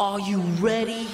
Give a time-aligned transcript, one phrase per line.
[0.00, 1.06] Are you ready?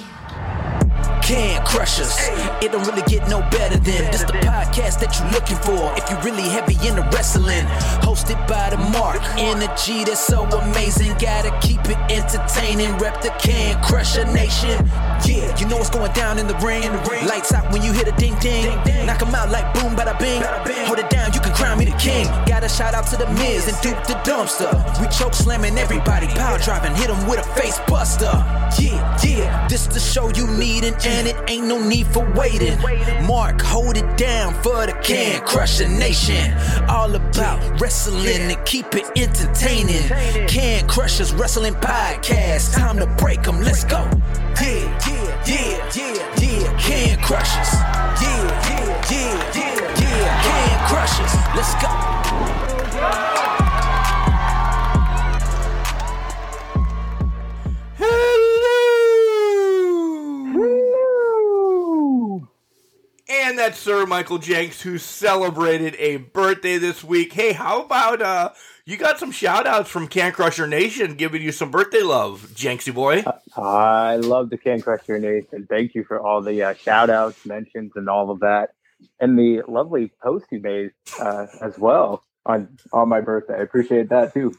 [1.21, 2.17] Can Crushers.
[2.65, 5.93] It don't really get no better than this the podcast that you're looking for.
[6.01, 7.61] If you're really heavy into wrestling,
[8.01, 9.21] hosted by the Mark.
[9.37, 11.13] Energy that's so amazing.
[11.21, 12.97] Gotta keep it entertaining.
[12.97, 14.73] Rep the Can Crusher Nation.
[15.29, 16.89] Yeah, you know what's going down in the ring.
[17.29, 18.65] Lights out when you hit a ding ding.
[19.05, 20.41] Knock 'em out like boom, bada bing.
[20.89, 22.25] Hold it down, you can crown me the king.
[22.47, 24.73] Gotta shout out to the Miz and Duke the Dumpster.
[24.99, 28.33] We choke slamming everybody, power driving, hit 'em with a face buster.
[28.79, 32.77] Yeah, yeah, this the show you needin', and it ain't no need for waiting.
[33.25, 36.53] Mark, hold it down for the Can Crusher Nation.
[36.89, 40.07] All about wrestling and keep it entertaining.
[40.47, 42.73] Can Crushers Wrestling Podcast.
[42.73, 43.99] Time to break 'em, let's go.
[44.61, 46.77] Yeah, yeah, yeah, yeah, yeah.
[46.77, 47.73] Can Crushers.
[48.21, 50.41] Yeah, yeah, yeah, yeah, yeah.
[50.43, 51.33] Can Crushers.
[51.55, 53.60] Let's go.
[63.43, 67.33] And that's Sir Michael Jenks who celebrated a birthday this week.
[67.33, 68.51] Hey, how about uh
[68.85, 72.93] you got some shout outs from Can Crusher Nation giving you some birthday love, Jenksy
[72.93, 73.23] boy.
[73.57, 75.65] I love the Can Crusher Nation.
[75.67, 78.75] Thank you for all the uh, shout outs, mentions, and all of that.
[79.19, 83.55] And the lovely post you made uh, as well on on my birthday.
[83.55, 84.53] I appreciate that too,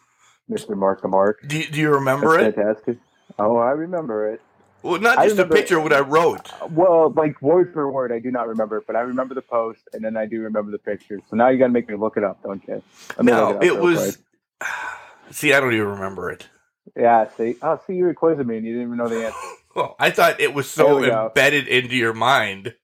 [0.51, 0.77] Mr.
[0.77, 1.47] Mark the Mark.
[1.47, 2.61] Do, do you remember That's it?
[2.61, 2.99] fantastic.
[3.39, 4.43] Oh, I remember it.
[4.83, 6.51] Well, not just a picture of what I wrote.
[6.71, 9.89] Well, like word for word, I do not remember it, but I remember the post,
[9.93, 11.21] and then I do remember the picture.
[11.31, 12.83] So now you got to make me look it up, don't you?
[13.21, 14.19] No, up it was.
[15.31, 16.49] See, I don't even remember it.
[16.97, 19.39] Yeah, see, oh, see, you were quizzing me, and you didn't even know the answer.
[19.75, 21.29] Well, I thought it was so we go.
[21.29, 22.75] embedded into your mind.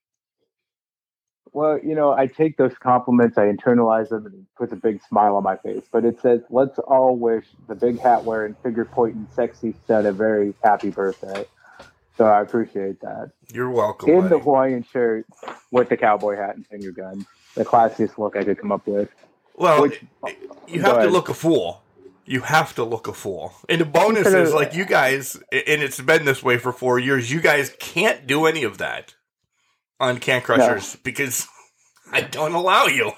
[1.51, 4.99] Well, you know, I take those compliments, I internalize them, and it puts a big
[5.07, 5.83] smile on my face.
[5.91, 10.11] But it says, let's all wish the big hat wearing, finger pointing, sexy stud a
[10.11, 11.45] very happy birthday.
[12.19, 13.31] So I appreciate that.
[13.53, 14.09] You're welcome.
[14.09, 14.39] In the.
[14.39, 15.25] Hawaiian shirt
[15.71, 17.25] with the cowboy hat and finger gun.
[17.55, 19.07] The classiest look I could come up with.
[19.55, 20.03] Well, Which-
[20.67, 21.81] you have to look a fool.
[22.25, 23.53] You have to look a fool.
[23.69, 27.31] And the bonus is like you guys, and it's been this way for four years.
[27.31, 29.15] You guys can't do any of that
[30.01, 31.47] on Can Crushers because
[32.11, 33.13] I don't allow you.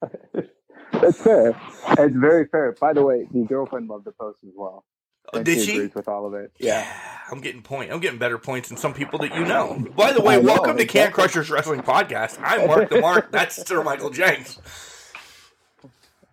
[0.92, 1.54] That's fair.
[1.98, 2.74] It's very fair.
[2.80, 4.86] By the way, the girlfriend loved the post as well.
[5.32, 5.76] Oh, And did she?
[5.76, 6.50] agrees with all of it.
[6.58, 6.86] Yeah.
[7.30, 7.92] I'm getting point.
[7.92, 9.78] I'm getting better points than some people that you know.
[9.96, 11.12] By the way, I know, welcome to Can.
[11.12, 12.38] Crushers Wrestling Podcast.
[12.42, 13.30] I'm Mark the Mark.
[13.32, 14.58] That's Sir Michael Jenks.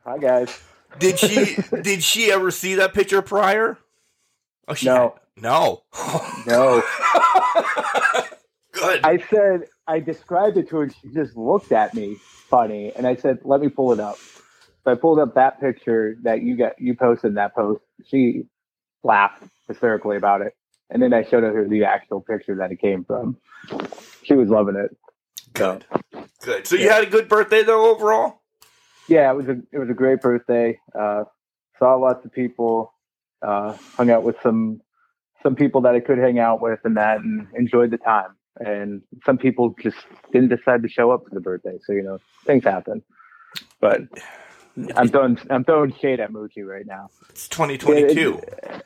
[0.03, 0.59] Hi, guys.
[0.97, 1.57] Did she?
[1.83, 3.77] did she ever see that picture prior?
[4.67, 5.15] Oh, she No.
[5.35, 5.83] had- no.
[6.47, 6.81] No.
[8.71, 9.01] Good.
[9.03, 12.15] I said I described it to her and she just looked at me
[12.49, 14.17] funny and I said, Let me pull it up.
[14.83, 17.81] So I pulled up that picture that you got you posted in that post.
[18.07, 18.45] She
[19.07, 20.53] laughed hysterically about it.
[20.89, 23.37] And then I showed her the actual picture that it came from.
[24.23, 24.95] She was loving it.
[25.53, 25.85] Good.
[26.43, 26.67] Good.
[26.67, 28.41] So you had a good birthday though overall?
[29.09, 30.79] Yeah, it was a it was a great birthday.
[30.97, 31.23] Uh,
[31.79, 32.93] saw lots of people,
[33.41, 34.81] uh, hung out with some
[35.43, 38.35] some people that I could hang out with and that and enjoyed the time.
[38.59, 39.97] And some people just
[40.33, 41.77] didn't decide to show up for the birthday.
[41.85, 43.03] So, you know, things happen.
[43.79, 44.01] But
[44.95, 47.09] I'm throwing I'm throwing shade at Moochie right now.
[47.29, 48.39] It's 2022.
[48.63, 48.79] Eh,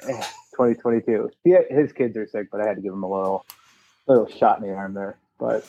[0.53, 1.29] 2022.
[1.43, 3.45] Yeah, his kids are sick, but I had to give him a little
[4.07, 5.17] little shot in the arm there.
[5.39, 5.65] But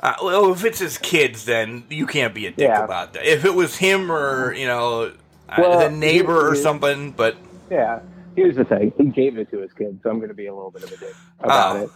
[0.00, 2.84] Uh, well, if it's his kids, then you can't be a dick Yeah.
[2.84, 3.24] about that.
[3.26, 5.12] If it was him or you know
[5.48, 7.36] uh, Well, the neighbor or he- he- something, but
[7.70, 8.00] yeah,
[8.36, 8.92] here's the thing.
[8.96, 10.92] He gave it to his kids, so I'm going to be a little bit of
[10.92, 11.82] a dick about Oh.
[11.84, 11.90] it.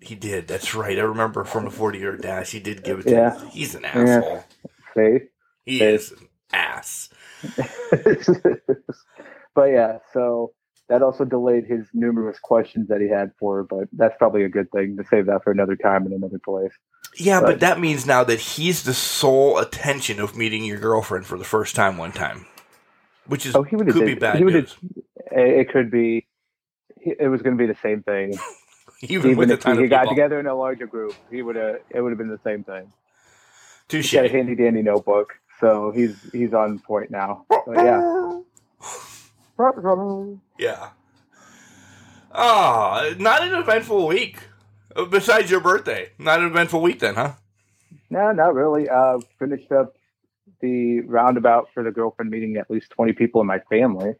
[0.00, 0.46] he did.
[0.46, 0.96] That's right.
[0.96, 3.36] I remember from the 40 year dash, he did give it to Yeah.
[3.38, 3.48] him.
[3.48, 4.44] He's an asshole.
[4.96, 5.18] See?
[5.64, 5.88] He Yeah.
[5.88, 6.14] is
[6.52, 7.08] ass.
[9.54, 10.52] but yeah, so
[10.88, 14.48] that also delayed his numerous questions that he had for, her, but that's probably a
[14.48, 16.72] good thing to save that for another time in another place.
[17.16, 17.60] Yeah, but Right.
[17.60, 21.74] that means now that he's the sole attention of meeting your girlfriend for the first
[21.74, 22.46] time one time,
[23.26, 24.76] which is Oh, he could be did- bad he news.
[25.30, 26.26] It, could be.
[27.00, 28.34] It was going to be the same thing.
[29.02, 31.54] Even, Even with the if time he got together in a larger group, he would
[31.54, 31.76] have.
[31.90, 32.90] It would have been the same thing.
[33.88, 34.10] Touche.
[34.10, 37.44] He's got a handy dandy notebook, so he's he's on point now.
[37.48, 38.40] But yeah.
[40.58, 40.90] Yeah.
[42.32, 44.38] Ah, not an eventful week.
[44.94, 47.32] Uh, Besides your birthday, not an eventful week then, huh?
[48.10, 48.88] No, not really.
[48.88, 49.96] Uh, finished up
[50.60, 54.14] the roundabout for the girlfriend meeting at least 20 people in my family.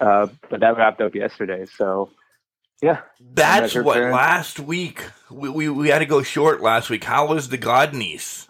[0.00, 1.66] Uh, but that wrapped up yesterday.
[1.76, 2.10] So,
[2.82, 3.00] yeah.
[3.20, 4.12] That's what turn.
[4.12, 7.04] last week we, we we had to go short last week.
[7.04, 8.48] How was the god niece?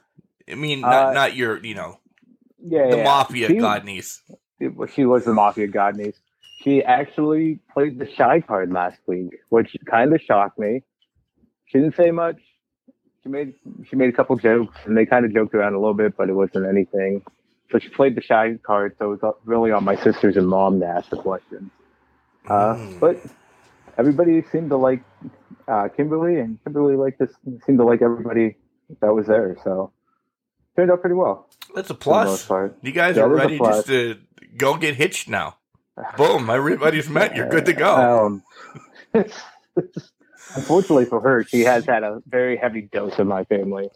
[0.50, 1.98] I mean, not Uh, not your you know
[2.64, 2.90] Yeah.
[2.90, 3.04] the yeah.
[3.04, 4.22] mafia god niece.
[4.94, 6.18] She was the mafia god niece.
[6.62, 10.82] she actually played the shy card last week, which kind of shocked me.
[11.66, 12.36] She didn't say much.
[13.22, 13.54] She made
[13.88, 16.28] she made a couple jokes, and they kind of joked around a little bit, but
[16.28, 17.22] it wasn't anything.
[17.70, 20.80] So she played the shy card, so it was really on my sisters and mom
[20.80, 21.70] to ask the questions.
[22.48, 23.00] Uh, Mm.
[23.00, 23.18] But
[23.96, 25.02] everybody seemed to like
[25.68, 27.30] uh, Kimberly, and Kimberly liked this
[27.64, 28.56] seemed to like everybody
[29.00, 29.56] that was there.
[29.64, 29.92] So
[30.76, 31.48] turned out pretty well.
[31.74, 32.48] That's a plus.
[32.82, 34.18] You guys are it is a ready just to
[34.56, 35.56] go get hitched now.
[36.16, 37.36] Boom, everybody's met.
[37.36, 38.42] You're good to go.
[39.14, 39.24] Um,
[40.56, 43.90] unfortunately for her, she has had a very heavy dose of my family,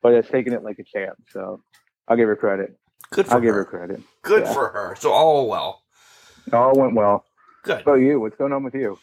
[0.00, 1.16] but has taken it like a champ.
[1.30, 1.60] So
[2.06, 2.78] I'll give her credit.
[3.10, 3.64] Good for I'll give her her.
[3.64, 4.00] credit.
[4.22, 4.52] Good yeah.
[4.52, 4.96] for her.
[4.98, 5.82] So all well.
[6.52, 7.24] All went well.
[7.64, 7.80] Good.
[7.80, 8.20] About you?
[8.20, 8.98] What's going on with you?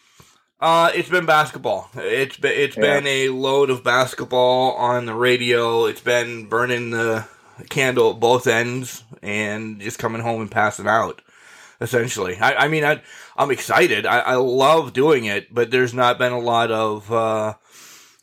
[0.62, 1.90] Uh, it's been basketball.
[1.96, 2.82] It's been it's Yeah.
[3.00, 5.86] been a load of basketball on the radio.
[5.86, 7.26] It's been burning the
[7.70, 11.22] candle at both ends and just coming home and passing out.
[11.80, 13.02] Essentially, I, I mean, I,
[13.36, 14.06] I'm excited.
[14.06, 17.56] I, I love doing it, but there's not been a lot of uh,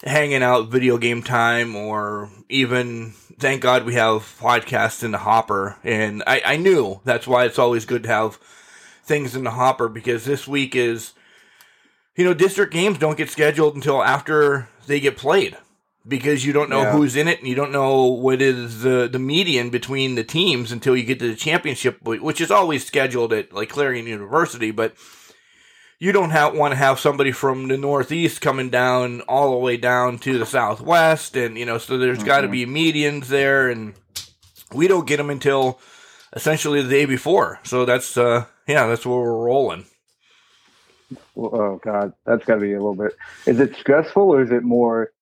[0.05, 3.15] hanging out, video game time, or even.
[3.41, 7.59] Thank God we have podcasts in the hopper, and I, I knew that's why it's
[7.59, 8.37] always good to have
[9.05, 11.13] things in the hopper because this week is
[12.19, 15.57] you know, district games don't get scheduled until after they get played
[16.07, 16.93] because you don't know Yeah.
[16.93, 20.73] who's in it and you don't know what is the the median between the teams
[20.73, 24.95] until you get to the championship, which is always scheduled at like Clarion University, but
[26.01, 29.77] you don't have, want to have somebody from the northeast coming down all the way
[29.77, 33.95] down to the southwest, and you know, so there's got to be medians there, and
[34.73, 35.81] we don't get them until
[36.35, 37.59] essentially the day before.
[37.65, 39.87] So that's uh, yeah, that's where we're rolling.
[41.37, 43.17] Oh God, that's got to be a little bit.
[43.47, 45.13] Is it stressful or is it more?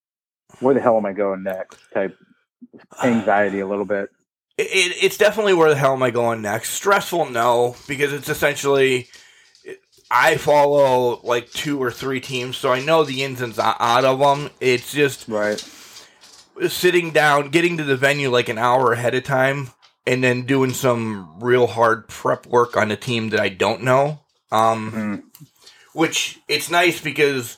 [0.60, 1.78] Where the hell am I going next?
[1.92, 2.16] Type
[3.02, 4.10] anxiety a little bit.
[4.58, 6.70] It, it, it's definitely where the hell am I going next?
[6.70, 9.06] Stressful, no, because it's essentially
[10.10, 14.18] I follow like two or three teams, so I know the ins and out of
[14.18, 14.48] them.
[14.58, 15.62] It's just Right.
[16.68, 19.72] sitting down, getting to the venue like an hour ahead of time,
[20.06, 24.20] and then doing some real hard prep work on a team that I don't know.
[24.50, 25.22] Um, Mm.
[25.96, 27.56] Which it's nice because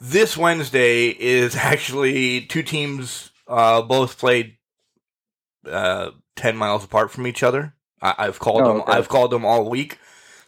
[0.00, 4.56] this Wednesday is actually two teams uh, both played
[5.66, 7.74] uh, ten miles apart from each other.
[8.02, 8.76] I, I've called Oh, them.
[8.82, 8.92] okay.
[8.92, 9.98] I've called them all week,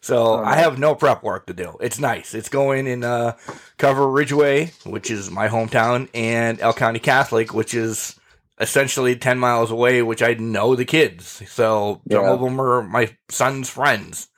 [0.02, 1.78] so I have no prep work to do.
[1.80, 2.34] It's nice.
[2.34, 3.36] It's going in uh,
[3.78, 8.18] Cover Ridgway, which is my hometown, and Elk County Catholic, which is
[8.60, 10.02] essentially ten miles away.
[10.02, 14.28] Which I know the kids, so some of them are my son's friends,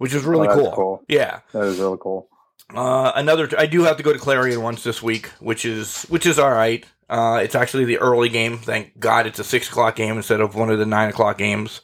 [0.00, 0.72] which is really Oh, cool.
[0.72, 1.04] cool.
[1.08, 1.40] Yeah.
[1.52, 2.26] That is really cool.
[2.74, 6.24] Uh, another, I do have to go to Clarion once this week, which is which
[6.24, 6.86] is all right.
[7.10, 8.56] Uh, it's actually the early game.
[8.56, 11.82] Thank God it's a six o'clock game instead of one of the nine o'clock games.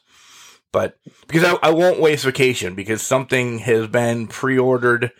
[0.72, 0.98] But
[1.28, 5.10] because I, I won't waste vacation because something has been pre-ordered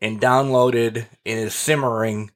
[0.00, 2.30] and downloaded and is simmering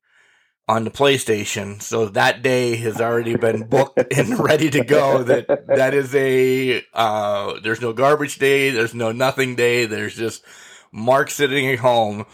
[0.68, 1.82] on the PlayStation.
[1.82, 5.22] So that day has already been booked and ready to go.
[5.22, 8.70] That that is a uh, there's no garbage day.
[8.70, 9.86] There's no nothing day.
[9.86, 10.44] There's just
[10.92, 12.26] Mark sitting at home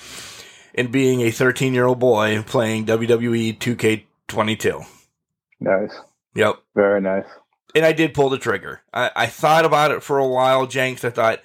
[0.74, 4.86] and being a 13 year old boy playing WWE 2K22.
[5.60, 5.94] Nice.
[6.34, 6.56] Yep.
[6.74, 7.26] Very nice.
[7.74, 8.80] And I did pull the trigger.
[8.94, 11.04] I, I thought about it for a while, Jenks.
[11.04, 11.40] I thought,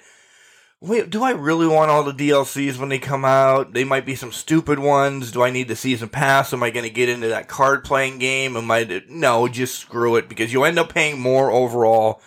[0.86, 3.72] wait, do I really want all the DLCs when they come out?
[3.72, 5.30] They might be some stupid ones.
[5.32, 6.52] Do I need the season pass?
[6.52, 8.56] Am I going to get into that card playing game?
[8.56, 9.02] Am I?
[9.08, 12.20] No, just screw it because you end up paying more overall.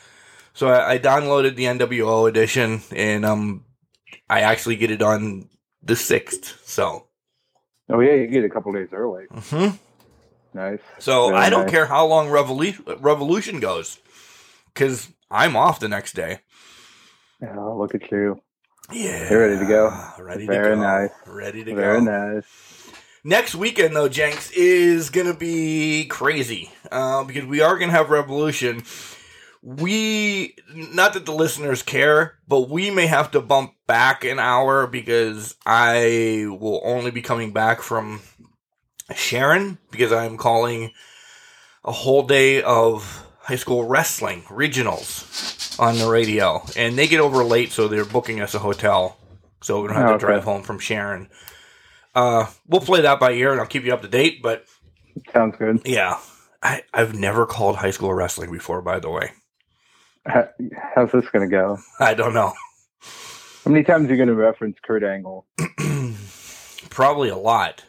[0.54, 3.64] So I, I downloaded the NWO edition and um,
[4.30, 5.50] I actually get it on
[5.84, 6.62] the sixth.
[6.66, 7.08] So,
[7.90, 9.26] Oh yeah, you get it a couple days early.
[9.32, 9.78] mhm.
[10.54, 10.80] Nice.
[10.98, 11.72] so Very I don't nice.
[11.72, 14.00] care how long Revolution Revolution goes
[14.74, 16.40] because I'm off the next day.
[17.42, 18.42] Yeah, look at you.
[18.91, 20.03] Yeah, You're ready to go.
[20.17, 20.82] Ready Very to go.
[20.82, 21.10] nice.
[21.25, 22.06] Ready to Very go.
[22.06, 22.46] nice.
[23.24, 28.84] Next weekend, though, Jenks is gonna be crazy uh, because we are gonna have Revolution.
[29.62, 34.88] We not that the listeners care, but we may have to bump back an hour
[34.88, 38.22] because I will only be coming back from
[39.13, 40.94] Sharon because I'm calling
[41.84, 47.44] a whole day of high school wrestling regionals on the radio, and they get over
[47.44, 49.18] late, so they're booking us a hotel,
[49.62, 50.25] so we don't have Oh, to okay.
[50.25, 51.30] drive home from Sharon.
[52.13, 54.42] Uh, we'll play that by ear, and I'll keep you up to date.
[54.42, 54.66] But
[55.34, 55.82] Sounds good.
[55.86, 56.20] yeah,
[56.62, 58.82] I, I've never called high school wrestling before.
[58.82, 59.32] By the way,
[60.25, 60.50] How-
[60.96, 61.77] How's this going to go?
[62.00, 62.54] I don't know.
[63.63, 65.46] How many times are you going to reference Kurt Angle?
[66.89, 67.84] Probably a lot.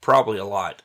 [0.00, 0.82] Probably a lot.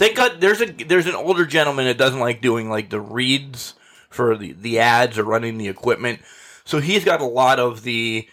[0.00, 3.74] Thank God there's a there's an older gentleman that doesn't like doing like the reads
[4.08, 6.22] for the, the ads or running the equipment.
[6.64, 8.26] So he's got a lot of the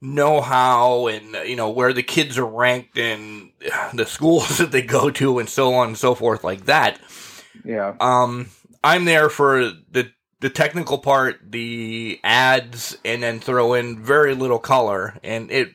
[0.00, 3.50] know how and you know where the kids are ranked and
[3.94, 7.00] the schools that they go to and so on and so forth like that.
[7.64, 7.96] Yeah.
[7.98, 8.50] Um,
[8.84, 14.60] I'm there for the the technical part, the ads, and then throw in very little
[14.60, 15.74] color, and it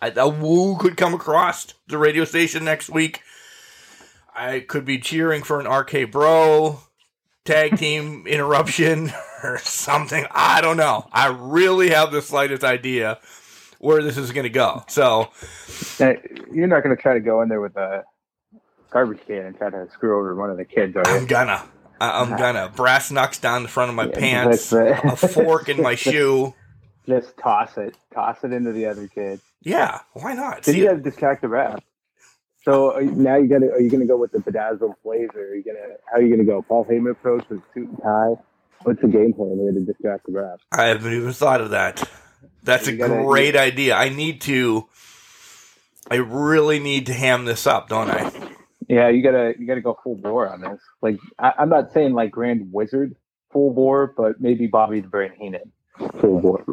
[0.00, 3.20] a woo could come across the radio station next week.
[4.38, 6.80] I could be cheering for an RK Bro
[7.44, 10.24] tag team interruption or something.
[10.30, 11.08] I don't know.
[11.12, 13.18] I really have the slightest idea
[13.80, 14.84] where this is going to go.
[14.88, 15.30] So
[15.98, 16.14] now,
[16.52, 18.04] you're not going to try to go in there with a
[18.90, 21.16] garbage can and try to screw over one of the kids, are you?
[21.16, 21.62] I'm gonna.
[22.00, 22.36] I'm ah.
[22.36, 26.54] gonna brass knucks down the front of my yeah, pants, a fork in my shoe.
[27.06, 29.40] Just toss it, toss it into the other kid.
[29.62, 30.62] Yeah, why not?
[30.62, 31.80] Then you got to distract the ref.
[32.68, 33.70] So now you got to.
[33.70, 35.38] Are you going to go with the bedazzled blazer?
[35.38, 35.96] Are you gonna?
[36.04, 36.60] How are you going to go?
[36.60, 38.42] Paul Heyman approach with suit and tie.
[38.82, 40.60] What's the game plan here to distract the ref?
[40.70, 42.06] I haven't even thought of that.
[42.62, 43.94] That's a great idea.
[43.94, 44.86] I need to.
[46.10, 48.30] I really need to ham this up, don't I?
[48.86, 50.80] Yeah, you gotta you gotta go full bore on this.
[51.00, 53.16] Like I, am not saying like Grand Wizard
[53.50, 55.72] full bore, but maybe Bobby the Brain Heenan
[56.20, 56.64] full bore.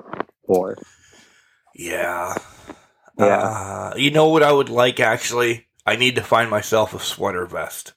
[0.46, 0.78] bore.
[1.74, 2.36] Yeah.
[3.18, 3.26] Yeah.
[3.26, 5.65] Uh, you know what I would like actually?
[5.86, 7.94] I need to find myself a sweater vest.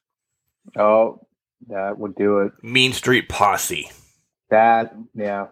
[0.76, 1.26] Oh,
[1.68, 2.52] that would do it.
[2.62, 3.90] Mean Street Posse.
[4.50, 5.49] That yeah.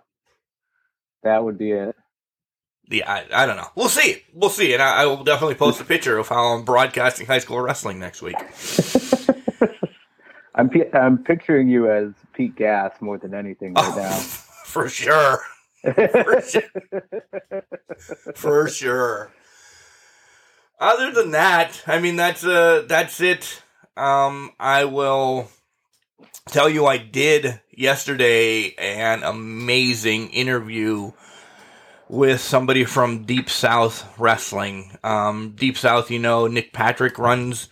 [1.22, 1.96] That would be it.
[2.88, 3.68] Yeah, I, I don't know.
[3.74, 4.22] We'll see.
[4.32, 7.40] We'll see, and I, I will definitely post a picture of how I'm broadcasting high
[7.40, 8.36] school wrestling next week.
[10.54, 14.16] I'm I'm picturing you as Pete Gas more than anything right oh, now.
[14.66, 15.40] For sure.
[15.82, 17.62] For sure.
[18.34, 19.32] for sure.
[20.78, 23.62] Other than that, I mean that's uh that's it.
[23.96, 25.48] Um I will
[26.48, 31.12] tell you I did yesterday an amazing interview
[32.08, 34.96] with somebody from Deep South Wrestling.
[35.02, 37.68] Um, Deep South, you know, Nick Patrick runs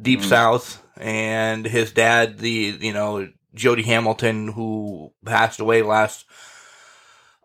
[0.00, 0.28] Deep mm-hmm.
[0.28, 6.24] South, and his dad, the you know Jody Hamilton, who passed away last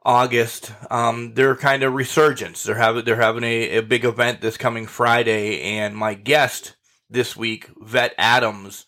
[0.05, 0.71] August.
[0.89, 2.63] Um, they're kind of resurgence.
[2.63, 6.75] They're having they're having a, a big event this coming Friday, and my guest
[7.09, 8.85] this week, Vette Addams,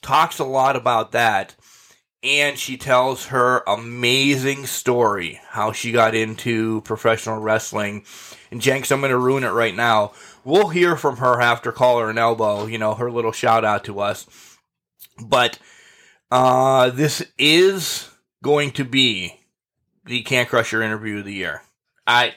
[0.00, 1.56] talks a lot about that
[2.22, 8.04] and she tells her amazing story how she got into professional wrestling.
[8.50, 10.12] And Jenks, I'm going to ruin it right now.
[10.44, 14.00] We'll hear from her after Collar and Elbow, you know, her little shout out to
[14.00, 14.26] us.
[15.22, 15.58] But
[16.30, 18.10] uh, this is
[18.42, 19.39] going to be
[20.10, 21.62] the Can Crusher interview of the year.
[22.06, 22.34] I,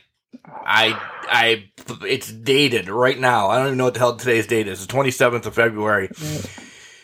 [0.48, 1.70] I, I,
[2.03, 3.50] it's dated right now.
[3.50, 4.86] I don't even know what the hell today's date is.
[4.86, 6.10] The 27th of February.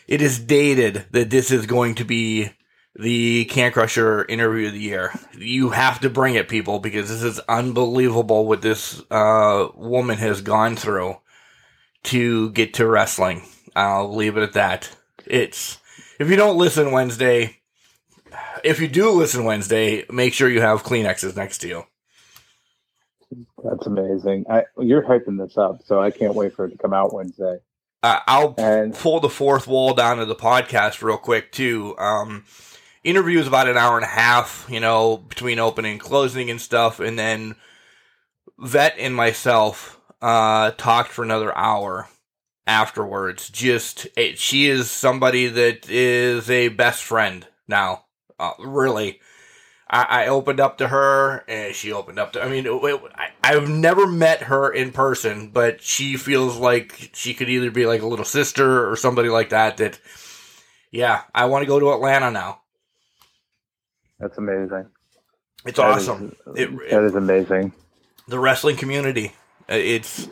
[0.06, 2.50] It is dated that this is going to be
[2.94, 5.12] the Can Crusher interview of the year.
[5.36, 10.40] You have to bring it, people, because this is unbelievable what this uh, woman has
[10.40, 11.16] gone through
[12.04, 13.42] to get to wrestling.
[13.74, 14.96] I'll leave it at that.
[15.26, 15.78] It's
[16.18, 17.59] if you don't listen Wednesday,
[18.64, 21.84] if you do listen Wednesday, make sure you have Kleenexes next to you.
[23.62, 24.46] That's amazing.
[24.50, 27.58] I, you're hyping this up, so I can't wait for it to come out Wednesday.
[28.02, 31.96] Uh, I'll and, pull the fourth wall down to the podcast real quick too.
[31.98, 32.44] Um,
[33.04, 36.60] interview is about an hour and a half, you know, between opening and closing and
[36.60, 37.56] stuff, and then
[38.58, 42.08] Vette and myself uh, talked for another hour
[42.66, 43.50] afterwards.
[43.50, 48.04] Just it, she is somebody that is a best friend now.
[48.40, 49.20] Uh, really,
[49.90, 52.42] I, I, opened up to her, and she opened up to.
[52.42, 57.34] I mean, it, I, I've never met her in person, but she feels like she
[57.34, 59.76] could either be like a little sister or somebody like that.
[59.76, 59.98] That,
[60.90, 62.62] yeah, I want to go to Atlanta now.
[64.18, 64.86] That's amazing.
[65.66, 66.34] It's that awesome.
[66.54, 67.74] Is, it, that is amazing.
[68.26, 69.32] The wrestling community.
[69.68, 70.28] Uh, it's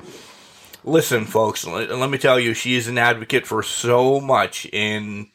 [0.83, 1.67] listen, folks.
[1.67, 4.67] Let, me tell you, she is an advocate for so much.
[4.73, 5.31] In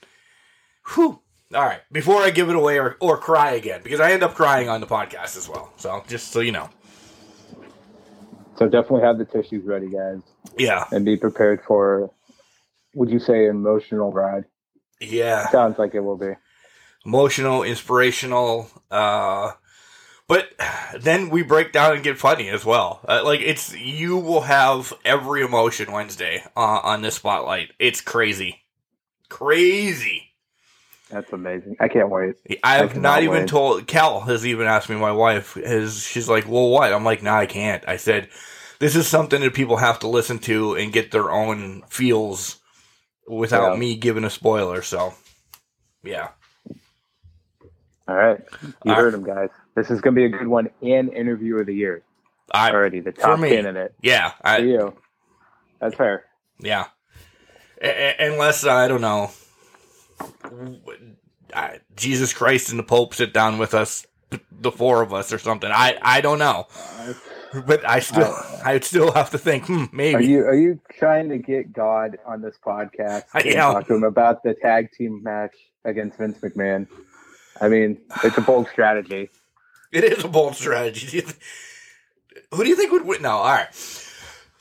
[0.96, 1.20] whew.
[1.54, 4.34] All right, before I give it away or, or cry again, because I end up
[4.34, 5.72] crying on the podcast as well.
[5.78, 6.70] So just so you know.
[8.58, 10.22] So definitely have the tissues ready, guys.
[10.58, 12.12] Yeah, and be prepared for.
[12.96, 14.46] Would you say emotional ride?
[15.00, 16.34] Yeah, sounds like it will be
[17.06, 18.70] emotional, inspirational.
[18.90, 19.52] Uh,
[20.28, 20.50] but
[21.00, 23.02] then we break down and get funny as well.
[23.08, 27.72] Uh, like it's you will have every emotion Wednesday uh, on this spotlight.
[27.80, 28.64] It's crazy,
[29.30, 30.33] crazy.
[31.14, 31.76] That's amazing.
[31.80, 32.36] I can't wait.
[32.64, 33.48] I've not even wait.
[33.48, 33.86] told.
[33.86, 34.96] Cal has even asked me.
[34.96, 36.02] My wife has.
[36.02, 38.30] She's like, "Well, what?" I'm like, "No, nah, I can't." I said,
[38.80, 42.58] "This is something that people have to listen to and get their own feels
[43.28, 43.80] without yeah.
[43.80, 45.14] me giving a spoiler." So,
[46.04, 46.30] yeah.
[48.08, 48.40] All right.
[48.84, 49.50] You heard him, guys.
[49.76, 52.02] This is going to be a good one and interview of the year.
[52.52, 53.50] I, already the top me.
[53.50, 54.98] candidate yeah, for you.
[55.80, 56.26] That's fair.
[56.60, 56.88] yeah.
[57.82, 59.32] A- a- unless I don't know,
[61.54, 64.06] I, Jesus Christ and the Pope sit down with us,
[64.52, 65.70] the four of us or something.
[65.72, 66.68] I I don't know,
[67.66, 69.66] but I still I would still have to think.
[69.68, 70.26] Hmm, Are maybe.
[70.26, 73.74] you are you trying to get God on this podcast I am.
[73.74, 75.56] talk to him about the tag team match
[75.86, 76.88] against Vince McMahon?
[77.62, 79.30] I mean, it's a bold strategy.
[79.92, 81.06] It is a bold strategy.
[81.08, 81.36] Do you th-
[82.52, 83.22] Who do you think would win?
[83.22, 84.08] No, all right.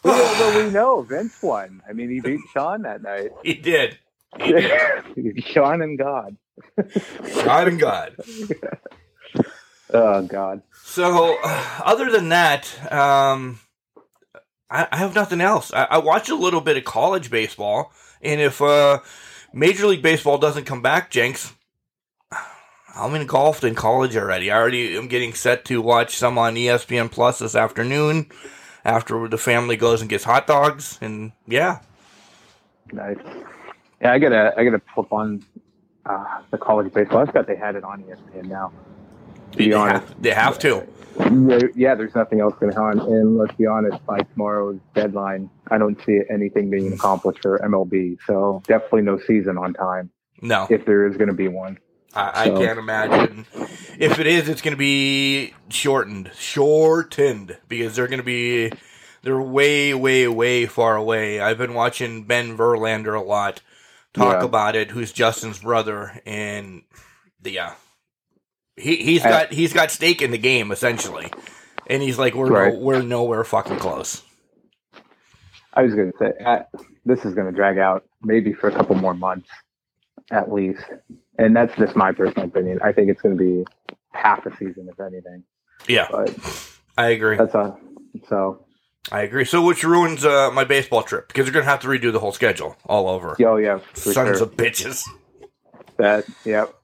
[0.05, 0.19] well,
[0.53, 1.81] well, we know Vince won.
[1.89, 3.31] I mean, he beat Shawn that night.
[3.43, 3.99] He did.
[5.45, 6.37] Shawn and God.
[7.45, 8.17] God and God.
[9.95, 10.63] Oh God.
[10.85, 13.61] So, other than that, um,
[14.71, 15.71] I, I have nothing else.
[15.71, 19.01] I, I watch a little bit of college baseball, and if uh,
[19.53, 21.53] Major League Baseball doesn't come back, Jenks,
[22.95, 24.51] I'm engulfed in college already.
[24.51, 28.31] I already am getting set to watch some on ESPN Plus this afternoon.
[28.87, 31.81] After the family goes and gets hot dogs, and yeah,
[32.93, 33.19] Nice.
[34.03, 35.45] Yeah, I gotta I gotta flip on
[36.05, 37.19] uh, the college baseball.
[37.19, 38.73] I forgot they had it on ESPN now.
[39.53, 40.87] To be they honest, have, they have to.
[41.77, 42.99] Yeah, there's nothing else going on.
[42.99, 48.19] And let's be honest, by tomorrow's deadline, I don't see anything being accomplished for MLB.
[48.27, 51.79] So definitely no season on time No, if there is going to be one.
[52.15, 53.47] I, I can't imagine.
[53.99, 58.73] If it is, it's going to be shortened, shortened because they're going to be
[59.23, 61.41] they're way, way, way far away.
[61.41, 63.61] I've been watching Ben Verlander a lot
[64.15, 64.45] talk Yeah.
[64.45, 66.83] about it, who's Justin's brother, and
[67.41, 67.75] the yeah,
[68.77, 71.31] he he's I- got he's got stake in the game essentially,
[71.87, 72.73] and he's like we're Right.
[72.75, 74.23] no, we're nowhere fucking close.
[75.75, 76.63] I was going to say uh,
[77.07, 79.49] this is going to drag out maybe for a couple more months
[80.31, 80.85] at least.
[81.39, 82.79] And that's just my personal opinion.
[82.85, 83.65] I think it's going to be
[84.13, 85.43] half a season, if anything.
[85.89, 86.39] Yeah, But
[86.99, 87.37] I agree.
[87.39, 87.75] that's a
[88.29, 88.67] so.
[89.11, 89.45] I agree.
[89.45, 92.21] So, which ruins uh, my baseball trip because they're going to have to redo the
[92.21, 93.37] whole schedule all over.
[93.45, 94.43] Oh yeah, Sons sure.
[94.43, 95.05] of bitches.
[95.97, 96.75] That yep.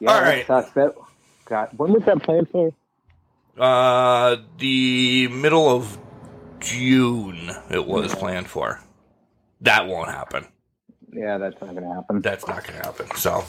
[0.00, 0.94] Yeah, All that That
[1.44, 2.72] God, when was that planned for?
[3.58, 5.98] Uh, the middle of
[6.60, 8.80] June it was planned for.
[9.60, 10.46] That won't happen.
[11.12, 12.20] Yeah, that's not going to happen.
[12.22, 13.16] That's not going to happen.
[13.16, 13.44] So,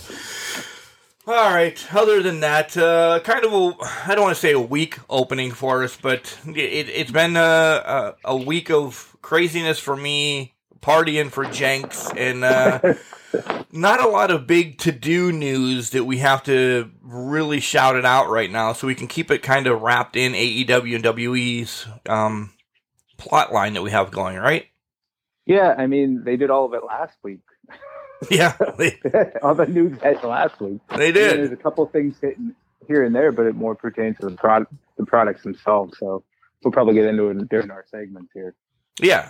[1.31, 1.95] all right.
[1.95, 3.73] Other than that, uh, kind of a
[4.05, 7.41] I don't want to say a weak opening for us, but it, it's been a,
[7.41, 12.95] a a week of craziness for me, partying for Jenks, and uh,
[13.71, 18.05] not a lot of big to do news that we have to really shout it
[18.05, 21.85] out right now, so we can keep it kind of wrapped in AEW and WE's
[22.07, 22.53] um,
[23.17, 24.67] plot line that we have going, right?
[25.45, 27.41] Yeah, I mean they did all of it last week.
[28.29, 28.99] Yeah, they,
[29.41, 30.79] all the news last week.
[30.95, 32.55] they And There's a couple of things hitting
[32.87, 35.97] here and there, but it more pertains to the product, the products themselves.
[35.97, 36.23] So
[36.63, 38.53] we'll probably get into it during our segments here.
[39.01, 39.29] Yeah.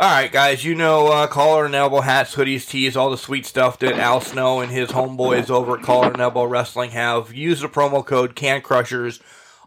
[0.00, 0.64] All right, guys.
[0.64, 4.20] You know, uh, collar and elbow hats, hoodies, tees, all the sweet stuff that Al
[4.20, 7.34] Snow and his homeboys over at Collar and Elbow Wrestling have.
[7.34, 9.18] Use the promo code Can Crushers,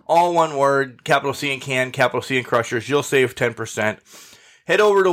[0.07, 2.87] all one word, capital C and Can, capital C and Crushers.
[2.87, 3.99] You'll save ten percent.
[4.67, 5.11] Head over to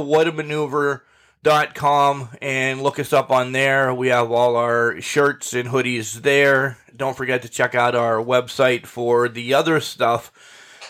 [1.48, 3.92] whatamaneuver.com and look us up on there.
[3.94, 6.78] We have all our shirts and hoodies there.
[6.94, 10.32] Don't forget to check out our website for the other stuff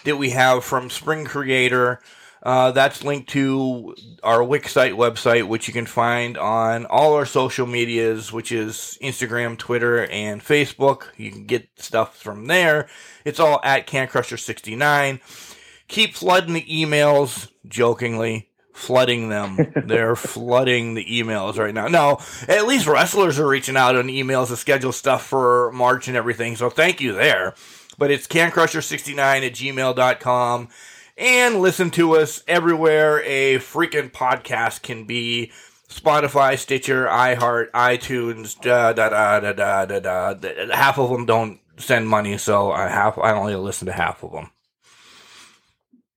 [0.05, 2.01] that we have from Spring Creator.
[2.43, 7.67] Uh, that's linked to our Wixsite website, which you can find on all our social
[7.67, 11.07] medias, which is Instagram, Twitter, and Facebook.
[11.17, 12.89] You can get stuff from there.
[13.25, 15.21] It's all at CanCrusher69.
[15.89, 18.48] Keep flooding the emails, jokingly.
[18.79, 19.73] Flooding them.
[19.87, 21.89] They're flooding the emails right now.
[21.89, 26.17] No, at least wrestlers are reaching out on emails to schedule stuff for March and
[26.17, 26.55] everything.
[26.57, 27.55] So thank you there.
[27.99, 30.69] But it's cancrusher69 at gmail.com
[31.17, 35.51] and listen to us everywhere a freaking podcast can be.
[35.89, 40.75] Spotify, Stitcher, iHeart, iTunes, da da da da da da da.
[40.75, 44.33] Half of them don't send money, so I half I only listen to half of
[44.33, 44.51] them.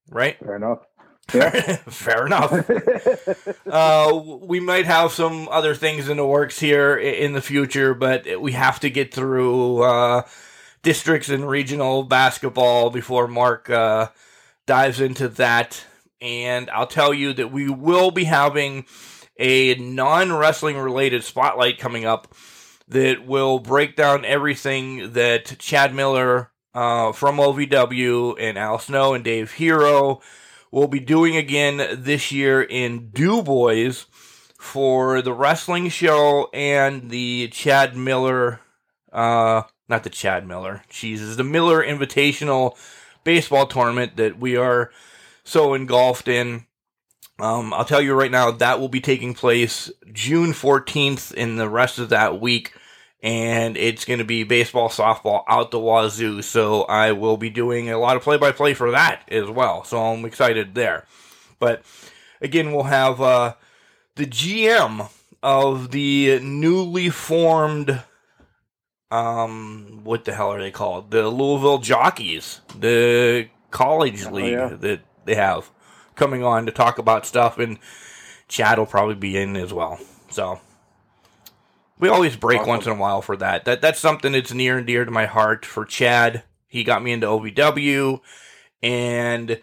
[0.10, 0.38] Right?
[0.40, 0.80] Fair enough.
[1.32, 2.52] Fair enough.
[3.68, 8.42] uh, we might have some other things in the works here in the future, but
[8.42, 10.24] we have to get through uh,
[10.84, 14.10] districts and regional basketball before Mark uh,
[14.66, 15.86] dives into that.
[16.20, 18.86] And I'll tell you that we will be having
[19.40, 22.34] a non wrestling related spotlight coming up
[22.90, 29.24] that will break down everything that Chad Miller uh, from OVW and Al Snow and
[29.24, 30.22] Dave Hero
[30.72, 33.92] will be doing again this year in Du Bois
[34.58, 38.62] for the wrestling show and the Chad Miller,
[39.12, 42.78] uh, not the Chad Miller, Jesus, the Miller Invitational
[43.24, 44.92] baseball tournament that we are
[45.44, 46.66] so engulfed in.
[47.40, 51.70] Um, I'll tell you right now that will be taking place June 14th in the
[51.70, 52.74] rest of that week.
[53.24, 56.42] And it's going to be baseball, softball out the wazoo.
[56.42, 59.84] So I will be doing a lot of play by play for that as well.
[59.84, 61.06] So I'm excited there.
[61.60, 61.84] But
[62.42, 63.54] again, we'll have uh,
[64.16, 65.08] the GM
[65.44, 68.04] of the newly formed
[69.10, 74.68] um what the hell are they called the louisville jockeys the college Oh, league yeah.
[74.80, 75.70] that they have
[76.16, 77.78] coming on to talk about stuff and
[78.48, 80.62] chad will probably be in as well so
[82.02, 82.70] we always break Awesome.
[82.70, 85.26] once in a while for that that that's something that's near and dear to my
[85.28, 88.20] heart for chad he got me into ovw
[88.84, 89.62] and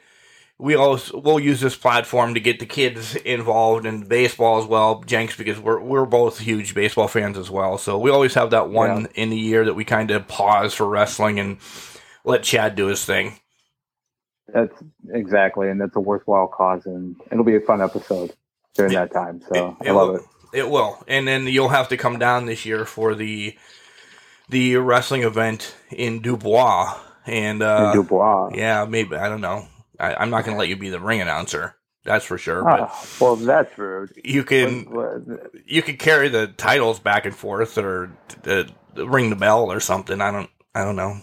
[0.60, 5.02] we also we'll use this platform to get the kids involved in baseball as well,
[5.06, 7.78] Jenks, because we're we're both huge baseball fans as well.
[7.78, 9.22] So we always have that one Yeah.
[9.22, 11.58] in the year that we kind of pause for wrestling and
[12.24, 13.38] let Chad do his thing.
[14.52, 14.74] That's
[15.12, 18.32] exactly, and that's a worthwhile cause, and it'll be a fun episode
[18.74, 19.40] during that time.
[19.52, 20.22] So I love it.
[20.52, 23.56] It will, and then you'll have to come down this year for the
[24.48, 28.50] the wrestling event in Dubois, and uh, And Dubois.
[28.54, 29.66] yeah, maybe I don't know.
[30.00, 31.74] I, I'm not going to let you be the ring announcer.
[32.04, 32.62] That's for sure.
[32.62, 34.12] But Ah, well, that's rude.
[34.24, 38.64] you can What- what- you could carry the titles back and forth or uh,
[38.96, 40.20] ring the bell or something.
[40.22, 41.18] I don't I don't know.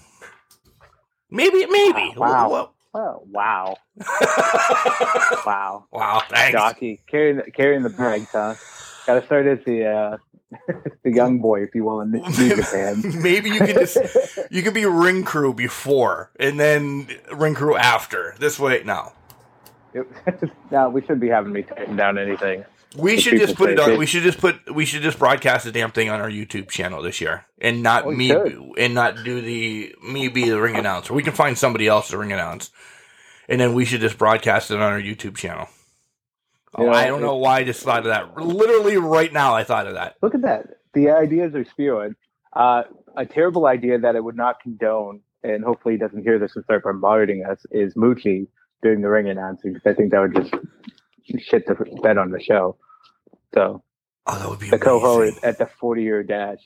[1.32, 2.14] Maybe maybe.
[2.16, 2.50] Wow.
[2.50, 3.76] Wha- Oh, wow,
[5.46, 5.86] wow.
[5.92, 6.22] wow.
[6.30, 6.54] Thanks.
[6.54, 8.56] Jockey carrying carrying the bags, huh?
[9.06, 10.18] Got to start as the uh,
[11.04, 13.04] the young boy, if you will, in New Japan.
[13.22, 13.98] maybe you can just
[14.52, 18.36] you could be ring crew before and then ring crew after.
[18.39, 19.12] This way, no.
[20.72, 22.65] no, we shouldn't be having me tighten down anything.
[22.98, 23.98] We should just put it on.
[23.98, 24.74] We should just put.
[24.74, 28.06] We should just broadcast the damn thing on our YouTube channel this year, and not
[28.06, 28.72] Oh, we me, should.
[28.78, 31.13] and not do the me be the ring announcer.
[31.13, 32.72] We can find somebody else to ring announce,
[33.50, 35.68] and then we should just broadcast it on our YouTube channel.
[36.78, 38.38] Oh, I don't know why I just thought of that.
[38.38, 40.16] Literally right now, I thought of that.
[40.22, 40.68] Look at that.
[40.94, 42.16] The ideas are spewing.
[42.54, 42.84] Uh,
[43.18, 46.64] a terrible idea that I would not condone, and hopefully he doesn't hear this and
[46.66, 48.48] start bombarding us, is Moochie
[48.82, 50.54] doing the ring announcing because I think that would just
[51.46, 52.78] shit the bed on the show.
[53.54, 53.84] So
[54.28, 56.58] Oh, that would be the co-host at the 40-year dash.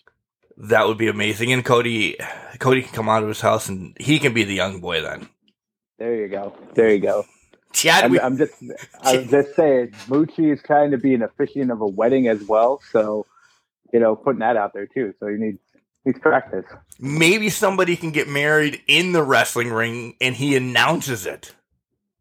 [0.58, 1.52] That would be amazing.
[1.52, 2.18] And Cody,
[2.60, 5.28] Cody can come out of his house and he can be the young boy then.
[5.98, 6.56] There you go.
[6.74, 7.26] There you go.
[7.74, 8.54] Chad, I'm, we, I'm just,
[9.02, 12.82] I'm just saying, Moochie is trying to be an officiant of a wedding as well.
[12.92, 13.26] So,
[13.94, 15.14] you know, putting that out there too.
[15.20, 15.60] So you need
[16.06, 16.66] needs practice.
[17.00, 21.54] maybe somebody can get married in the wrestling ring and he announces it.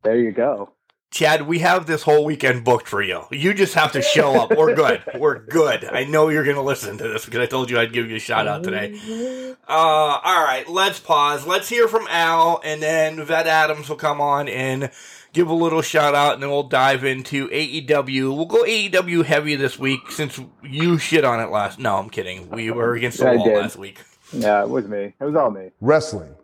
[0.03, 0.73] There you go.
[1.11, 3.23] Chad, we have this whole weekend booked for you.
[3.31, 4.51] You just have to show up.
[4.55, 5.03] We're good.
[5.19, 5.87] We're good.
[5.87, 8.17] I know you're going to listen to this because I told you I'd give you
[8.17, 9.55] a shout out today.
[9.71, 11.47] Uh, all right, let's pause.
[11.47, 14.91] Let's hear from Al, and then Vette Addams will come on and
[15.39, 18.37] give a little shout out, and then we'll dive into AEW.
[18.37, 21.79] We'll go AEW heavy this week since you shit on it last.
[21.79, 22.51] No, I'm kidding.
[22.51, 24.03] We were against the I wall last week.
[24.33, 25.15] Yeah, it was me.
[25.21, 25.71] It was all me.
[25.81, 26.35] Wrestling.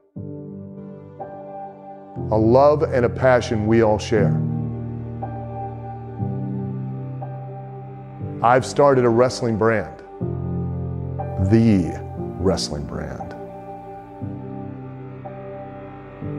[2.31, 4.41] A love and a passion we all share.
[8.45, 9.99] I've started a wrestling brand.
[11.51, 11.99] The
[12.39, 13.24] wrestling brand.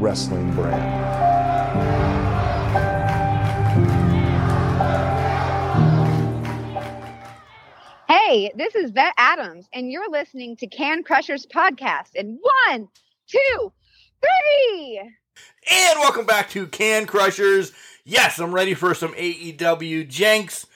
[0.00, 1.10] wrestling brand.
[8.08, 12.10] Hey, this is Vette Addams, and you're listening to Can Crushers Podcast.
[12.16, 12.88] And one,
[13.26, 13.72] two,
[14.20, 15.00] three.
[15.70, 17.72] And welcome back to Can Crushers.
[18.04, 20.66] Yes, I'm ready for some AEW Jenks.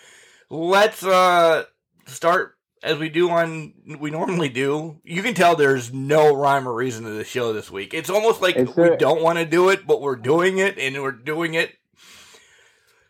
[0.50, 1.64] Let's uh
[2.06, 2.53] start
[2.84, 5.00] as we do on we normally do.
[5.04, 7.94] You can tell there's no rhyme or reason to the show this week.
[7.94, 10.78] It's almost like Is we there- don't want to do it, but we're doing it
[10.78, 11.72] and we're doing it.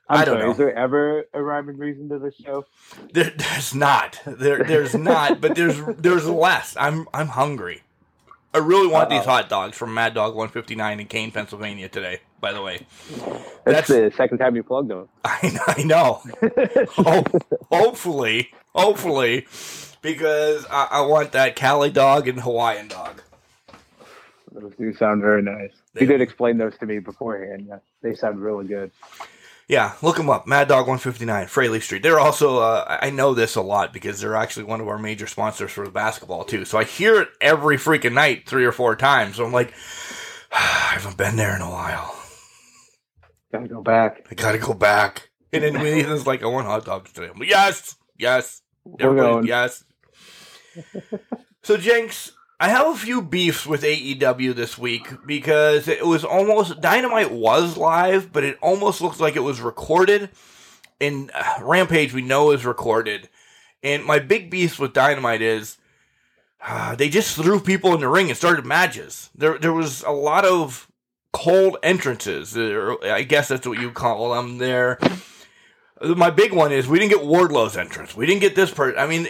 [0.09, 0.51] I'm I don't sorry, know.
[0.53, 2.67] Is there ever a rhyme and reason to the show?
[3.13, 4.21] There, there's not.
[4.27, 6.77] There there's not, but there's there's less.
[6.79, 7.83] I'm I'm hungry.
[8.53, 9.31] I really want these Uh-oh.
[9.31, 12.87] hot dogs from Mad Dog 159 in Kane, Pennsylvania today, by the way.
[13.65, 15.09] That's, That's- the second time you plugged them.
[15.25, 16.23] I, I know.
[16.91, 17.25] Ho-
[17.73, 19.47] hopefully, hopefully,
[20.03, 23.23] because I, I want that Cali dog and Hawaiian dog.
[24.53, 25.73] Those do sound very nice.
[25.99, 27.67] He did explain those to me beforehand.
[27.69, 28.93] Yeah, they sound really good.
[29.67, 30.47] Yeah, look them up.
[30.47, 32.03] Mad Dog 159, Fraley Street.
[32.03, 35.27] They're also, uh, I know this a lot because they're actually one of our major
[35.27, 36.67] sponsors for the basketball, too.
[36.67, 39.37] So I hear it every freaking night, three or four times.
[39.37, 39.73] So I'm like,
[40.53, 42.15] I haven't been there in a while.
[43.53, 44.27] Gotta go back.
[44.31, 45.31] I gotta go back.
[45.53, 47.31] And then Ethan's like, I want hot dogs today.
[47.33, 49.47] I'm like, yes, yes, We're going.
[49.47, 49.85] yes.
[51.63, 56.81] so, Jenks, I have a few beefs with AEW this week because it was almost
[56.81, 60.31] Dynamite was live, but it almost looks like it was recorded.
[61.01, 63.29] And uh, Rampage, we know is recorded.
[63.83, 65.79] And my big beef with Dynamite is
[66.67, 69.31] uh, they just threw people in the ring and started matches.
[69.35, 70.89] There, there was a lot of
[71.33, 72.57] cold entrances.
[72.57, 74.59] I guess that's what you call them.
[74.59, 74.99] There.
[76.03, 78.17] My big one is we didn't get Wardlow's entrance.
[78.17, 78.97] We didn't get this part.
[78.99, 79.27] I mean,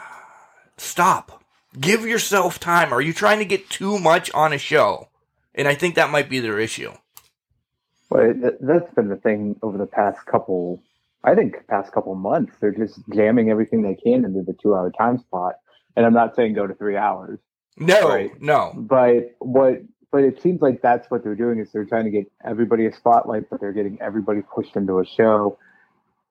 [0.76, 1.42] stop.
[1.78, 2.92] Give yourself time.
[2.92, 5.08] Are you trying to get too much on a show?
[5.54, 6.92] And I think that might be their issue.
[8.10, 10.82] Well, that- that's been the thing over the past couple,
[11.24, 12.52] I think, past couple months.
[12.60, 15.56] They're just jamming everything they can into the two-hour time slot.
[15.96, 17.38] And I'm not saying go to three hours,
[17.76, 18.40] No, Right.
[18.40, 18.72] no.
[18.76, 19.82] but what?
[20.10, 22.92] But it seems like that's what they're doing is they're trying to get everybody a
[22.94, 25.58] spotlight, but they're getting everybody pushed into a show.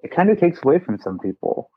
[0.04, 1.70] It kind of takes away from some people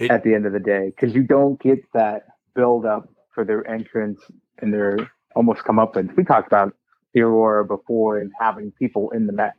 [0.00, 3.44] It- at the end of the day because you don't get that build up for
[3.44, 4.20] their entrance
[4.58, 4.96] and their
[5.34, 6.74] almost come up and We talked about
[7.14, 9.54] the Aurora before and having people in the mat,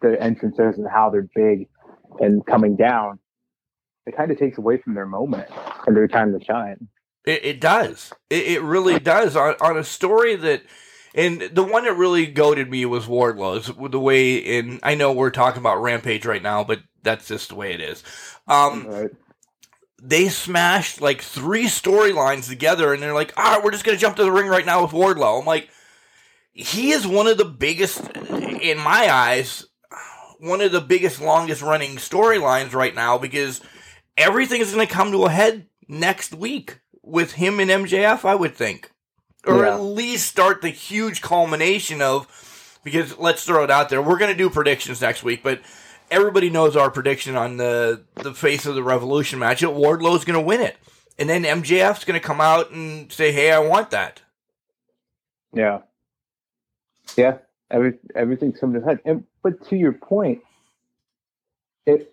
[0.00, 1.68] the entrances and how they're big
[2.20, 3.18] and coming down.
[4.06, 5.48] It kind of takes away from their moment
[5.86, 6.88] and their time to shine.
[7.24, 8.12] It, it does.
[8.30, 9.36] It, it really does.
[9.36, 10.62] On, on a story that,
[11.14, 13.66] and the one that really goaded me was Wardlow's.
[13.66, 17.54] The way in, I know we're talking about Rampage right now, but that's just the
[17.54, 18.02] way it is.
[18.46, 19.10] Um, Right?
[20.00, 24.16] they smashed like three storylines together, and they're like, "All right, we're just gonna jump
[24.16, 25.68] to the ring right now with Wardlow." I'm like,
[26.52, 29.64] he is one of the biggest, in my eyes,
[30.40, 33.60] one of the biggest, longest running storylines right now because
[34.16, 38.34] everything is going to come to a head next week with him and MJF, I
[38.34, 38.90] would think.
[39.46, 39.74] Or Yeah.
[39.74, 42.26] at least start the huge culmination of,
[42.84, 44.02] because let's throw it out there.
[44.02, 45.60] We're going to do predictions next week, but
[46.10, 49.60] everybody knows our prediction on the, the face of the Revolution match.
[49.60, 50.76] that Wardlow's going to win it.
[51.18, 54.22] And then MJF's going to come out and say, hey, I want that.
[55.52, 55.80] Yeah.
[57.16, 57.38] Yeah.
[57.70, 59.00] Every, everything's coming to head.
[59.04, 60.40] And, but to your point,
[61.88, 62.12] it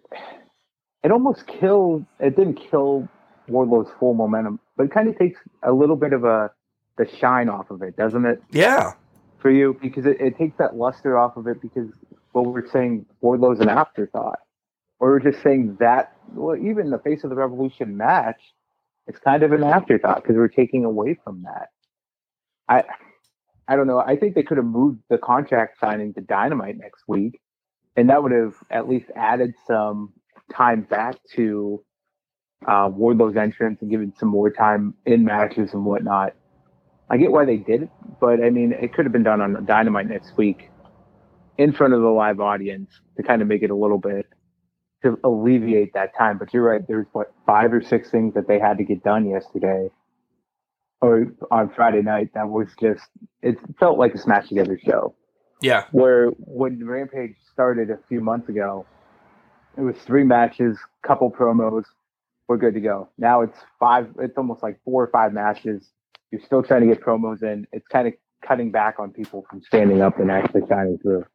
[1.03, 3.08] it almost killed it didn't kill
[3.47, 6.51] Wardlow's full momentum, but it kind of takes a little bit of a
[6.97, 8.41] the shine off of it, doesn't it?
[8.51, 8.93] Yeah.
[9.39, 11.89] For you, because it, it takes that luster off of it because
[12.36, 14.39] well we're saying Wardlow's an afterthought.
[15.00, 18.41] Or we're just saying that well, even the face of the revolution match,
[19.08, 21.69] it's kind of an afterthought because we're taking away from that.
[22.69, 22.84] I
[23.67, 24.00] I don't know.
[24.00, 27.39] I think they could have moved the contract signing to Dynamite next week,
[27.95, 30.13] and that would have at least added some
[30.54, 31.84] time back to
[32.67, 36.34] uh, Wardlow's entrance and given some more time in matches and whatnot.
[37.10, 39.65] I get why they did it, but I mean, it could have been done on
[39.65, 40.69] Dynamite next week
[41.58, 44.28] in front of the live audience to kind of make it a little bit
[45.04, 46.38] to alleviate that time.
[46.38, 46.82] But you're right.
[46.88, 49.89] There's what five or six things that they had to get done yesterday
[51.02, 53.04] or on Friday night that was just
[53.41, 55.15] it felt like a smash together show.
[55.62, 55.86] Yeah.
[55.91, 58.86] Where when Rampage started a few months ago,
[59.78, 61.84] it was three matches, couple promos,
[62.48, 63.10] we're good to go.
[63.18, 65.89] Now it's five it's almost like four or five matches.
[66.32, 67.68] You're still trying to get promos in.
[67.72, 68.13] It's kind of
[68.45, 71.26] cutting back on people from standing up and actually shining through.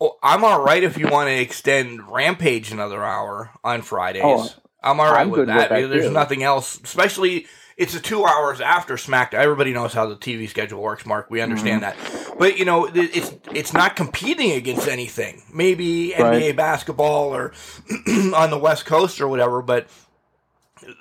[0.00, 4.22] Well, I'm all right if you want to extend Rampage another hour on Fridays.
[4.24, 4.48] Oh,
[4.82, 5.70] I'm all right I'm with that.
[5.70, 6.12] with that, There's too.
[6.12, 9.34] nothing else, especially it's a two hours after SmackDown.
[9.34, 11.30] Everybody knows how the TV schedule works, Mark.
[11.30, 12.28] We understand Mm-hmm.
[12.28, 15.42] that, but you know, it's it's not competing against anything.
[15.52, 17.52] Maybe NBA basketball or
[18.34, 19.62] on the West Coast or whatever.
[19.62, 19.88] But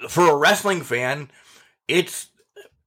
[0.07, 1.29] for a wrestling fan,
[1.87, 2.27] it's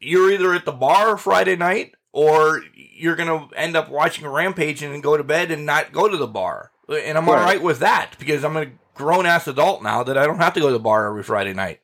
[0.00, 4.82] you're either at the bar Friday night or you're gonna end up watching a Rampage
[4.82, 6.70] and go to bed and not go to the bar.
[6.88, 7.44] And I'm all Right.
[7.44, 10.60] right with that because I'm a grown ass adult now that I don't have to
[10.60, 11.80] go to the bar every Friday night.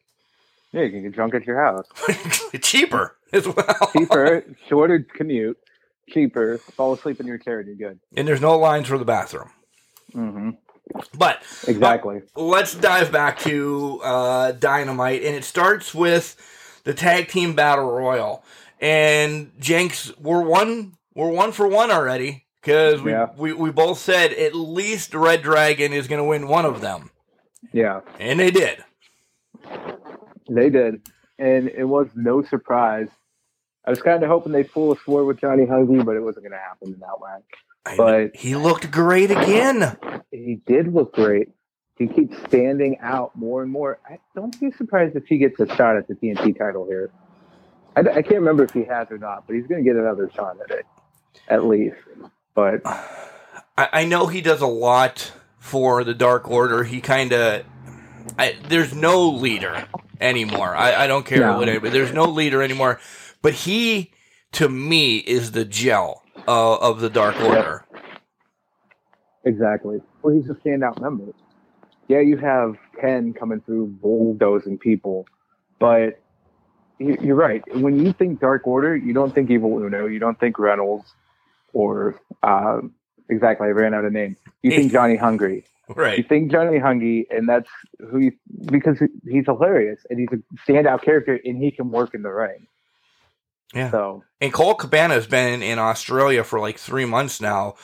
[0.73, 1.87] Yeah, you can get drunk at your house.
[2.63, 3.91] cheaper as well.
[3.93, 5.59] Cheaper, shorter commute,
[6.09, 6.57] cheaper.
[6.59, 7.99] Fall asleep in your chair and you're good.
[8.17, 9.51] and there's no lines for the bathroom.
[10.15, 10.51] Mm-hmm.
[11.17, 12.23] But Exactly.
[12.37, 16.37] let's dive back to uh, Dynamite, and it starts with
[16.85, 18.43] the tag team battle royal.
[18.81, 23.29] And Jenks, we're one, we're one for one already because we, Yeah.
[23.37, 27.11] we we both said at least Red Dragon is going to win one of them,
[27.73, 28.01] Yeah.
[28.19, 28.85] and they did.
[30.49, 31.07] They did.
[31.39, 33.09] And it was no surprise
[33.85, 36.45] I was kind of hoping they'd pull a sword with Johnny Hungee, but it wasn't
[36.45, 37.31] going to happen in that way.
[37.85, 39.97] I But- he looked great again.
[40.31, 41.49] He did look great.
[41.99, 43.99] He keeps standing out more and more.
[44.09, 47.11] I don't be surprised if he gets a shot at the TNT title here.
[47.95, 50.31] I, I can't remember if he has or not, but he's going to get another
[50.35, 50.87] shot at it,
[51.49, 51.97] at least.
[52.55, 56.85] But I, I know he does a lot for the Dark Order.
[56.85, 57.65] He kind of,
[58.69, 59.87] there's no leader
[60.21, 60.75] anymore.
[60.75, 61.59] I, I don't care No.
[61.59, 61.91] what anybody.
[61.93, 63.01] There's no leader anymore.
[63.43, 64.13] But he,
[64.53, 67.85] to me, is the gel uh, of the Dark Order.
[69.45, 69.99] Exactly.
[70.23, 71.33] Well, he's a standout member.
[72.13, 75.27] Yeah, you have Ken coming through bulldozing people,
[75.79, 76.21] but
[76.99, 77.63] you- you're right.
[77.75, 81.15] When you think Dark Order, you don't think Evil Uno, you don't think Reynolds,
[81.73, 82.81] or uh,
[83.31, 83.69] exactly.
[83.69, 84.37] I ran out of names.
[84.63, 85.65] You think Johnny Hungry.
[85.89, 86.19] Right?
[86.19, 87.69] You think Johnny Hungry, and that's
[88.11, 88.33] who you
[88.67, 92.67] because he's hilarious and he's a standout character, and he can work in the ring.
[93.75, 93.91] Yeah.
[93.91, 97.75] So And Colt Cabana has been in Australia for like three months now.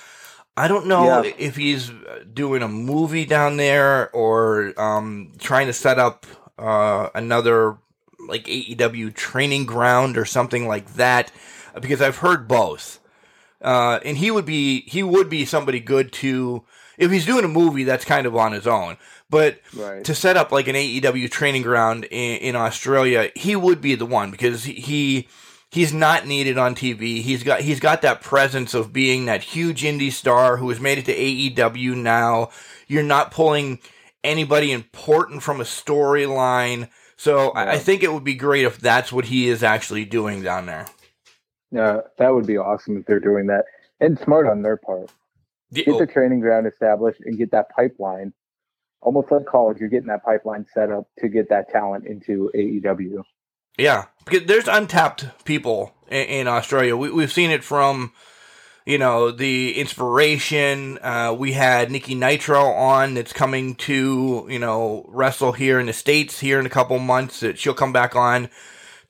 [0.59, 1.33] I don't know Yeah.
[1.39, 1.91] if he's
[2.33, 6.27] doing a movie down there or um, trying to set up
[6.59, 7.77] uh, another
[8.29, 11.31] like AEW training ground or something like that.
[11.81, 12.99] Because I've heard both,
[13.63, 16.65] uh, and he would be he would be somebody good to
[16.97, 18.97] if he's doing a movie that's kind of on his own.
[19.31, 20.03] But right.
[20.05, 24.07] to set up like an AEW training ground in, in Australia, he would be the
[24.07, 25.29] one because he, he
[25.71, 27.23] he's not needed on TV.
[27.23, 30.99] He's got he's got that presence of being that huge indie star who has made
[30.99, 32.51] it to AEW now.
[32.87, 33.79] You're not pulling
[34.25, 36.89] anybody important from a storyline.
[37.17, 40.43] So I, I think it would be great if that's what he is actually doing
[40.43, 40.87] down there.
[41.71, 43.65] Yeah, that would be awesome if they're doing that,
[44.01, 45.11] and smart on their part.
[45.71, 48.33] The- get the training ground established and get that pipeline
[49.01, 53.23] almost like college you're getting that pipeline set up to get that talent into aew
[53.79, 56.97] Yeah, because there's untapped people in, in Australia.
[56.97, 58.13] We, we've seen it from,
[58.85, 60.99] you know, the inspiration.
[61.01, 65.93] Uh, we had Nikki Nitro on that's coming to, you know, wrestle here in the
[65.93, 67.41] States here in a couple months.
[67.41, 68.51] That she'll come back on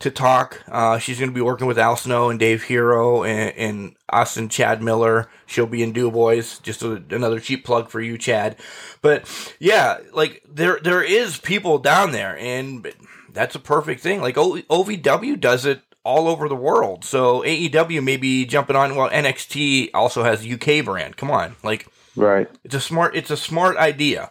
[0.00, 0.62] to talk.
[0.68, 4.36] Uh, she's going to be working with Al Snow and Dave Hero and, and us
[4.36, 5.28] and Chad Miller.
[5.46, 6.58] She'll be in Do Boys.
[6.58, 8.56] Just a, another cheap plug for you, Chad.
[9.00, 12.92] But yeah, like there there is people down there, and
[13.32, 14.20] that's a perfect thing.
[14.20, 17.04] Like o- OVW does it all over the world.
[17.04, 18.96] So AEW may be jumping on.
[18.96, 21.16] Well, NXT also has UK brand.
[21.16, 21.86] Come on, like
[22.16, 24.30] right it's a smart it's a smart idea.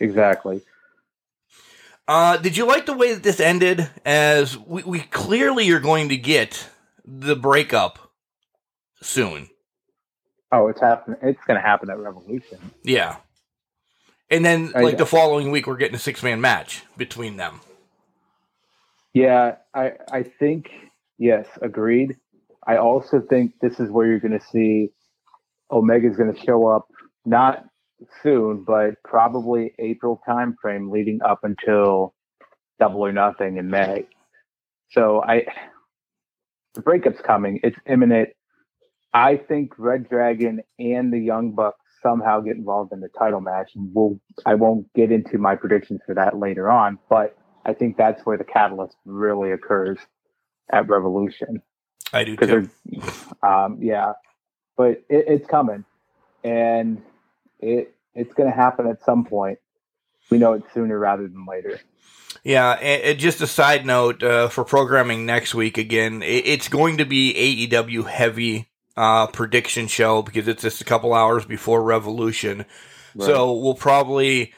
[0.00, 0.62] exactly
[2.08, 3.88] Uh, did you like the way that this ended?
[4.04, 6.68] As we, we clearly are going to get
[7.04, 7.98] the breakup
[9.02, 9.48] soon.
[10.52, 13.16] oh it's happening it's going to happen at revolution Yeah.
[14.30, 17.60] And then, I- like the following week, we're getting a six man match between them.
[19.16, 20.70] Yeah i i think
[21.18, 22.16] yes agreed.
[22.66, 24.90] I also think this is where you're going to see
[25.70, 26.86] omega's going to show up
[27.24, 27.64] not
[28.22, 32.14] soon but probably april time frame leading up until
[32.78, 34.06] double or nothing in may.
[34.90, 35.46] So i
[36.74, 37.58] the breakup's coming.
[37.62, 38.28] It's imminent.
[39.14, 43.70] I think red dragon and the young bucks somehow get involved in the title match.
[43.76, 47.34] And we'll i won't get into my predictions for that later on but
[47.66, 49.98] i think that's where the catalyst really occurs
[50.72, 51.62] at revolution
[52.12, 52.70] I do too.
[53.42, 54.12] um, yeah,
[54.76, 55.84] but it, it's coming,
[56.44, 57.02] and
[57.60, 59.58] it it's going to happen at some point.
[60.30, 61.80] We know it sooner rather than later.
[62.42, 66.98] Yeah, and, just a side note uh, for programming next week again, it, it's going
[66.98, 72.64] to be AEW heavy uh, prediction show because it's just a couple hours before Revolution.
[73.18, 74.52] So we'll probably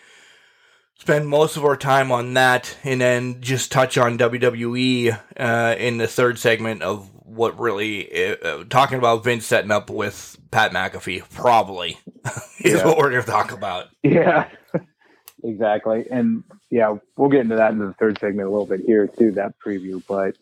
[0.99, 5.99] spend most of our time on that and then just touch on WWE uh, in
[5.99, 10.73] the third segment of what really uh, uh, talking about Vince setting up with Pat
[10.73, 11.99] McAfee probably
[12.61, 12.85] is Yeah.
[12.87, 13.89] what we're going to talk about.
[14.03, 14.49] yeah,
[15.45, 19.07] exactly, and yeah, we'll get into that in the third segment a little bit here
[19.07, 19.31] too.
[19.33, 20.37] That preview, but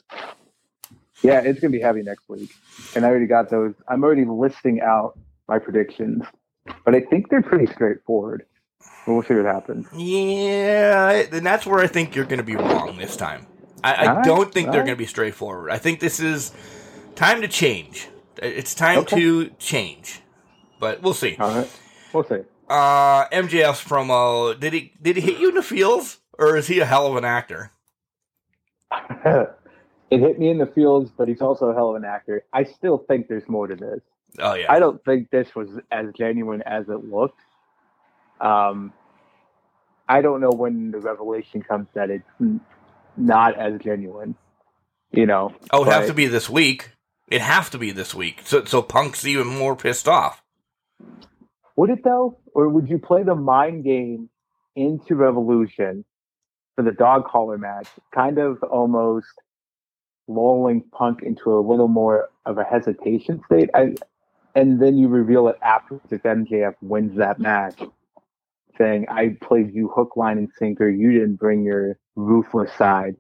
[1.23, 2.51] yeah, it's going to be heavy next week,
[2.95, 3.75] and I already got those.
[3.89, 5.19] I'm already listing out
[5.49, 6.23] my predictions,
[6.85, 8.45] but I think they're pretty straightforward.
[9.07, 9.87] We'll see what happens.
[9.95, 13.47] Yeah, and that's where I think you're going to be wrong this time.
[13.85, 14.87] I, I right, don't think they're right.
[14.87, 15.71] going to be straightforward.
[15.71, 16.53] I think this is
[17.15, 18.09] time to change.
[18.43, 19.17] It's time Okay.
[19.21, 20.21] to change,
[20.81, 21.37] but we'll see.
[21.39, 21.71] All right,
[22.13, 22.41] we'll see.
[22.69, 26.81] Uh, MJF's promo did he did he hit you in the feels, or is he
[26.81, 27.71] a hell of an actor?
[29.25, 32.45] it hit me in the feels, but he's also a hell of an actor.
[32.53, 34.01] I still think there's more to this.
[34.41, 37.41] Oh yeah, I don't think this was as genuine as it looked.
[38.41, 38.93] Um,
[40.09, 42.61] I don't know when the revelation comes that it's
[43.17, 44.37] not as genuine.
[45.13, 45.55] You know.
[45.73, 46.91] Oh, it have to be this week.
[47.29, 48.43] It have to be this week.
[48.45, 50.43] So so Punk's even more pissed off.
[51.77, 54.31] Would it though, or would you play the mind game
[54.75, 56.05] into Revolution
[56.75, 59.27] for the dog collar match, kind of almost
[60.29, 63.95] lulling Punk into a little more of a hesitation state, I,
[64.55, 67.81] and then you reveal it afterwards if MJF wins that match,
[68.79, 70.89] saying, "I played you hook, line, and sinker.
[70.89, 73.17] You didn't bring your ruthless side."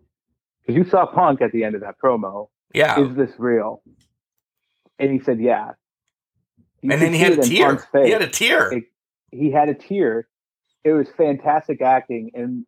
[0.61, 2.49] Because you saw Punk at the end of that promo.
[2.75, 3.01] Yeah.
[3.01, 3.83] Is this real?
[4.99, 5.73] And he said, "Yeah."
[6.83, 8.05] You and then he see had a tear.
[8.05, 8.83] He had a tear.
[9.31, 10.29] He had a tear.
[10.85, 12.65] It was fantastic acting, and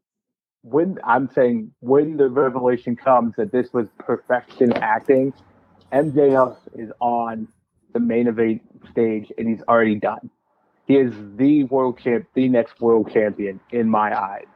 [0.62, 5.32] when I'm saying when the revelation comes that this was perfection acting,
[5.92, 7.48] MJF is on
[7.92, 10.30] the main event stage and he's already done.
[10.88, 14.46] He is the world champ, the next world champion in my eyes.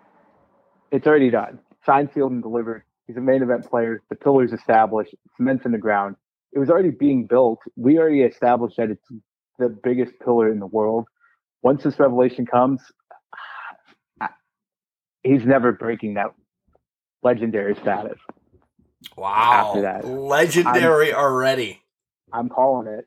[0.91, 1.59] It's already done.
[1.85, 2.85] Signed, sealed, and delivered.
[3.07, 4.03] He's a main event player.
[4.09, 5.15] The pillar's established.
[5.37, 6.17] Cement's in the ground.
[6.53, 7.59] It was already being built.
[7.77, 9.07] We already established that it's
[9.59, 11.07] the biggest pillar in the world.
[11.63, 12.81] Once this revelation comes,
[15.23, 16.29] he's never breaking that
[17.23, 18.19] legendary status.
[19.17, 19.67] Wow.
[19.69, 20.07] after that.
[20.07, 21.83] Legendary already.
[22.33, 23.07] I'm calling it.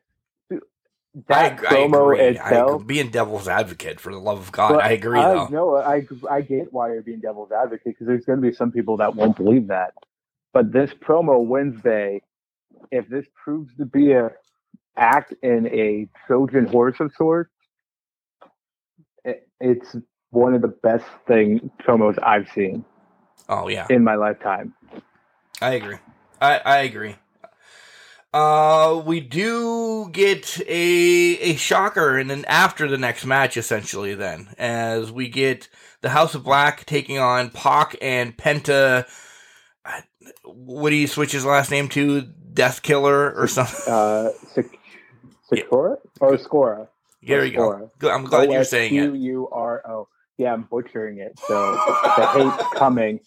[1.29, 2.37] I, That I promo agree.
[2.39, 2.55] I itself.
[2.55, 2.85] agree.
[2.85, 5.49] Being devil's advocate, for the love of God, I agree I, though.
[5.49, 8.71] No, I I get why you're being devil's advocate because there's going to be some
[8.71, 9.93] people that won't believe that.
[10.53, 12.21] But this promo Wednesday,
[12.91, 14.31] if this proves to be a
[14.97, 17.51] act in a Trojan horse of sorts,
[19.25, 19.95] it, it's
[20.31, 22.85] one of the best thing promos I've seen
[23.49, 24.75] Oh yeah, in my lifetime.
[25.61, 25.97] I agree.
[26.41, 27.15] I, I agree.
[28.35, 34.49] Uh, we do get a a shocker, and then after the next match, essentially, then
[34.57, 35.69] as we get
[36.01, 39.07] the House of Black taking on Pac and Penta.
[40.43, 42.27] What do you switch his last name to?
[42.55, 43.93] Death Killer or something?
[43.93, 44.79] Uh, Sik-
[45.47, 46.87] Sakura or Scora?
[47.21, 47.91] There you go.
[47.99, 48.15] Scora.
[48.15, 49.01] I'm glad you're saying it.
[49.01, 50.07] O-S-Q-U-R-O.
[50.37, 51.37] Yeah, I'm butchering it.
[51.47, 53.19] So the hate's coming.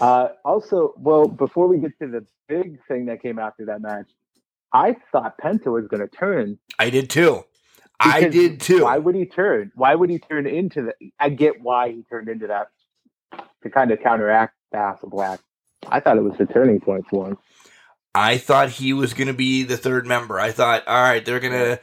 [0.00, 4.10] Uh, also, well, before we get to the big thing that came after that match,
[4.74, 6.58] I thought Penta was going to turn.
[6.78, 7.44] I did too.
[8.00, 8.82] I did too.
[8.82, 9.70] Why would he turn?
[9.76, 11.12] Why would he turn into the?
[11.18, 12.66] I get why he turned into that
[13.62, 15.40] to kind of counteract the House of Black.
[15.86, 17.38] I thought it was the turning point for him.
[18.14, 20.38] I thought he was going to be the third member.
[20.38, 21.80] I thought, all right, they're going to,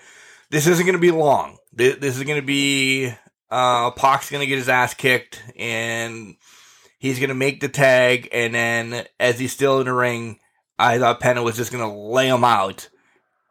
[0.50, 1.58] this isn't going to be long.
[1.74, 3.14] This, this is going to be,
[3.50, 6.36] uh, Pac's going to get his ass kicked and
[7.00, 8.30] he's going to make the tag.
[8.32, 10.40] And then as he's still in the ring,
[10.82, 12.90] I thought Penta was just going to lay him out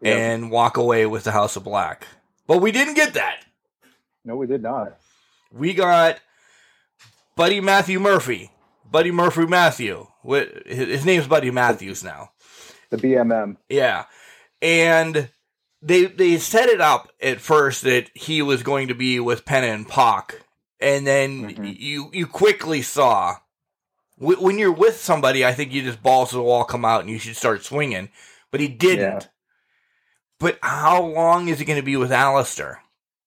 [0.03, 0.17] Yep.
[0.19, 2.07] and walk away with the House of Black.
[2.47, 3.45] But we didn't get that.
[4.25, 4.97] No, we did not.
[5.53, 6.21] We got
[7.37, 8.51] Buddy Matthew Murphy.
[8.91, 10.07] Buddy Murphy Matthew.
[10.67, 12.31] His name's Buddy Matthews now.
[12.91, 13.57] The BMM.
[13.69, 14.05] Yeah.
[14.61, 15.29] And
[15.83, 19.73] they they set it up at first that he was going to be with Penta
[19.75, 20.41] and Pac.
[20.81, 21.77] And then Mhm.
[21.79, 23.37] you you quickly saw
[24.21, 27.01] wh- when you're with somebody, I think you just balls to the wall come out
[27.01, 28.11] and you should start swinging.
[28.53, 29.01] But he didn't.
[29.01, 29.21] Yeah.
[30.39, 32.77] But how long is he going to be with Aleister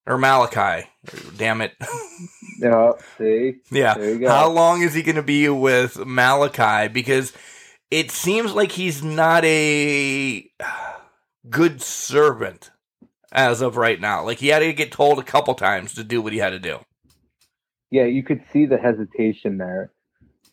[0.07, 0.85] or Malakai?
[1.37, 1.73] Damn it.
[2.59, 2.93] Yeah.
[3.17, 3.55] See.
[3.71, 3.95] Yeah.
[3.95, 4.29] There you go.
[4.29, 6.93] How long is he going to be with Malakai?
[6.93, 7.33] Because
[7.91, 10.49] it seems like he's not a
[11.49, 12.71] good servant
[13.33, 14.23] as of right now.
[14.23, 16.59] Like he had to get told a couple times to do what he had to
[16.59, 16.79] do.
[17.91, 19.91] Yeah, you could see the hesitation there.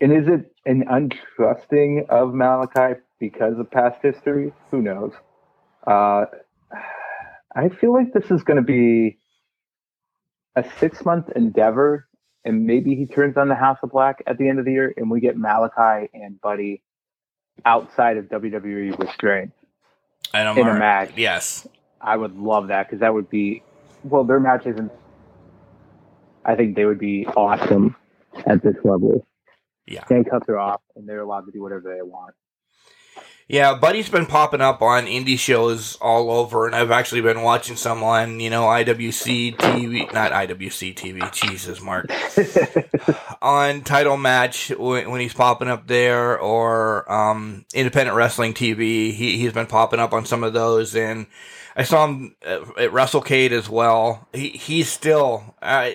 [0.01, 4.53] And is it an untrusting of Malakai because of past history?
[4.71, 5.13] Who knows?
[5.87, 6.25] Uh,
[7.55, 9.19] I feel like this is going to be
[10.57, 12.09] a six month endeavor,
[12.45, 14.95] and maybe he turns on the House of Black at the end of the year,
[14.97, 16.83] and we get Malakai and Buddy
[17.65, 19.53] outside of WWE restraint.
[20.33, 21.13] And I'm In a match.
[21.17, 21.67] Yes.
[22.01, 23.63] I would love that because that would be,
[24.05, 24.91] well, their match isn't.
[26.45, 27.97] I think they would be awesome
[28.47, 29.27] at this level.
[29.91, 30.05] Yeah.
[30.09, 32.35] Handcuffs are off, and they're allowed to do whatever they want.
[33.49, 37.75] Yeah, Buddy's been popping up on indie shows all over, and I've actually been watching
[37.75, 42.09] some on, you know, IWC TV, not IWC TV, Jesus, Mark,
[43.43, 49.13] on Title Match when, when he's popping up there, or um, Independent Wrestling TV.
[49.13, 51.27] He, he's been popping up on some of those, and
[51.75, 54.29] I saw him at at WrestleCade as well.
[54.33, 55.91] He, he's still, uh,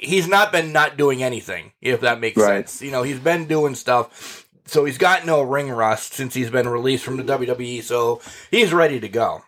[0.00, 2.68] he's not been not doing anything, if that makes Right.
[2.68, 2.82] sense.
[2.82, 4.46] You know, he's been doing stuff.
[4.66, 8.20] So he's got no ring rust since he's been released from the WWE, so
[8.50, 9.42] he's ready to go.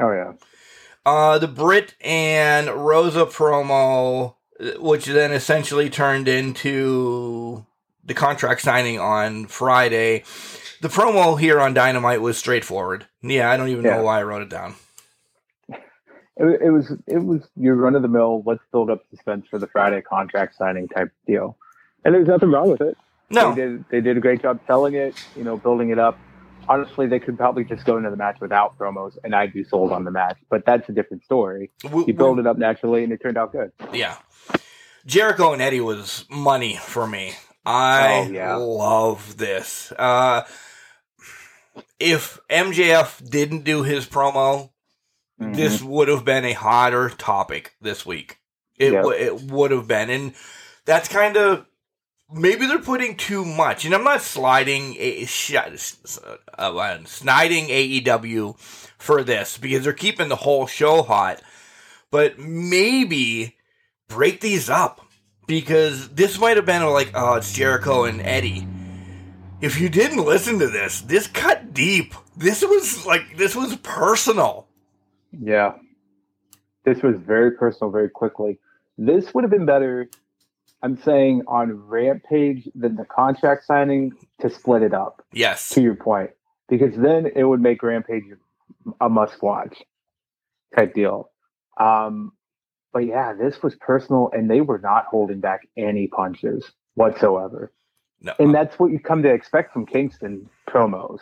[0.00, 0.32] Oh yeah,
[1.04, 4.34] Uh, the Britt and Rosa promo,
[4.78, 7.64] which then essentially turned into
[8.04, 10.22] the contract signing on Friday.
[10.80, 13.06] The promo here on Dynamite was straightforward.
[13.22, 13.96] Yeah, I don't even Yeah.
[13.96, 14.74] know why I wrote it down.
[16.42, 18.42] It, it was it was your run of the mill.
[18.44, 21.56] Let's build up suspense for the Friday contract signing type deal,
[22.04, 22.98] and there's nothing wrong with it.
[23.30, 25.14] No, They did they did a great job selling it.
[25.36, 26.18] You know, building it up.
[26.68, 29.90] Honestly, they could probably just go into the match without promos, and I'd be sold
[29.92, 30.36] on the match.
[30.50, 31.70] But that's a different story.
[31.90, 33.72] we- You build it up naturally, and it turned out good.
[33.92, 34.16] Yeah.
[35.06, 37.32] Jericho and Eddie was money for me.
[37.66, 38.54] I Oh, yeah.
[38.56, 39.92] love this.
[39.98, 40.42] Uh,
[41.98, 44.70] if MJF didn't do his promo,
[45.40, 45.56] Mhm.
[45.56, 48.38] this would have been a hotter topic this week.
[48.78, 49.02] It, Yep.
[49.02, 50.10] w- it would have been.
[50.10, 50.34] And
[50.84, 51.66] that's kind of.
[52.34, 58.56] Maybe they're putting too much, and I'm not sliding a sh- uh, uh, sniding AEW
[58.96, 61.42] for this because they're keeping the whole show hot.
[62.10, 63.56] But maybe
[64.08, 65.06] break these up
[65.46, 68.66] because this might have been like, oh, it's Jericho and Eddie.
[69.60, 72.14] If you didn't listen to this, this cut deep.
[72.34, 74.68] This was like this was personal.
[75.32, 75.74] Yeah.
[76.84, 78.58] This was very personal very quickly.
[78.98, 80.08] This would have been better,
[80.82, 85.68] I'm saying, on Rampage than the contract signing to split it up, Yes.
[85.70, 86.30] to your point.
[86.68, 88.24] Because then it would make Rampage
[89.00, 89.82] a must watch
[90.76, 91.30] type deal.
[91.78, 92.32] Um,
[92.92, 97.72] but yeah, this was personal, and they were not holding back any punches whatsoever.
[98.20, 98.34] No.
[98.38, 101.20] And that's what you come to expect from Kingston promos.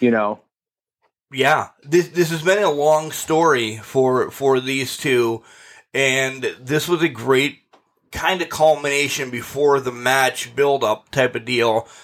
[0.00, 0.40] You know,
[1.32, 1.68] yeah.
[1.82, 5.42] This this has been a long story for for these two,
[5.94, 7.60] and this was a great
[8.12, 11.88] kind of culmination before the match build up type of deal.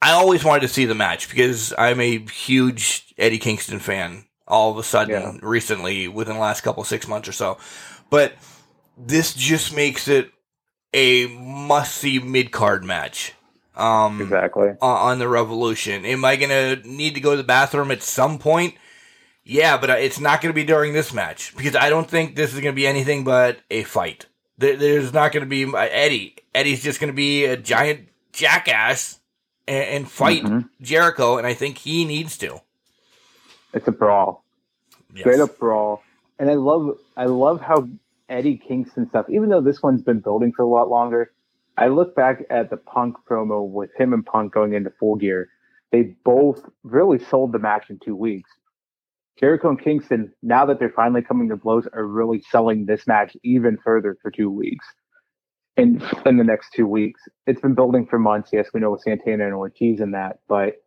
[0.00, 4.24] I always wanted to see the match because I'm a huge Eddie Kingston fan.
[4.46, 5.32] All of a sudden, Yeah.
[5.42, 7.58] recently, within the last couple six months or so,
[8.10, 8.32] but
[8.96, 10.30] this just makes it
[10.94, 13.34] a must see mid card match.
[13.78, 14.68] Um, exactly.
[14.80, 16.04] on- on the Revolution.
[16.04, 18.74] Am I gonna need to go to the bathroom at some point?
[19.44, 22.60] Yeah, but it's not gonna be during this match because I don't think this is
[22.60, 24.26] gonna be anything but a fight.
[24.58, 26.36] There, there's not gonna be uh, Eddie.
[26.54, 29.20] Eddie's just gonna be a giant jackass
[29.66, 30.68] and, fight Mhm.
[30.80, 32.60] Jericho, and I think he needs to.
[33.74, 34.44] It's a brawl.
[35.14, 35.20] Yes.
[35.22, 36.02] straight up brawl.
[36.38, 37.88] And I love I love how
[38.28, 41.32] Eddie Kingston stuff, even though this one's been building for a lot longer,
[41.78, 45.48] I look back at the Punk promo with him and Punk going into full gear.
[45.92, 48.50] They both really sold the match in two weeks.
[49.38, 53.36] Jericho and Kingston, now that they're finally coming to blows, are really selling this match
[53.44, 54.84] even further for two weeks.
[55.76, 57.20] In in the next two weeks.
[57.46, 58.50] It's been building for months.
[58.52, 60.82] Yes, we know with Santana and Ortiz and that, but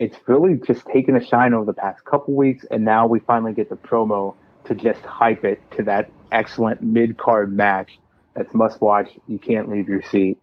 [0.00, 3.52] it's really just taken a shine over the past couple weeks, and now we finally
[3.52, 8.00] get the promo to just hype it to that excellent mid card match
[8.34, 9.10] that's must watch.
[9.26, 10.38] You can't leave your seat.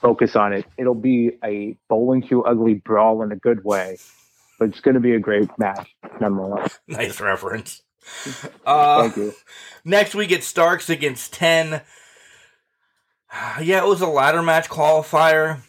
[0.00, 0.66] Focus on it.
[0.76, 3.98] It'll be a bowling shoe ugly brawl in a good way,
[4.58, 6.78] but it's going to be a great match nonetheless.
[6.88, 7.82] Nice reference.
[8.66, 9.32] Uh, Thank you.
[9.84, 11.82] Next we get Starks against 10.
[13.62, 15.62] Yeah, it was a ladder match qualifier.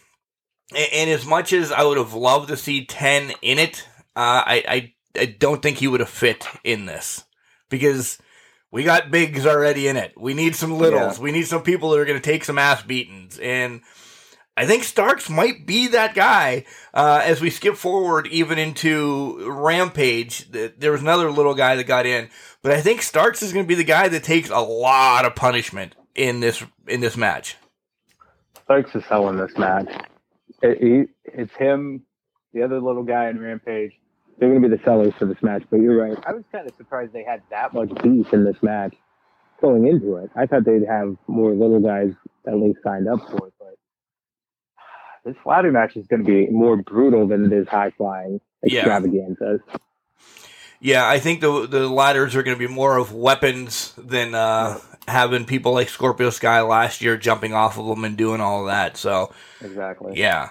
[0.74, 4.64] And as much as I would have loved to see 10 in it, uh, I,
[4.68, 7.24] I, I don't think he would have fit in this.
[7.70, 8.18] Because
[8.74, 10.14] we got bigs already in it.
[10.16, 11.18] We need some littles.
[11.18, 11.22] Yeah.
[11.22, 13.38] We need some people that are going to take some ass beatings.
[13.38, 13.82] And
[14.56, 16.64] I think Starks might be that guy.
[16.92, 22.04] Uh, as we skip forward even into Rampage, there was another little guy that got
[22.04, 22.28] in,
[22.62, 25.36] but I think Starks is going to be the guy that takes a lot of
[25.36, 27.56] punishment in this in this match.
[28.64, 29.88] Starks is selling this match.
[30.62, 32.02] It, he, it's him,
[32.52, 33.92] the other little guy in Rampage.
[34.38, 35.62] They're going to be the sellers for this match.
[35.70, 36.16] But you're right.
[36.26, 38.94] I was kind of surprised they had that much beef in this match
[39.60, 40.30] going into it.
[40.36, 42.12] I thought they'd have more little guys
[42.46, 43.54] at least signed up for it.
[43.58, 43.74] But
[45.24, 48.80] this ladder match is going to be more brutal than it is high flying Yeah.
[48.80, 49.60] extravaganzas.
[50.80, 54.78] Yeah, I think the the ladders are going to be more of weapons than uh,
[55.08, 58.98] having people like Scorpio Sky last year jumping off of them and doing all that.
[58.98, 59.32] So
[59.62, 60.18] Exactly.
[60.20, 60.50] Yeah.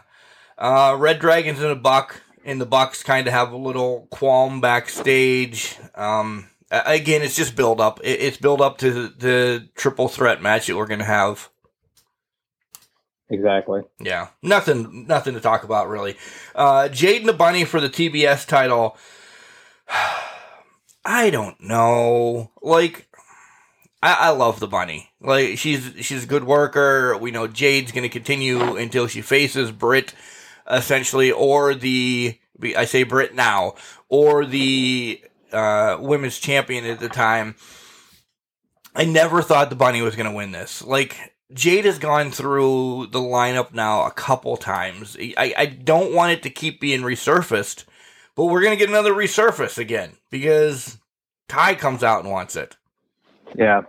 [0.57, 4.61] Uh, Red Dragons and a Buck, and the Bucks kind of have a little qualm
[4.61, 5.77] backstage.
[5.95, 7.99] Um, again, it's just build up.
[8.03, 11.49] It's build up to the, triple threat match that we're going to have.
[13.29, 13.81] Exactly.
[13.99, 16.17] Yeah, nothing, nothing to talk about really.
[16.53, 18.97] Uh, Jade and the Bunny for the TBS title.
[21.05, 22.51] I don't know.
[22.61, 23.07] Like,
[24.01, 25.09] I, I love the Bunny.
[25.19, 27.17] Like, she's she's a good worker.
[27.17, 30.13] We know Jade's going to continue until she faces Britt,
[30.69, 32.39] essentially, or the
[32.75, 33.75] I say Britt now,
[34.09, 37.55] or the uh, women's champion at the time.
[38.95, 40.83] I never thought the Bunny was going to win this.
[40.83, 45.17] Like, Jade has gone through the lineup now a couple times.
[45.19, 47.85] I, I don't want it to keep being resurfaced,
[48.35, 50.99] but we're going to get another resurface again because
[51.47, 52.75] Ty comes out and wants it.
[53.55, 53.81] Yeah.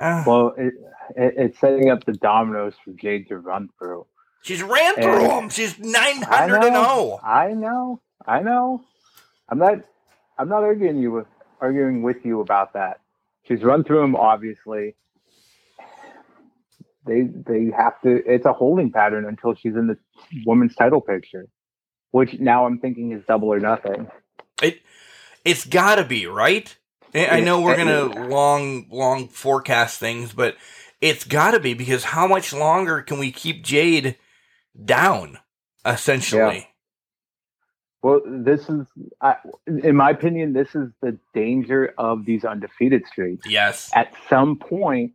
[0.00, 0.74] Uh, Well, it,
[1.14, 4.06] it, it's setting up the dominoes for Jade to run through.
[4.46, 5.48] She's ran through and- them.
[5.50, 6.82] She's nine I hundred and know.
[7.04, 7.20] zero.
[7.22, 8.00] I know.
[8.26, 8.82] I know.
[9.48, 9.78] I'm not.
[10.38, 11.26] I'm not arguing you with
[11.60, 13.00] arguing with you about that.
[13.44, 14.16] She's run through them.
[14.16, 14.94] Obviously,
[17.06, 18.22] they they have to.
[18.26, 19.96] It's a holding pattern until she's in the
[20.44, 21.46] women's title picture,
[22.10, 24.08] which now I'm thinking is double or nothing.
[24.62, 24.80] It
[25.44, 26.76] it's got to be right.
[27.14, 30.56] I I know we're gonna long long forecast things, but
[31.00, 34.16] it's got to be because how much longer can we keep Jade
[34.84, 35.38] down?
[35.84, 36.68] Essentially,
[38.02, 38.86] Well, this is,
[39.20, 43.46] I, in my opinion, this is the danger of these undefeated streaks.
[43.48, 43.90] yes.
[43.94, 45.12] at some point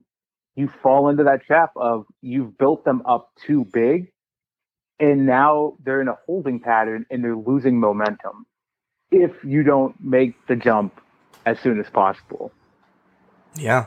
[0.55, 4.11] you fall into that trap of you've built them up too big
[4.99, 8.45] and now they're in a holding pattern and they're losing momentum
[9.11, 10.99] if you don't make the jump
[11.45, 12.51] as soon as possible
[13.55, 13.85] Yeah.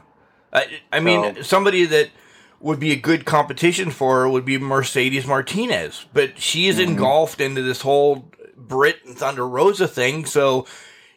[0.53, 2.11] I, I mean, So- somebody that
[2.65, 6.85] would be a good competition for her would be Mercedes Martinez, but she's Mhm.
[6.85, 10.67] engulfed into this whole Britt and Thunder Rosa thing, so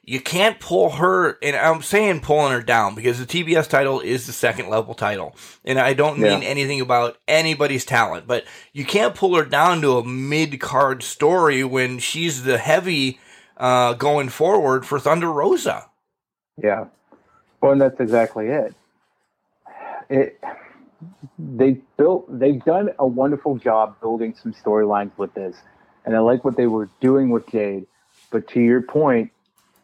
[0.03, 1.37] you can't pull her.
[1.41, 5.35] And I'm saying pulling her down because the TBS title is the second level title,
[5.65, 6.47] and I don't mean Yeah.
[6.49, 11.63] anything about anybody's talent, but you can't pull her down to a mid card story
[11.63, 13.19] when she's the heavy
[13.57, 15.85] uh, going forward for Thunder Rosa.
[16.61, 16.85] yeah
[17.61, 18.73] well and that's exactly it
[20.09, 20.39] it
[21.39, 25.57] they built they've done a wonderful job building some storylines with this
[26.05, 27.85] and i like what they were doing with jade
[28.31, 29.31] but to your point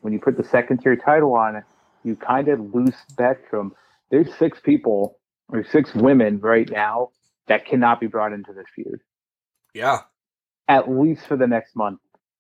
[0.01, 1.63] when you put the second tier title on it
[2.03, 3.73] you kind of lose spectrum
[4.11, 7.09] there's six people or six women right now
[7.47, 8.99] that cannot be brought into this feud
[9.73, 10.01] Yeah.
[10.67, 11.99] at least for the next month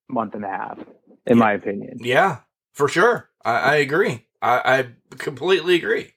[0.09, 0.79] month and a half
[1.27, 2.39] in my opinion Yeah,
[2.73, 3.29] for sure.
[3.45, 4.27] I, I agree.
[4.41, 4.79] I,
[5.11, 6.13] I completely agree.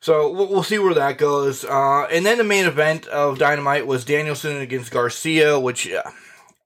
[0.00, 1.64] So we'll, we'll see where that goes.
[1.64, 6.02] Uh, and then the main event of Dynamite was Danielson against Garcia, which uh,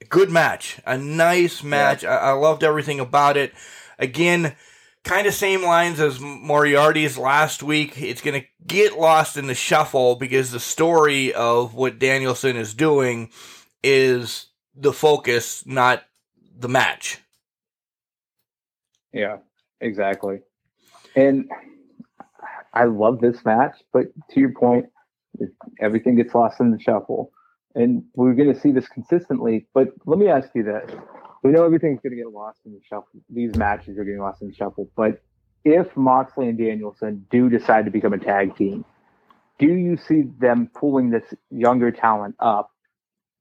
[0.09, 2.05] good match, a nice match.
[2.05, 3.55] I, I loved everything about it.
[3.99, 4.55] Again,
[5.05, 8.01] kind of same lines as Moriarty's last week.
[8.01, 12.75] It's going to get lost in the shuffle because the story of what Danielson is
[12.75, 13.31] doing
[13.83, 16.05] is the focus, not
[16.59, 17.19] the match.
[19.13, 19.39] Yeah,
[19.81, 20.41] exactly.
[21.15, 21.51] And
[22.75, 24.87] I love this match, but to your point,
[25.81, 27.31] everything gets lost in the shuffle.
[27.75, 29.67] And we're going to see this consistently.
[29.75, 30.91] But let me ask you this.
[31.43, 33.21] We know everything's going to get lost in the shuffle.
[33.31, 34.89] These matches are getting lost in the shuffle.
[34.97, 35.23] But
[35.65, 38.85] if Moxley and Danielson do decide to become a tag team,
[39.59, 42.71] do you see them pulling this younger talent up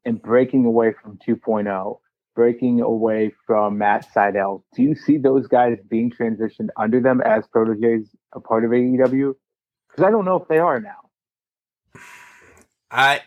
[0.06, 2.00] and breaking away from 2.0?
[2.36, 4.64] Breaking away from Matt Seidel.
[4.76, 9.34] Do you see those guys being transitioned under them as proteges, a part of AEW?
[9.90, 10.96] Because I don't know if they are now.
[12.90, 13.22] I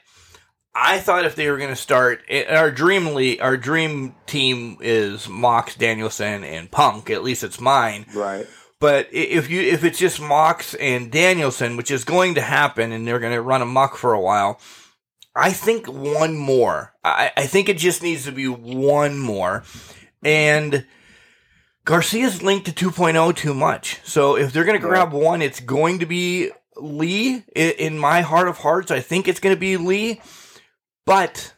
[0.75, 5.29] I thought if they were going to start our dream league, our dream team is
[5.29, 7.11] Mox Danielson and Punk.
[7.11, 8.07] At least it's mine.
[8.15, 8.47] Right.
[8.81, 13.07] But if you if it's just Mox and Danielson, which is going to happen, and
[13.07, 14.59] they're going to run amok for a while,
[15.35, 16.95] I think one more.
[17.03, 19.65] I, I think it just needs to be one more,
[20.23, 20.87] and.
[21.87, 24.01] Garcia's linked to 2.0 too much.
[24.05, 27.45] So if they're going to grab one, it's going to be Lee.
[27.55, 30.23] In my heart of hearts, I think it's going to be Lee.
[31.05, 31.55] But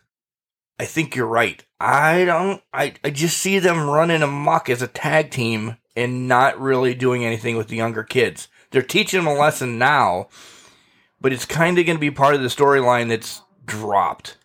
[0.79, 1.65] I think you're right.
[1.81, 2.63] I don't.
[2.73, 7.25] I, I just see them running amok as a tag team and not really doing
[7.25, 8.49] anything with the younger kids.
[8.71, 10.29] They're teaching them a lesson now,
[11.21, 14.39] but it's kind of going to be part of the storyline that's dropped.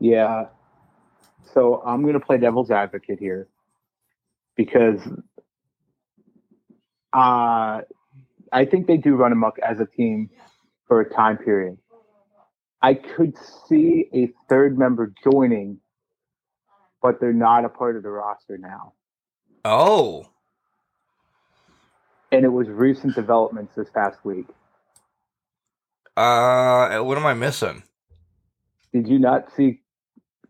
[0.00, 0.46] Yeah.
[1.54, 3.48] So I'm going to play devil's advocate here
[4.56, 5.00] because
[7.12, 7.82] uh,
[8.52, 10.30] I think they do run amok as a team
[10.86, 11.78] for a time period.
[12.80, 13.34] I could
[13.68, 15.78] see a third member joining,
[17.00, 18.94] but they're not a part of the roster now.
[19.64, 20.26] Oh,
[22.32, 24.46] And it was recent developments this past week.
[26.16, 27.82] Uh, what am I missing?
[28.92, 29.80] Did you not see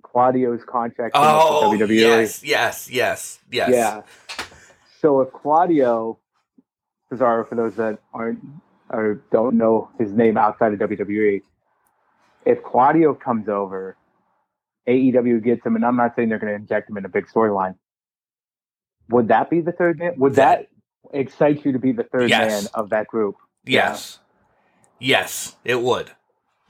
[0.03, 1.97] Claudio's contract Oh, WWE?
[2.01, 3.71] yes, yes, yes, yes.
[3.71, 4.03] Yeah.
[5.01, 6.19] So if Claudio
[7.11, 8.41] Cesaro, for those that aren't
[8.91, 11.43] or don't know his name outside of WWE,
[12.45, 13.97] if Claudio comes over,
[14.89, 17.27] AEW gets him, and I'm not saying they're going to inject him in a big
[17.29, 17.77] storyline.
[19.11, 20.15] Would that be the third man?
[20.19, 20.69] Would that
[21.13, 22.51] excite you to be the third Yes.
[22.65, 23.37] man of that group?
[23.65, 24.19] Yes.
[25.03, 26.11] Yes, it would.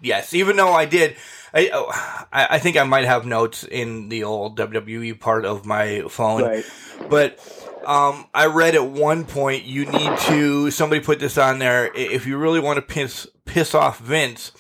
[0.00, 1.16] Yes, even though I did,
[1.54, 1.86] I oh,
[2.32, 6.42] I, I think I might have notes in the old WWE part of my phone,
[6.42, 6.64] Right.
[7.08, 7.38] but
[7.86, 12.26] um, I read at one point you need to somebody put this on there if
[12.26, 14.50] you really want to piss piss off Vince.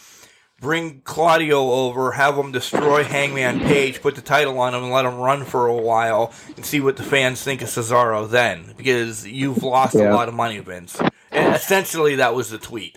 [0.60, 5.04] Bring Claudio over, have him destroy Hangman Page, put the title on him, and let
[5.04, 9.26] him run for a while, and see what the fans think of Cesaro then, because
[9.26, 11.00] you've lost a lot of money, Vince.
[11.32, 12.96] And essentially, that was the tweet.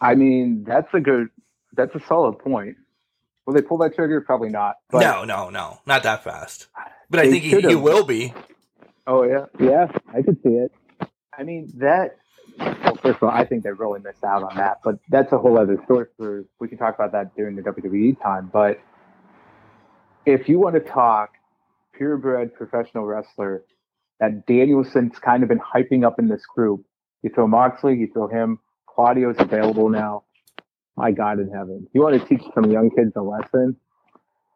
[0.00, 1.28] I mean, that's a good,
[1.74, 2.76] that's a solid point.
[3.46, 4.20] Will they pull that trigger?
[4.20, 4.76] Probably not.
[4.90, 6.68] But, no, no, no, not that fast.
[7.10, 8.34] But I think he, he will be.
[9.06, 10.72] Oh yeah, yeah, I could see it.
[11.36, 12.18] I mean that.
[12.58, 15.38] Well, first of all, I think they really missed out on that, but that's a
[15.38, 16.06] whole other story.
[16.18, 18.50] For we can talk about that during the WWE time.
[18.52, 18.80] But
[20.26, 21.30] if you want to talk
[21.94, 23.64] purebred professional wrestler
[24.20, 26.84] that Danielson's kind of been hyping up in this group,
[27.22, 28.58] you throw Moxley, you throw him.
[28.98, 30.24] Claudio's available now.
[30.96, 33.76] My God in heaven, you want to teach some young kids a lesson?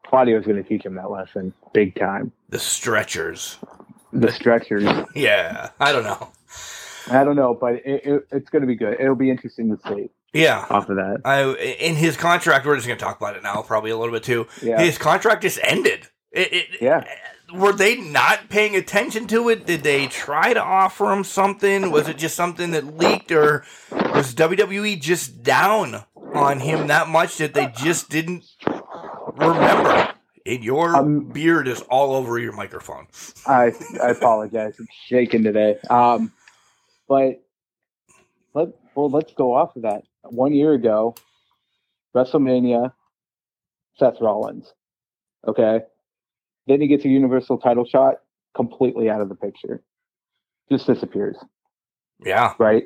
[0.04, 2.32] Claudio's going to teach him that lesson big time.
[2.48, 3.58] The stretchers.
[4.12, 4.82] The stretchers.
[5.14, 6.28] Yeah, I don't know.
[7.08, 8.96] I don't know, but it, it, it's going to be good.
[8.98, 10.66] It'll be interesting to see Yeah.
[10.68, 11.20] off of that.
[11.24, 14.12] I, in his contract, we're just going to talk about it now, probably a little
[14.12, 14.48] bit too.
[14.60, 14.82] Yeah.
[14.82, 16.08] His contract just ended.
[16.32, 17.04] It, it, Yeah.
[17.54, 19.66] Were they not paying attention to it?
[19.66, 21.90] Did they try to offer him something?
[21.90, 27.36] Was it just something that leaked, or was WWE just down on him that much
[27.38, 28.44] that they just didn't
[29.26, 30.14] remember?
[30.44, 33.06] And your Um, beard is all over your microphone.
[33.46, 33.72] I
[34.02, 34.74] I apologize.
[34.78, 35.78] I'm shaking today.
[35.88, 36.32] Um,
[37.08, 37.42] but
[38.54, 40.02] let well let's go off of that.
[40.24, 41.14] One year ago,
[42.14, 42.92] WrestleMania,
[43.98, 44.72] Seth Rollins.
[45.46, 45.80] Okay,
[46.66, 48.16] then he gets a Universal title shot,
[48.54, 49.82] completely out of the picture,
[50.70, 51.36] just disappears.
[52.24, 52.54] Yeah.
[52.58, 52.84] right?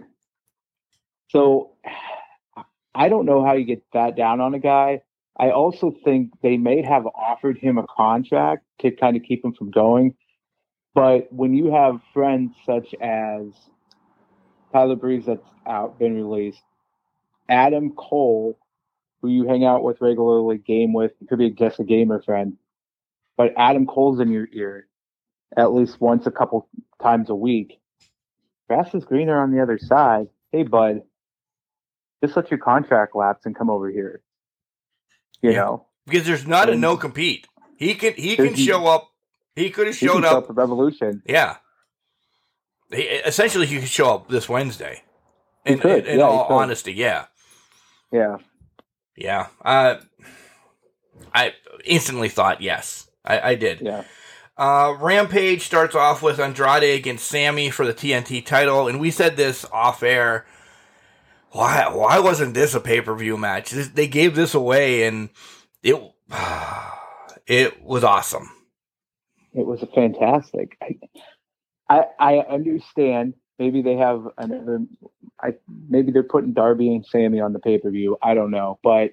[1.29, 1.73] So
[2.95, 5.03] I don't know how you get that down on a guy.
[5.39, 9.53] I also think they may have offered him a contract to kind of keep him
[9.53, 10.15] from going.
[10.95, 13.49] But when you have friends such as
[14.73, 16.63] Tyler Breeze that's out, been released,
[17.51, 18.59] Adam Cole,
[19.21, 22.57] who you hang out with regularly, game with, could be just a gamer friend,
[23.37, 24.87] but Adam Cole's in your ear
[25.57, 26.69] at least once a couple
[27.03, 27.81] times a week
[28.69, 30.27] grass is greener on the other side.
[30.53, 31.03] Hey, bud,
[32.25, 34.23] just let your contract lapse and come over here.
[35.43, 35.57] You Yeah.
[35.57, 37.47] know, Because there's not a no compete.
[37.77, 39.11] He can he can show up.
[39.55, 41.23] He could have showed show up up Revolution.
[41.27, 41.57] Yeah.
[42.91, 45.03] He, essentially, he could show up this Wednesday.
[45.65, 47.27] He In, could, in, yeah, all honesty, yeah,
[48.13, 48.37] Yeah,
[49.17, 49.49] yeah.
[49.65, 49.97] Uh,
[51.35, 53.81] I instantly thought yes, I, I did.
[53.81, 54.05] yeah.
[54.59, 59.37] Uh, Rampage starts off with Andrade against Sammy for the TNT title, and we said
[59.37, 60.47] this off air.
[61.51, 61.89] Why?
[61.93, 63.71] Why wasn't this a pay per view match?
[63.71, 65.29] This, they gave this away, and
[65.83, 65.97] it
[67.47, 68.51] it was awesome.
[69.53, 70.79] It was a fantastic.
[70.83, 70.97] I,
[71.89, 73.35] I, I understand.
[73.59, 74.81] Maybe they have another.
[75.41, 75.55] I
[75.89, 78.17] maybe they're putting Darby and Sammy on the pay per view.
[78.23, 79.13] I don't know, but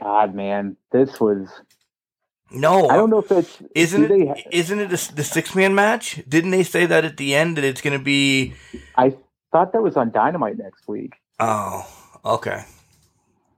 [0.00, 1.48] God, man, this was.
[2.50, 4.46] No, I don't know if it's Isn't it?
[4.52, 6.22] Isn't it a, the six man match?
[6.28, 8.54] Didn't they say that at the end that it's going to be?
[8.96, 9.16] I
[9.52, 11.14] thought that was on Dynamite next week.
[11.40, 11.86] Oh,
[12.24, 12.64] okay.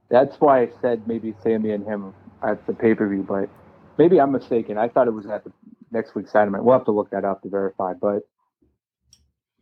[0.08, 3.50] That's why I said maybe Sammy and him at the pay per view, but
[3.98, 4.78] maybe I'm mistaken.
[4.78, 5.52] I thought it was at the
[5.90, 6.64] next week's Dynamite.
[6.64, 7.92] We'll have to look that up to verify.
[7.92, 8.22] But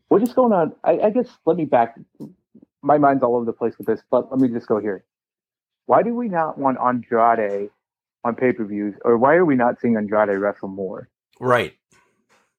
[0.09, 0.73] what is going on?
[0.85, 1.99] I, I guess let me back.
[2.81, 5.05] My mind's all over the place with this, but let me just go here.
[5.87, 7.71] Why do we not want Andrade
[8.27, 11.09] on pay per views, or why are we not seeing Andrade wrestle more?
[11.41, 11.75] Right.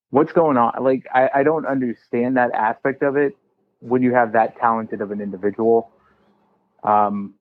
[0.09, 0.73] What's going on?
[0.81, 3.33] Like, I, I don't understand that aspect of it
[3.79, 5.91] when you have that talented of an individual.
[6.83, 7.35] Um,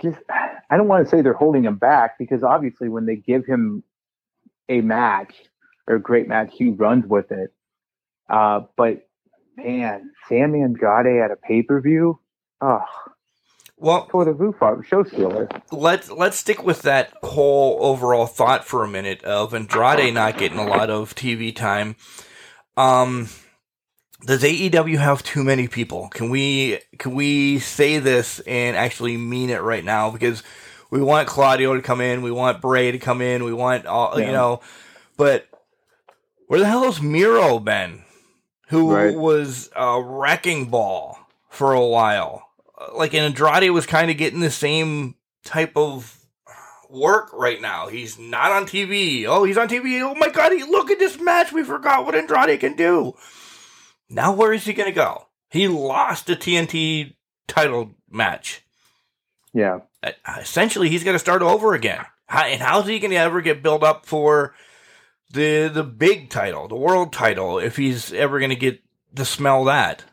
[0.00, 3.46] just, I don't want to say they're holding him back because obviously when they give
[3.46, 3.82] him
[4.68, 5.34] a match
[5.88, 7.52] or a great match, he runs with it.
[8.28, 9.08] Uh, but
[9.56, 12.20] man, Sammy Andrade at a pay per view,
[12.60, 12.84] oh,
[13.80, 14.84] Well, for the roof off.
[14.86, 15.48] Show stealer.
[15.72, 20.58] let's let's stick with that whole overall thought for a minute of Andrade not getting
[20.58, 21.96] a lot of TV time.
[22.76, 23.28] Um,
[24.26, 26.08] does AEW have too many people?
[26.10, 30.10] Can we can we say this and actually mean it right now?
[30.10, 30.42] Because
[30.90, 34.20] we want Claudio to come in, we want Bray to come in, we want all
[34.20, 34.60] you know,
[35.16, 35.46] but
[36.48, 38.02] where the hell has Miro been?
[38.68, 39.16] Who Right.
[39.16, 41.18] was a wrecking ball
[41.48, 42.49] for a while?
[42.94, 46.16] Like and Andrade was kind of getting the same type of
[46.88, 47.88] work right now.
[47.88, 49.26] He's not on TV.
[49.26, 50.00] Oh, he's on TV.
[50.02, 51.52] Oh my god, he, look at this match.
[51.52, 53.14] We forgot what Andrade can do.
[54.08, 55.26] Now where is he going to go?
[55.50, 57.14] He lost a TNT
[57.46, 58.62] title match.
[59.52, 59.80] Yeah.
[60.02, 62.04] Uh, essentially, he's going to start over again.
[62.28, 64.54] And how's he going to ever get built up for
[65.32, 68.80] the the big title, the world title, if he's ever going to get
[69.16, 70.04] to smell that?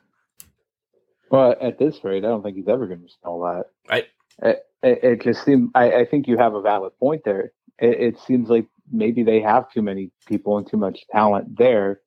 [1.29, 3.65] Well, at this rate, I don't think he's ever going to smell that.
[3.89, 4.05] Right.
[4.41, 5.71] It, it, it just seems.
[5.75, 7.51] I, I think you have a valid point there.
[7.79, 12.01] It, it seems like maybe they have too many people and too much talent there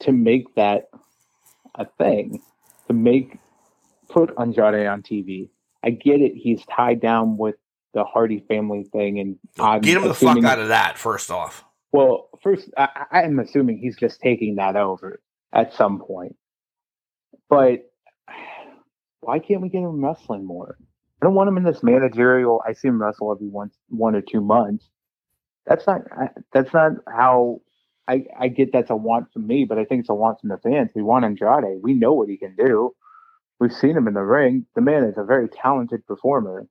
[0.00, 0.84] to make that
[1.74, 2.42] a thing.
[2.88, 3.38] To make
[4.08, 5.48] put Andrade on TV.
[5.82, 6.32] I get it.
[6.34, 7.56] He's tied down with
[7.94, 11.64] the Hardy family thing, and I'm Get him the fuck out of that, first off.
[11.92, 15.20] Well, first, I, I'm assuming he's just taking that over
[15.52, 16.36] at some point.
[17.50, 17.91] But
[19.22, 20.76] why can't we get him wrestling more?
[21.20, 22.60] I don't want him in this managerial.
[22.66, 24.88] I see him wrestle every once one or two months.
[25.64, 26.02] That's not.
[26.52, 27.62] That's not how.
[28.08, 30.48] I, I get that's a want from me, but I think it's a want from
[30.48, 30.90] the fans.
[30.92, 31.80] We want Andrade.
[31.82, 32.94] We know what he can do.
[33.60, 34.66] We've seen him in the ring.
[34.74, 36.66] The man is a very talented performer.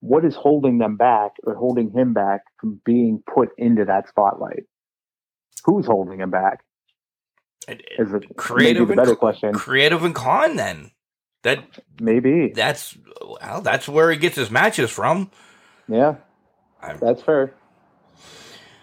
[0.00, 4.64] What is holding them back or holding him back from being put into that spotlight?
[5.64, 6.64] Who's holding him back?
[7.68, 9.52] Is it creative maybe the better and, question?
[9.52, 10.90] creative and con then
[11.42, 11.64] that
[12.00, 12.48] Maybe.
[12.54, 12.96] that's
[13.40, 15.30] well that's where he gets his matches from
[15.88, 16.16] Yeah,
[16.80, 17.54] I'm- that's fair.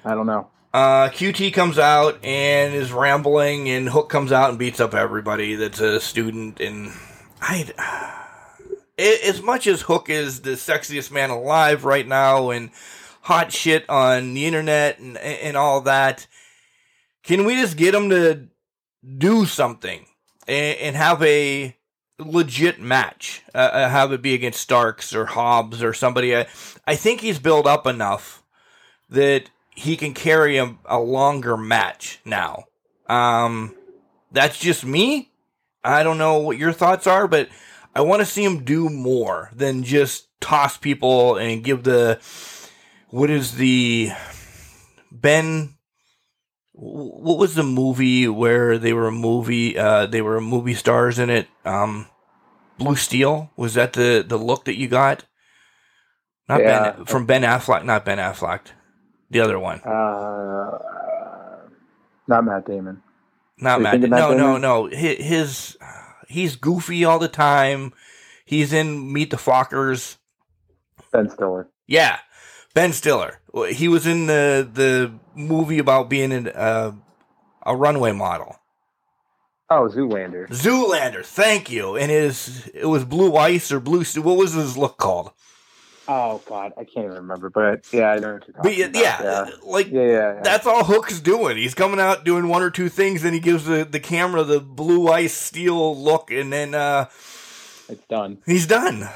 [0.06, 0.48] I don't know.
[0.74, 5.56] uh qt comes out and is rambling and hook comes out and beats up everybody
[5.56, 6.92] that's a student and
[7.42, 7.66] i
[9.00, 12.70] as much as hook is the sexiest man alive right now and
[13.22, 16.28] hot shit on the internet and and all that
[17.24, 18.48] can we just get him to
[19.18, 20.06] do something
[20.48, 21.76] and, and have a
[22.20, 23.44] legit match.
[23.54, 26.36] Uh, uh, have it be against Starks or Hobbs or somebody.
[26.36, 26.48] I,
[26.86, 28.44] I think he's built up enough
[29.10, 32.66] that he can carry a, a longer match now.
[33.08, 33.76] Um,
[34.32, 35.32] that's just me.
[35.84, 37.50] I don't know what your thoughts are, but
[37.96, 42.20] I want to see him do more than just toss people and give the
[43.10, 44.12] what is the
[45.12, 45.76] Ben
[46.82, 51.30] what was the movie where they were a movie uh they were movie stars in
[51.30, 51.48] it?
[51.66, 52.08] Um
[52.78, 53.52] blue steel?
[53.58, 55.26] Was that the the look that you got?
[56.48, 56.92] Not Yeah.
[56.92, 58.62] ben from ben affleck not ben affleck.
[59.30, 59.80] The other one.
[59.82, 60.80] Uh,
[62.28, 63.04] not Matt Damon.
[63.58, 64.62] not matt Matt no no Damon?
[64.62, 64.86] no.
[64.88, 65.78] His, his
[66.28, 67.94] he's goofy all the time.
[68.46, 70.18] He's in meet the fockers.
[71.12, 71.68] Ben Stiller.
[71.88, 72.20] Yeah,
[72.80, 73.42] Ben Stiller.
[73.74, 76.94] He was in the the movie about being an, uh,
[77.66, 78.56] a runway model.
[79.70, 80.48] Oh, Zoolander.
[80.48, 81.26] Zoolander.
[81.26, 81.98] Thank you.
[81.98, 84.06] And his it was blue ice or blue.
[84.06, 85.32] Steel what was his look called?
[86.08, 87.50] Oh God, I can't even remember.
[87.50, 89.48] But yeah, I know what you're But talking yeah, about.
[89.50, 90.40] yeah, yeah, like yeah, yeah.
[90.42, 91.58] that's all Hook's doing.
[91.58, 94.62] He's coming out doing one or two things, and he gives the the camera the
[94.62, 97.08] blue ice steel look, and then uh
[97.90, 98.38] it's done.
[98.46, 99.10] he's done.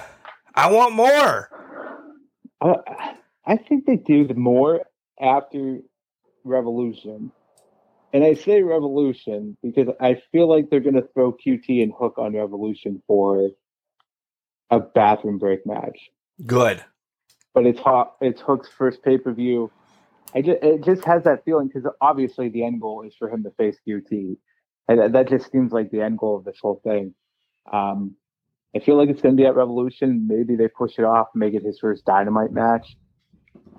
[0.54, 1.50] I want more.
[2.60, 2.74] Uh,
[3.46, 4.82] I think they do the more
[5.20, 5.80] after
[6.44, 7.32] Revolution.
[8.14, 12.18] And I say Revolution because I feel like they're going to throw QT and Hook
[12.18, 13.50] on Revolution for
[14.70, 15.98] a bathroom break match.
[16.46, 16.84] Good.
[17.54, 18.16] But it's hot.
[18.22, 19.72] It's Hook's first pay per view.
[20.36, 23.44] I just it just has that feeling because obviously the end goal is for him
[23.44, 24.38] to face QT,
[24.88, 27.14] and that- that just seems like the end goal of this whole thing.
[27.72, 28.16] Um,
[28.76, 30.26] I feel like it's going to be at Revolution.
[30.28, 32.98] Maybe they push it off, make it his first Dynamite match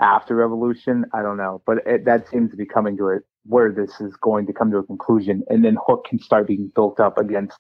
[0.01, 1.05] after Revolution.
[1.13, 4.15] I don't know, but it, that seems to be coming to it where this is
[4.17, 7.59] going to come to a conclusion, and then Hook can start being built up against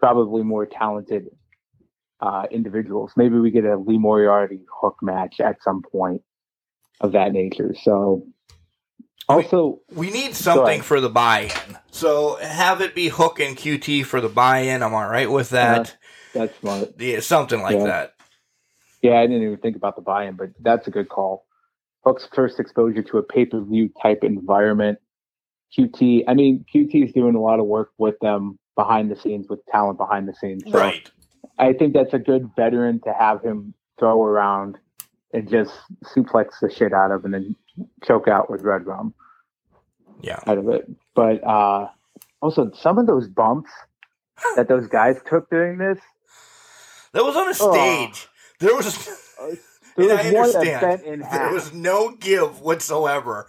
[0.00, 1.26] probably more talented
[2.20, 3.12] uh, individuals.
[3.16, 6.22] Maybe we get a Lee Moriarty Hook match at some point
[7.00, 7.74] of that nature.
[7.82, 8.26] So,
[9.28, 11.78] also, We need something for the buy-in.
[11.90, 14.82] So have it be Hook and QT for the buy-in.
[14.82, 15.96] I'm all right with that.
[16.34, 16.90] that's smart.
[16.98, 17.84] Yeah, something like Yeah.
[17.84, 18.13] that.
[19.04, 21.44] Yeah, I didn't even think about the buy-in, but that's a good call.
[22.06, 24.98] Hook's first exposure to a pay-per-view type environment.
[25.76, 29.46] QT, I mean, QT is doing a lot of work with them behind the scenes,
[29.50, 30.62] with talent behind the scenes.
[30.72, 31.10] So Right.
[31.58, 34.78] I think that's a good veteran to have him throw around
[35.34, 35.74] and just
[36.06, 37.54] suplex the shit out of and then
[38.04, 39.12] choke out with red rum
[40.22, 40.40] Yeah.
[40.46, 40.88] out of it.
[41.14, 41.88] But uh
[42.40, 43.70] also some of those bumps
[44.56, 45.98] that those guys took during this,
[47.12, 48.10] That was on a Oh.
[48.60, 48.94] There was
[49.96, 51.22] there and was I understand.
[51.32, 53.46] There was no give whatsoever.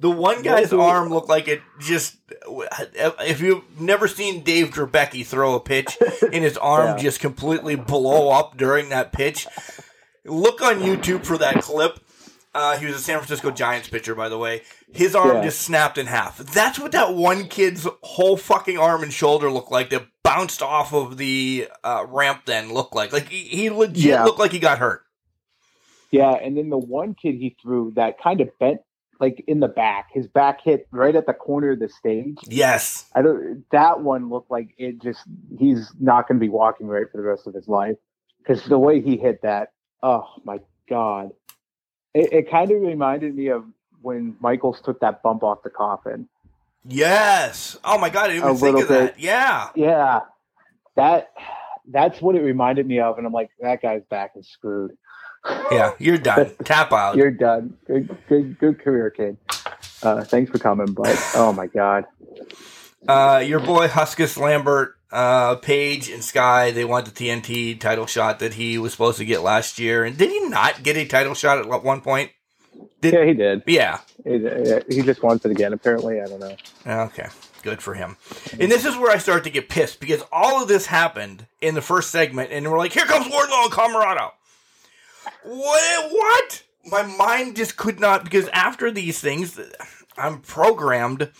[0.00, 2.16] The one guy's arm looked like it just.
[2.48, 7.02] If you've never seen Dave Dravecky throw a pitch and his arm Yeah.
[7.02, 9.46] just completely blow up during that pitch,
[10.24, 12.00] look on YouTube for that clip.
[12.54, 14.62] Uh, he was a San Francisco Giants pitcher, by the way.
[14.92, 15.42] His arm Yeah.
[15.44, 16.38] just snapped in half.
[16.38, 20.92] That's what that one kid's whole fucking arm and shoulder looked like that bounced off
[20.92, 23.12] of the uh, ramp then looked like?
[23.12, 24.24] Like he, he legit Yeah.
[24.24, 25.02] looked like he got hurt.
[26.10, 28.80] Yeah, and then the one kid he threw that kind of bent
[29.20, 30.08] like in the back.
[30.12, 32.36] His back hit right at the corner of the stage.
[32.46, 33.06] Yes.
[33.14, 33.64] I don't.
[33.70, 35.20] That one looked like it just.
[35.58, 37.96] He's not going to be walking right for the rest of his life
[38.38, 39.72] because the way he hit that.
[40.02, 41.30] Oh my god!
[42.12, 43.64] It, it kind of reminded me of
[44.02, 46.28] when Michaels took that bump off the coffin.
[46.86, 47.78] Yes.
[47.84, 49.20] Oh my god, I didn't A even think of little that.
[49.20, 49.70] Yeah.
[49.74, 50.20] Yeah,
[50.96, 51.32] that.
[51.86, 54.96] That's what it reminded me of, and I'm like, that guy's back is screwed.
[55.70, 55.92] Yeah.
[55.98, 56.52] You're done.
[56.64, 57.16] Tap out.
[57.16, 57.76] You're done.
[57.86, 59.36] Good, good, good career, kid.
[60.02, 62.04] Uh, thanks for coming, but oh my god.
[63.06, 68.38] Uh, your boy Huskus Lambert, uh, Page and Sky, they want the TNT title shot
[68.38, 70.04] that he was supposed to get last year.
[70.04, 72.30] And did he not get a title shot at one point?
[73.04, 73.62] Did- Yeah, he did.
[73.66, 73.98] Yeah.
[74.88, 75.72] He, he just wants it again.
[75.72, 76.56] Apparently, I don't know.
[76.86, 77.28] Okay.
[77.62, 78.16] Good for him.
[78.60, 81.74] And this is where I start to get pissed because all of this happened in
[81.74, 84.32] the first segment, and we're like, here comes Wardlow and Comoroto.
[85.44, 86.12] What?
[86.12, 86.62] What?
[86.86, 89.58] My mind just could not, because after these things,
[90.18, 91.30] I'm programmed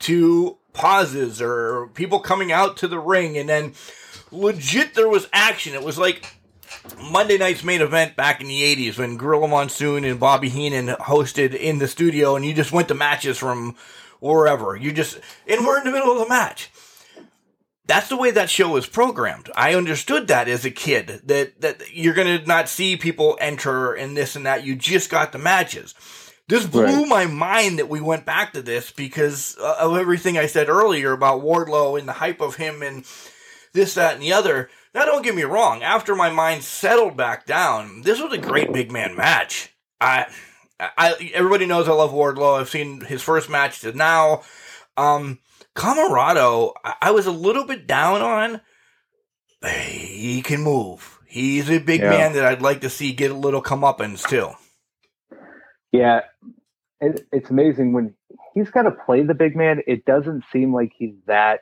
[0.00, 3.74] to pauses or people coming out to the ring, and then
[4.30, 5.74] legit there was action.
[5.74, 6.36] It was like
[7.10, 11.54] Monday night's main event back in the 80s when Gorilla Monsoon and Bobby Heenan hosted
[11.54, 13.76] in the studio, and you just went to matches from
[14.20, 14.76] wherever.
[14.76, 16.70] You just, and we're in the middle of the match.
[17.86, 19.50] That's the way that show is programmed.
[19.56, 24.16] I understood that as a kid that that you're gonna not see people enter and
[24.16, 24.64] this and that.
[24.64, 25.94] You just got the matches.
[26.48, 27.08] This blew Right.
[27.08, 31.12] my mind that we went back to this because uh, of everything I said earlier
[31.12, 33.04] about Wardlow and the hype of him and
[33.72, 34.70] this, that, and the other.
[34.94, 35.82] Now, don't get me wrong.
[35.82, 39.74] After my mind settled back down, this was a great big man match.
[40.00, 40.26] I,
[40.78, 42.60] I, everybody knows I love Wardlow.
[42.60, 44.42] I've seen his first match to now.
[44.96, 45.38] Um,
[45.74, 48.60] Comoroto, I, I was a little bit down on.
[49.66, 51.20] He can move.
[51.26, 52.10] He's a big Yeah.
[52.10, 54.50] man that I'd like to see get a little comeuppance too.
[55.92, 56.22] Yeah,
[57.00, 58.14] it, it's amazing when
[58.54, 59.80] he's got to play the big man.
[59.86, 61.60] It doesn't seem like he's that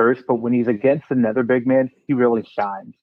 [0.00, 2.94] first, but when he's against another big man, he really shines.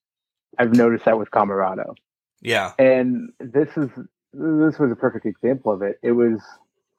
[0.58, 1.94] I've noticed that with Comoroto,
[2.42, 3.92] Yeah, and this is
[4.34, 6.00] this was a perfect example of it.
[6.02, 6.40] It was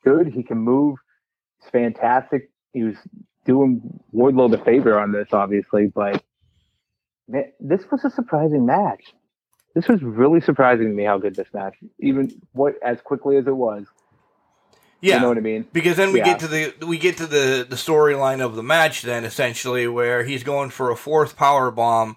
[0.04, 0.28] good.
[0.28, 0.98] He can move.
[1.60, 2.50] It's fantastic.
[2.72, 2.96] He was
[3.44, 3.80] doing
[4.14, 6.22] Wardlow the favor on this, obviously, but
[7.26, 9.02] man, this was a surprising match.
[9.74, 13.48] This was really surprising to me how good this match, even what as quickly as
[13.48, 13.84] it was.
[15.00, 15.16] Yeah.
[15.16, 15.66] You know what I mean?
[15.72, 16.24] Because then we Yeah.
[16.24, 20.24] get to the we get to the the storyline of the match then essentially where
[20.24, 22.16] he's going for a fourth power bomb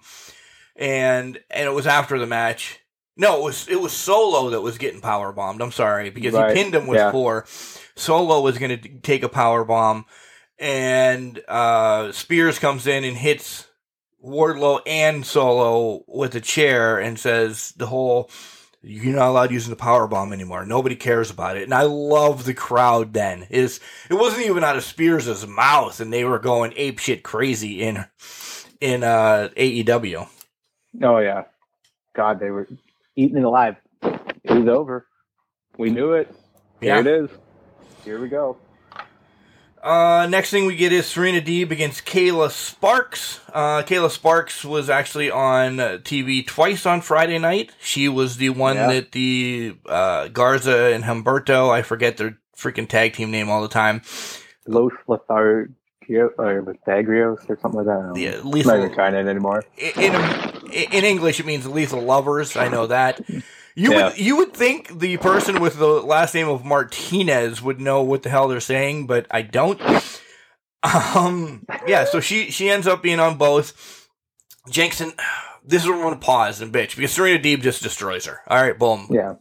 [0.76, 2.80] and and it was after the match.
[3.16, 5.60] No, it was it was Solo that was getting power bombed.
[5.60, 6.56] I'm sorry because Right.
[6.56, 7.10] he pinned him with Yeah.
[7.12, 7.44] four.
[7.94, 10.06] Solo was going to take a power bomb
[10.58, 13.66] and uh Spears comes in and hits
[14.24, 18.30] Wardlow and Solo with a chair and says the whole
[18.82, 20.66] you're not allowed using the power bomb anymore.
[20.66, 21.64] Nobody cares about it.
[21.64, 23.46] And I love the crowd then.
[23.50, 23.80] Is
[24.10, 28.04] it wasn't even out of Spears' mouth and they were going ape shit crazy in
[28.80, 30.28] in uh AEW.
[31.02, 31.44] Oh yeah,
[32.14, 32.68] God, they were
[33.16, 33.76] eating it alive.
[34.02, 35.06] It was over.
[35.78, 36.34] We knew it.
[36.80, 37.00] Here Yeah.
[37.00, 37.30] it is.
[38.04, 38.56] Here we go.
[39.82, 43.40] Uh, next thing we get is Serena Deeb against Kayla Sparks.
[43.52, 47.72] Uh, Kayla Sparks was actually on TV twice on Friday night.
[47.80, 48.86] She was the one Yeah.
[48.92, 53.68] that the uh, Garza and Humberto, I forget their freaking tag team name all the
[53.68, 54.02] time.
[54.68, 55.66] Los Lothario
[56.38, 58.12] or Lithagrios or something like that.
[58.20, 58.30] Yeah.
[58.30, 59.64] The I'm not lethal, even trying it anymore.
[59.76, 60.14] in
[60.72, 62.56] in English it means lethal lovers.
[62.56, 63.20] I know that.
[63.74, 64.04] You Yeah.
[64.08, 68.22] would you would think the person with the last name of Martinez would know what
[68.22, 69.80] the hell they're saying, but I don't.
[70.82, 74.08] Um, yeah, so she she ends up being on both.
[74.68, 75.12] Jensen,
[75.64, 78.40] this is where I'm gonna pause and bitch because Serena Deeb just destroys her.
[78.48, 79.06] All right, boom.
[79.10, 79.34] Yeah.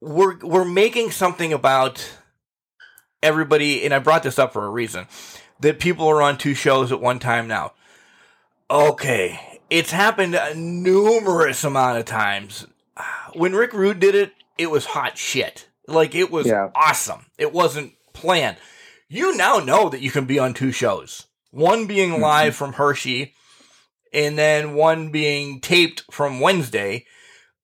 [0.00, 2.06] We're we're making something about
[3.22, 5.06] everybody, and I brought this up for a reason.
[5.60, 7.72] That people are on two shows at one time now.
[8.70, 12.66] Okay, it's happened a numerous amount of times.
[13.34, 15.68] When Rick Rude did it, it was hot shit.
[15.86, 16.70] Like it was Yeah.
[16.74, 17.26] awesome.
[17.38, 18.56] It wasn't planned.
[19.08, 21.26] You now know that you can be on two shows.
[21.50, 23.34] One being live from Hershey,
[24.12, 27.06] and then one being taped from Wednesday.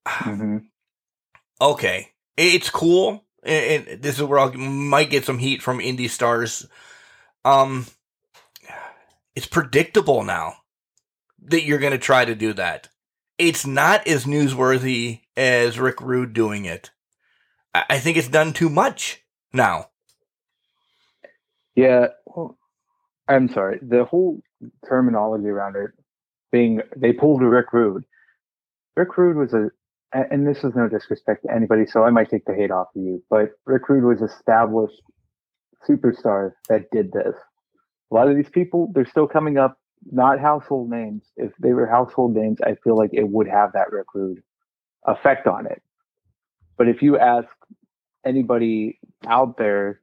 [0.05, 0.57] hmm
[1.61, 3.25] Okay, it's cool.
[3.43, 6.65] And this is where I might get some heat from indie stars.
[7.45, 7.87] Um,
[9.35, 10.55] it's predictable now
[11.47, 12.89] that you're going to try to do that.
[13.37, 16.91] It's not as newsworthy as Rick Rude doing it.
[17.73, 19.89] I think it's done too much now.
[21.75, 22.07] Yeah.
[22.25, 22.57] Well,
[23.27, 23.79] I'm sorry.
[23.81, 24.41] The whole
[24.87, 25.91] terminology around it
[26.51, 28.05] being they pulled Rick Rude.
[28.95, 29.71] Rick Rude was a,
[30.13, 33.01] and this is no disrespect to anybody, so I might take the hate off of
[33.01, 35.01] you, but Rick Rude was established
[35.89, 37.33] superstar that did this.
[38.11, 39.79] A lot of these people, they're still coming up,
[40.11, 41.23] not household names.
[41.37, 44.43] If they were household names, I feel like it would have that Rick Rude
[45.05, 45.81] effect on it.
[46.77, 47.47] But if you ask
[48.25, 49.99] anybody out there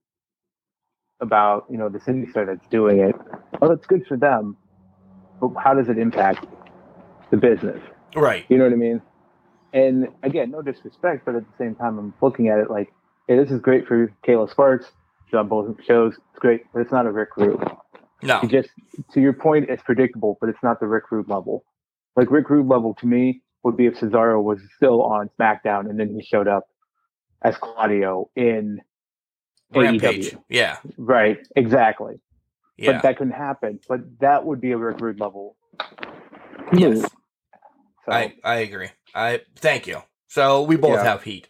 [1.21, 4.57] about, you know, the city star that's doing it, oh, well, it's good for them.
[5.41, 6.47] But how does it impact
[7.31, 7.81] the business?
[8.15, 8.45] Right.
[8.49, 9.03] You know what I mean?
[9.73, 12.93] And again, no disrespect, but at the same time, I'm looking at it like,
[13.29, 14.87] hey, this is great for Kayla Sparks.
[15.27, 16.15] She's on both shows.
[16.15, 17.63] It's great, but it's not a Rick Rude.
[18.23, 18.41] No.
[18.41, 18.68] He just,
[19.12, 21.64] to your point, it's predictable, but it's not the Rick Rude level.
[22.16, 25.99] Like Rick Rude level to me would be if Cesaro was still on SmackDown and
[25.99, 26.68] then he showed up
[27.43, 28.81] as Claudio in
[29.75, 30.33] Rampage.
[30.33, 30.43] AEW.
[30.49, 30.79] Yeah.
[30.99, 32.21] Right, exactly.
[32.77, 32.93] Yeah.
[32.93, 33.81] But that couldn't happen.
[33.89, 35.57] But that would be a Rick Rude level.
[36.73, 37.03] yes.
[38.07, 38.89] So, I, I agree.
[39.14, 40.03] I thank you.
[40.29, 41.05] So we both Yeah.
[41.05, 41.47] have heat.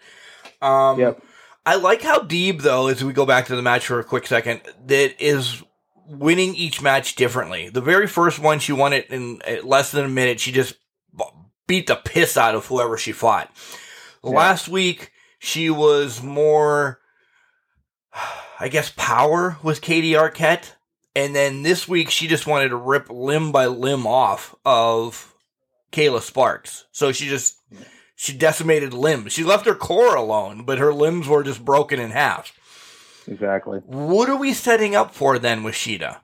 [0.61, 1.23] Um Yep.
[1.66, 4.27] I like how deep though, as we go back to the match for a quick
[4.27, 5.62] second, that is
[6.11, 7.69] winning each match differently.
[7.69, 10.41] The very first one she won it in less than a minute.
[10.41, 10.75] She just
[11.67, 13.51] beat the piss out of whoever she fought.
[14.25, 14.31] Yeah.
[14.31, 16.99] Last week she was more
[18.59, 20.73] I guess power with Katie Arquette.
[21.15, 25.35] And then this week she just wanted to rip limb by limb off of
[25.93, 26.87] Kayla Sparks.
[26.93, 27.57] So she just
[28.17, 29.33] she decimated limbs.
[29.33, 32.53] She left her core alone, but her limbs were just broken in half.
[33.31, 33.78] Exactly.
[33.87, 36.18] What are we setting up for then with Shida?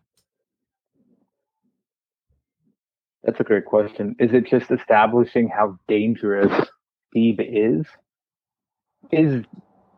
[3.23, 4.15] That's a great question.
[4.19, 6.69] Is it just establishing how dangerous
[7.11, 7.87] Steve is?
[9.13, 9.45] Is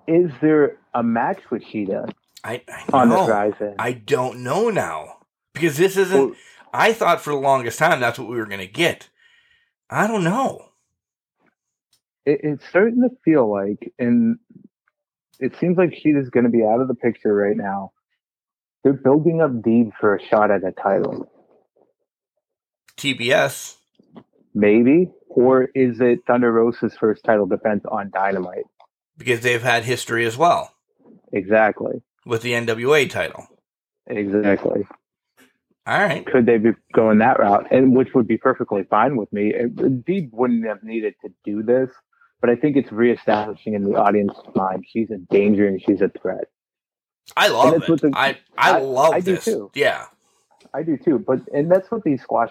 [0.06, 2.10] is there a match with Shida
[2.44, 3.26] I, I on the know.
[3.26, 3.74] horizon?
[3.78, 5.16] I don't know now.
[5.54, 6.36] Because this isn't Well,
[6.72, 9.08] I thought for the longest time that's what we were gonna get.
[9.90, 10.66] I don't know.
[12.26, 14.38] it, it's starting to feel like, and
[15.40, 17.92] it seems like she is going to be out of the picture right now.
[18.84, 21.30] They're building up Deeb for a shot at a title,
[22.96, 23.76] TBS.
[24.54, 28.64] maybe, or is it Thunder Rosa's first title defense on Dynamite?
[29.16, 30.72] Because they've had history as well
[31.32, 33.46] Exactly, with the NWA title.
[34.06, 34.86] exactly.
[35.86, 36.26] All right.
[36.26, 37.66] could they be going that route?
[37.70, 39.52] And which would be perfectly fine with me.
[39.54, 41.90] It, Deeb wouldn't have needed to do this,
[42.40, 46.08] but I think it's reestablishing in the audience's mind she's a danger and she's a
[46.20, 46.44] threat.
[47.36, 48.00] I love it.
[48.00, 49.44] the- I, I I- love I do this.
[49.44, 49.70] too.
[49.74, 50.06] Yeah.
[50.74, 52.50] I do too, but and that's what these squash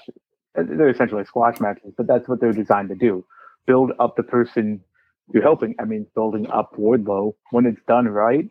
[0.58, 3.24] uh, they're essentially squash matches, but that's what they're designed to do.
[3.68, 4.82] Build up the person
[5.34, 5.76] you're helping.
[5.80, 8.50] I mean, building up Wardlow when it's done right.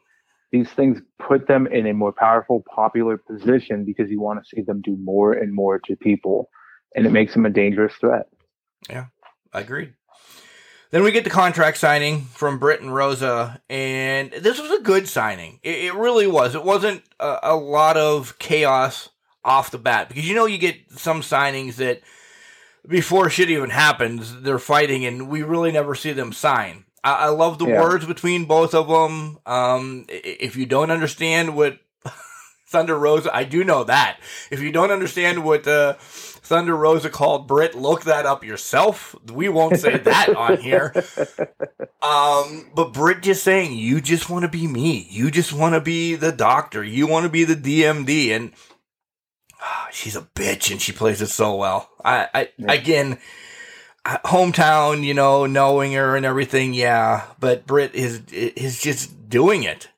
[0.53, 4.63] These things put them in a more powerful, popular position because you want to see
[4.63, 6.49] them do more and more to people,
[6.95, 8.27] and it makes them a dangerous threat.
[9.53, 9.95] Agreed.
[10.97, 15.07] Then we get the contract signing from Britt and Rosa, and this was a good
[15.07, 15.61] signing.
[15.63, 16.55] It, it really was.
[16.55, 19.11] It wasn't a, a lot of chaos
[19.45, 22.01] off the bat because you know you get some signings that
[22.89, 26.87] before shit even happens, they're fighting, and we really never see them sign.
[27.05, 27.79] I, I love the Yeah.
[27.79, 29.39] words between both of them.
[29.45, 31.79] Um, if you don't understand what
[32.69, 34.19] Thunder Rosa, I do know that.
[34.51, 39.15] If you don't understand what uh, Thunder Rosa called Britt, look that up yourself.
[39.33, 40.93] We won't say that on here.
[42.03, 45.07] Um, but Britt just saying, you just want to be me.
[45.11, 46.83] You just want to be the doctor.
[46.83, 48.31] You want to be the DMD.
[48.31, 48.53] And
[49.61, 51.89] ah, she's a bitch and she plays it so well.
[52.05, 52.73] I, I Yeah.
[52.73, 53.19] again,
[54.05, 56.75] hometown, you know, knowing her and everything.
[56.75, 57.25] Yeah.
[57.41, 59.89] But Britt is, is just doing it.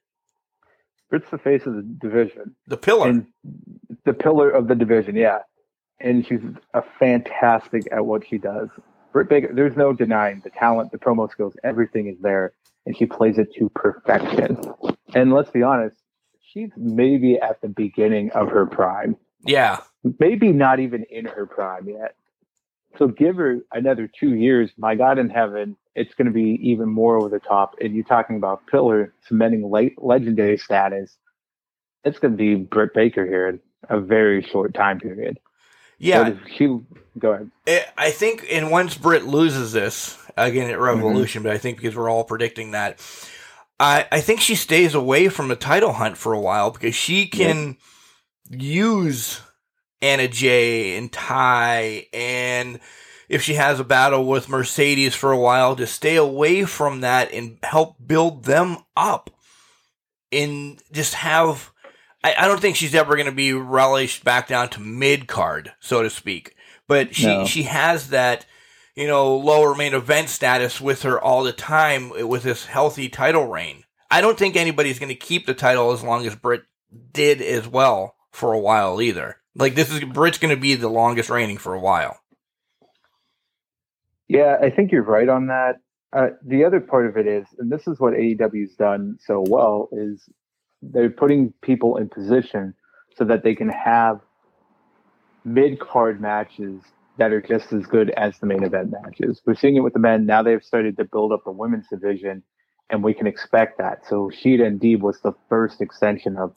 [1.11, 3.09] Britt's the face of the division The pillar.
[3.09, 3.27] and
[4.05, 5.17] the pillar of the division.
[5.17, 5.39] Yeah,
[6.01, 6.41] and she's
[6.75, 8.69] a fantastic at what she does.
[9.13, 12.53] Britt Baker, there's no denying the talent, the promo skills, everything is there,
[12.87, 14.61] and she plays it to perfection.
[15.15, 15.97] And let's be honest,
[16.53, 19.17] she's maybe at the beginning of her prime,
[19.47, 19.81] yeah.
[20.21, 22.15] maybe not even in her prime yet.
[22.99, 24.71] So give her another two years.
[24.77, 27.77] My God in heaven, it's going to be even more over the top.
[27.81, 31.17] And you're talking about Pillar cementing late legendary status.
[32.05, 35.39] It's going to be Britt Baker here in a very short time period.
[35.99, 36.35] Yeah.
[36.57, 36.79] She
[37.19, 37.51] go ahead.
[37.67, 40.83] I- I think, and once Britt loses this again at mm-hmm.
[40.83, 43.01] Revolution, but I think because we're all predicting that,
[43.81, 47.27] I I think she stays away from the title hunt for a while because she
[47.27, 47.77] can
[48.49, 49.41] use
[50.01, 52.81] Anna Jay and Ty, and
[53.29, 57.33] if she has a battle with Mercedes for a while, to stay away from that
[57.33, 59.31] and help build them up,
[60.33, 61.71] and just have
[62.25, 65.73] I, I don't think she's ever going to be relished back down to mid card,
[65.81, 66.55] so to speak.
[66.87, 67.47] But she No.
[67.47, 68.47] she has that
[68.95, 73.47] you know lower main event status with her all the time with this healthy title
[73.47, 73.85] reign.
[74.11, 76.63] I don't think anybody's going to keep the title as long as Britt
[77.13, 79.37] did as well for a while either.
[79.55, 82.19] Like this is Britt's going to be the longest reigning for a while.
[84.29, 85.77] Yeah, I think you're right on that.
[86.13, 89.89] Uh, the other part of it is, and this is what AEW's done so well,
[89.93, 90.29] is
[90.81, 92.75] they're putting people in position
[93.17, 94.21] so that they can have
[95.45, 96.81] mid card matches
[97.19, 99.43] that are just as good as the main event matches.
[99.45, 100.25] We're seeing it with the men.
[100.25, 102.43] Now they've started to build up the women's division,
[102.91, 104.07] and we can expect that.
[104.07, 106.55] So Shida and Deeb was the first extension of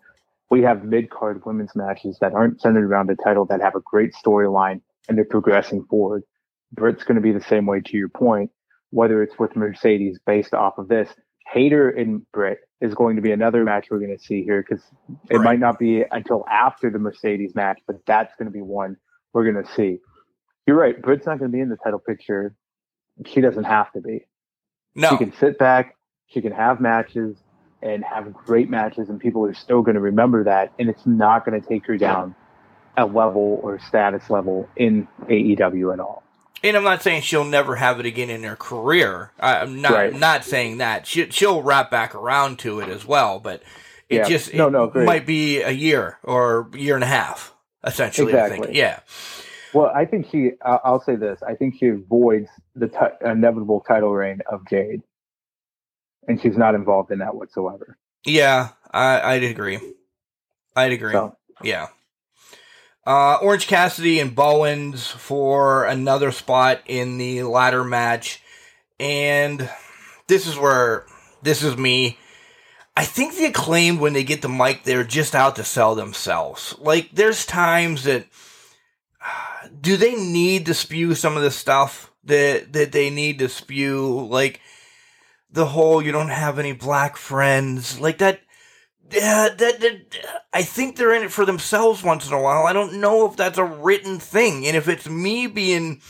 [0.49, 3.81] we have mid card women's matches that aren't centered around a title that have a
[3.81, 6.23] great storyline and they're progressing forward.
[6.71, 8.51] Britt's going to be the same way to your point,
[8.91, 11.09] whether it's with Mercedes based off of this.
[11.47, 14.83] Hayter and Britt is going to be another match we're going to see here because
[15.29, 15.43] it Right.
[15.43, 18.95] might not be until after the Mercedes match, but that's going to be one
[19.33, 19.99] we're going to see.
[20.65, 20.99] You're right.
[21.01, 22.55] Britt's not going to be in the title picture.
[23.25, 24.25] She doesn't have to be.
[24.95, 25.95] No, She can sit back.
[26.27, 27.37] She can have matches
[27.81, 30.71] and have great matches, and people are still going to remember that.
[30.79, 32.35] And it's not going to take her down
[32.97, 36.23] a level or status level in AEW at all.
[36.63, 39.31] And I'm not saying she'll never have it again in her career.
[39.39, 40.13] I'm not Right.
[40.13, 41.07] not saying that.
[41.07, 43.63] She, she'll wrap back around to it as well, but
[44.09, 44.23] it Yeah.
[44.27, 45.05] just No, it no, great.
[45.05, 48.33] might be a year or year and a half, essentially.
[48.33, 48.53] I think.
[48.65, 48.77] Exactly.
[48.77, 48.99] Yeah.
[49.73, 50.51] Well, I think she.
[50.63, 51.41] I'll say this.
[51.47, 55.01] I think she avoids the ti- inevitable title reign of Jade,
[56.27, 57.97] and she's not involved in that whatsoever.
[58.25, 59.79] Yeah, I, I'd agree.
[60.75, 61.13] I'd agree.
[61.13, 61.87] So Yeah.
[63.05, 68.41] Uh, Orange Cassidy and Bowens for another spot in the ladder match.
[68.99, 69.69] And
[70.27, 71.05] this is where,
[71.41, 72.19] this is me.
[72.95, 76.75] I think the acclaimed, when they get the mic, they're just out to sell themselves.
[76.77, 78.27] Like, there's times that,
[79.81, 84.27] do they need to spew some of the stuff that, that they need to spew?
[84.29, 84.61] Like,
[85.49, 87.99] the whole, you don't have any black friends.
[87.99, 88.41] Like, that,
[89.13, 90.01] yeah, that,
[90.53, 92.65] I think they're in it for themselves once in a while.
[92.65, 96.01] I don't know if that's a written thing, and if it's me being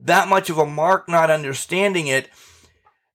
[0.00, 2.28] that much of a mark, not understanding it.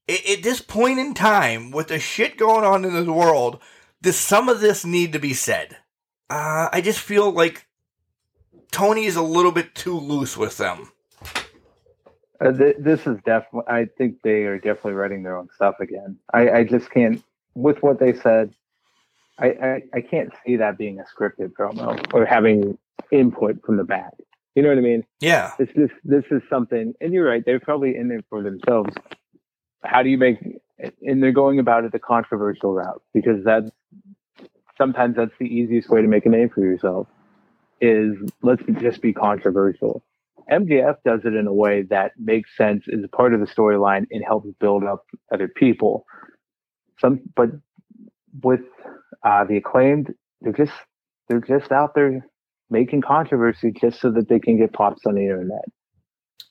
[0.10, 3.60] i- At this point in time, with the shit going on in this world,
[4.02, 5.78] does some of this need to be said?
[6.30, 7.66] Uh, I just feel like
[8.72, 10.92] Tony is a little bit too loose with them.
[12.42, 13.72] uh, th- this is definitely.
[13.74, 16.18] I think they are definitely writing their own stuff again.
[16.34, 17.24] I, I just can't.
[17.56, 18.54] With what they said,
[19.38, 22.78] I, I I can't see that being a scripted promo or having
[23.12, 24.14] input from the back.
[24.56, 25.04] You know what I mean?
[25.20, 27.44] Yeah, It's just this is something, and you're right.
[27.46, 28.96] They're probably in it for themselves.
[29.84, 30.38] How do you make?
[31.06, 33.70] And they're going about it the controversial route because that's
[34.78, 37.08] sometimes that's the easiest way to make a name for yourself.
[37.82, 40.04] Is let's just be controversial.
[40.50, 44.24] MJF does it in a way that makes sense, is part of the storyline, and
[44.24, 46.06] helps build up other people.
[47.00, 47.50] Some, but
[48.42, 48.62] with
[49.26, 50.72] uh, the acclaimed, they're just
[51.28, 52.26] they're just out there
[52.70, 55.66] making controversy just so that they can get pops on the internet.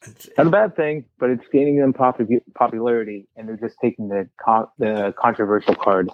[0.07, 2.21] It's, Not a bad thing, but it's gaining them pop-
[2.55, 6.11] popularity, and they're just taking the con- the controversial card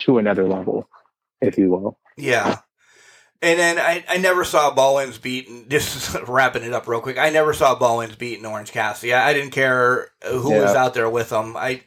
[0.00, 0.88] to another level,
[1.40, 1.98] if you will.
[2.16, 2.58] Yeah.
[3.42, 5.68] And then I, I never saw Bowens beaten.
[5.68, 7.18] Just wrapping it up real quick.
[7.18, 9.12] I never saw Bowens beating Orange Cassidy.
[9.12, 11.56] I, I didn't care who was out there with him.
[11.56, 11.82] I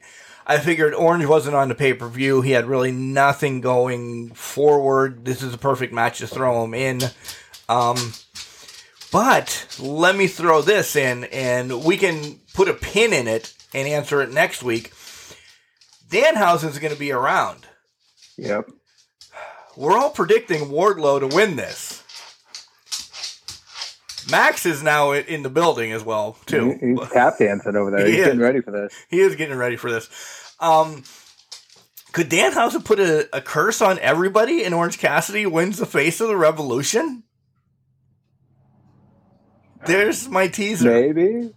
[0.50, 2.42] I figured Orange wasn't on the pay per view.
[2.42, 5.24] He had really nothing going forward.
[5.24, 7.02] This is a perfect match to throw him in.
[7.70, 8.14] Um,
[9.12, 13.88] but let me throw this in, and we can put a pin in it and
[13.88, 14.92] answer it next week.
[16.10, 17.68] Danhausen's going to be around.
[18.38, 18.72] Yep.
[19.78, 22.04] We're all predicting Wardlow to win this.
[24.32, 26.78] Max is now in the building as well too.
[26.82, 28.06] He's tap dancing over there.
[28.06, 28.26] He He's is.
[28.26, 28.94] getting ready for this.
[29.10, 30.10] He is getting ready for this.
[30.60, 31.04] Um,
[32.12, 36.20] could Dan Danhausen put a, a curse on everybody and Orange Cassidy wins the face
[36.22, 37.24] of the revolution?
[39.86, 40.92] There's my teaser.
[40.92, 41.54] Maybe.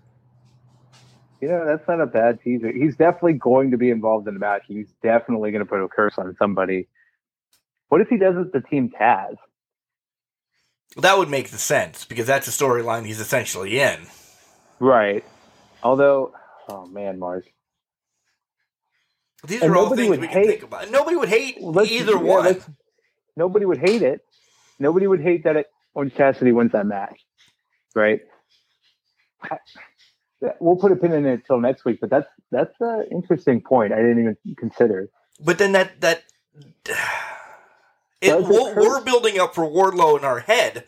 [1.40, 2.70] You know, that's not a bad teaser.
[2.70, 4.62] He's definitely going to be involved in the match.
[4.68, 6.88] He's definitely going to put a curse on somebody.
[7.88, 9.34] What if he does it to Team Taz?
[10.98, 13.98] That would make the sense because that's a storyline he's essentially in.
[14.78, 15.24] Right.
[15.82, 16.32] Although,
[16.68, 17.44] oh man, Mars.
[19.46, 20.90] These And are all things would we can hate- think about.
[20.90, 22.62] Nobody would hate either yeah, one.
[23.36, 24.20] Nobody would hate it.
[24.78, 27.20] Nobody would hate that it, Orange Cassidy wins that match,
[27.94, 28.20] right?
[29.42, 29.58] I-
[30.58, 33.92] We'll put a pin in it till next week, but that's that's an interesting point.
[33.92, 35.08] I didn't even consider.
[35.38, 36.24] But then that that
[36.86, 36.94] it,
[38.20, 40.84] it we're, we're building up for Wardlow in our head,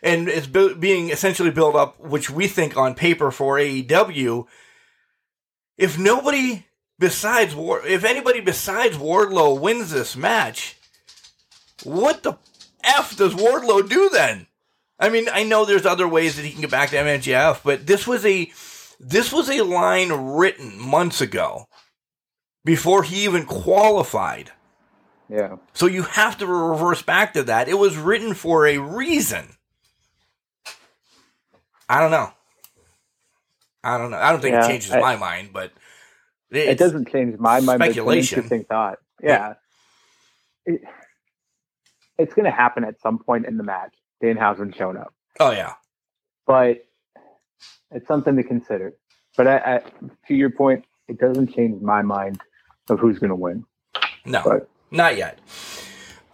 [0.00, 4.46] and it's bu- being essentially built up, which we think on paper for AEW.
[5.76, 6.64] If nobody
[6.98, 10.76] besides War, if anybody besides Wardlow wins this match,
[11.84, 12.34] what the
[12.84, 14.46] f does Wardlow do then?
[14.98, 17.86] I mean, I know there's other ways that he can get back to MJF, but
[17.86, 18.50] this was a
[19.00, 21.68] this was a line written months ago
[22.64, 24.50] before he even qualified.
[25.28, 25.56] Yeah.
[25.74, 27.68] So you have to reverse back to that.
[27.68, 29.56] It was written for a reason.
[31.88, 32.32] I don't know.
[33.84, 34.18] I don't know.
[34.18, 35.72] I don't think Yeah, it changes I- my mind, but
[36.50, 37.78] it doesn't change my mind.
[37.78, 38.38] But it's an speculation.
[38.38, 38.98] interesting thought.
[39.22, 39.54] Yeah,
[40.66, 40.80] it,
[42.18, 43.94] it's going to happen at some point in the match.
[44.22, 45.74] Danhausen shown up, Oh yeah,
[46.46, 46.84] but
[47.90, 48.94] it's something to consider.
[49.36, 49.78] But I, I,
[50.26, 52.40] to your point, it doesn't change my mind
[52.88, 53.64] of who's going to win.
[54.24, 55.38] no, But not yet.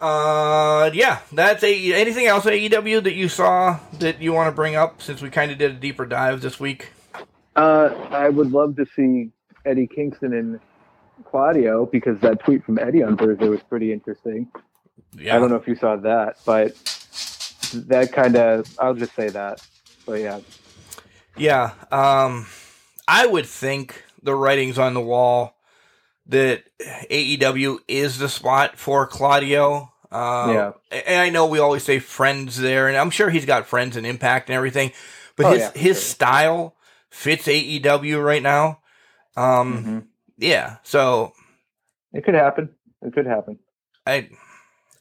[0.01, 1.93] Uh, yeah, that's a.
[1.95, 5.51] Anything else AEW that you saw that you want to bring up since we kind
[5.51, 6.91] of did a deeper dive this week?
[7.57, 9.31] uh, I would love to see
[9.65, 10.61] Eddie Kingston and
[11.25, 14.49] Claudio because that tweet from Eddie on Thursday was pretty interesting.
[15.17, 16.73] Yeah, I don't know if you saw that, but
[17.89, 19.65] that kind of, I'll just say that.
[20.07, 20.41] But yeah,
[21.37, 22.47] Yeah, um,
[23.09, 25.57] I would think the writing's on the wall
[26.27, 26.65] that
[27.11, 29.93] AEW is the spot for Claudio.
[30.11, 30.73] Um, Yeah.
[30.91, 34.07] and I know we always say friends there, and I'm sure he's got friends and
[34.07, 34.93] Impact and everything,
[35.37, 36.03] but Oh, his yeah, his sure.
[36.05, 36.77] style
[37.11, 38.79] fits AEW right now.
[39.37, 40.07] Um, Mhm.
[40.39, 41.33] yeah, so
[42.13, 42.71] it could happen.
[43.03, 43.59] It could happen.
[44.07, 44.31] I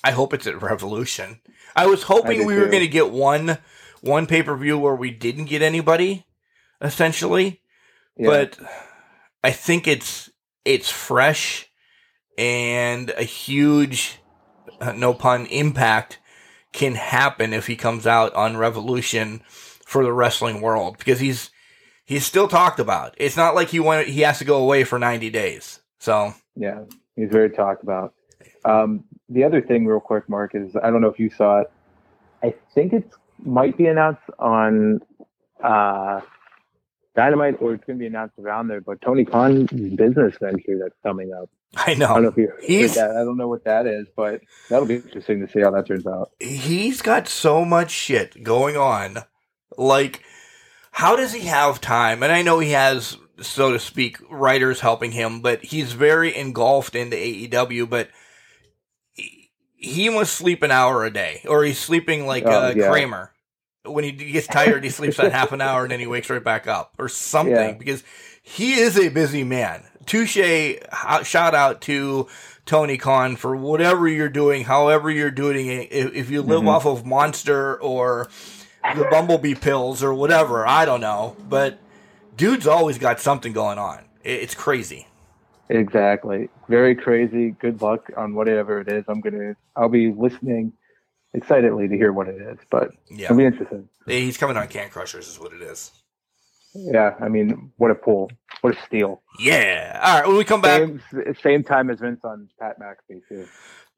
[0.03, 1.39] I hope it's at Revolution.
[1.75, 3.57] I was hoping do we were going to get one
[4.01, 6.25] one pay per view where we didn't get anybody,
[6.81, 7.61] essentially.
[8.17, 8.27] Yeah.
[8.29, 8.57] But
[9.43, 10.29] I think it's
[10.65, 11.69] it's fresh
[12.37, 14.19] and a huge,
[14.81, 16.19] uh, no pun, impact
[16.71, 19.41] can happen if he comes out on Revolution
[19.85, 21.51] for the wrestling world because he's
[22.05, 23.13] he's still talked about.
[23.17, 25.79] It's not like he went he has to go away for ninety days.
[25.99, 26.81] So Yeah,
[27.15, 28.13] he's very talked about.
[28.65, 31.71] Um, the other thing, real quick, Mark, is I don't know if you saw it.
[32.43, 33.09] I think it
[33.39, 34.99] might be announced on
[35.63, 36.21] uh,
[37.15, 38.81] Dynamite, or it's going to be announced around there.
[38.81, 41.49] But Tony Khan's business venture that's coming up.
[41.75, 43.11] I I don't know know if you He's- that.
[43.11, 46.05] I don't know what that is, but that'll be interesting to see how that turns
[46.05, 46.31] out.
[46.39, 49.19] he's got so much shit going on.
[49.77, 50.21] Like,
[50.93, 52.21] how does he have time?
[52.21, 56.95] And I know he has, so to speak, writers helping him, but he's very engulfed
[56.95, 57.89] into AEW.
[57.89, 58.09] But
[59.13, 62.89] he, he must sleep an hour a day, or he's sleeping like uh, yeah.
[62.89, 63.31] Kramer.
[63.85, 66.43] When he gets tired, he sleeps that half an hour and then he wakes right
[66.43, 67.53] back up, or something.
[67.55, 67.71] Yeah.
[67.73, 68.03] Because
[68.43, 69.83] he is a busy man.
[70.05, 70.37] Touche!
[71.23, 72.27] Shout out to
[72.65, 75.91] Tony Khan for whatever you're doing, however you're doing it.
[75.91, 76.67] If, you live Mhm.
[76.67, 78.29] off of Monster or
[78.95, 81.35] the Bumblebee pills or whatever, I don't know.
[81.49, 81.79] But
[82.37, 84.03] dude's always got something going on.
[84.23, 85.07] It's crazy.
[85.69, 86.49] Exactly.
[86.69, 87.51] Very crazy.
[87.51, 89.05] Good luck on whatever it is.
[89.07, 89.55] I'm gonna.
[89.75, 90.73] I'll be listening
[91.33, 93.89] excitedly to hear what it is, but Yeah, it'll be interesting.
[94.05, 95.91] he's coming on Can Crushers, is what it is.
[96.75, 98.31] Yeah, I mean, what a pull,
[98.61, 99.21] what a steal.
[99.39, 99.99] Yeah.
[100.03, 100.27] All right.
[100.27, 100.81] When we come back,
[101.11, 103.47] Same, same time as Vince on Pat McAfee too.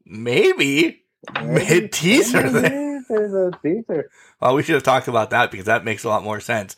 [0.06, 1.04] maybe
[1.44, 2.50] mid teaser.
[2.52, 4.10] Maybe There's a teaser.
[4.42, 6.76] Well, we should have talked about that because that makes a lot more sense.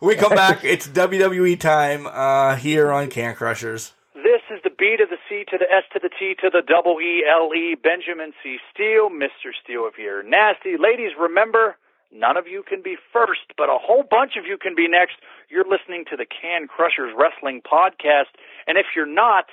[0.00, 3.92] When we come back, it's WWE time uh, here on Can Crushers.
[4.14, 6.62] This is the B to the C to the S to the T to the
[6.66, 7.76] double E L E.
[7.76, 8.56] Benjamin C.
[8.72, 9.52] Steele, Mr.
[9.62, 10.76] Steele, of you're nasty.
[10.80, 11.76] Ladies, remember,
[12.10, 15.16] none of you can be first, but a whole bunch of you can be next.
[15.48, 18.32] You're listening to the Can Crushers Wrestling Podcast.
[18.66, 19.46] And if you're not,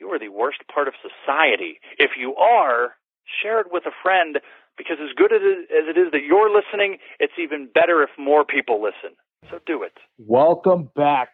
[0.00, 1.80] you are the worst part of society.
[1.98, 2.96] If you are,
[3.42, 4.38] share it with a friend
[4.78, 8.10] because as good as it as it is that you're listening, it's even better if
[8.18, 9.16] more people listen.
[9.50, 9.92] So do it.
[10.18, 11.30] Welcome back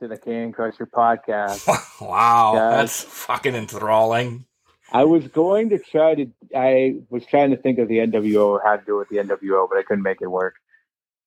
[0.00, 1.66] to the Can Crusher podcast.
[2.00, 2.76] wow, Guys.
[2.80, 4.44] that's fucking enthralling.
[4.90, 6.26] I was going to try to.
[6.56, 9.16] I was trying to think of the NWO or how to do it with the
[9.18, 10.54] NWO, but I couldn't make it work.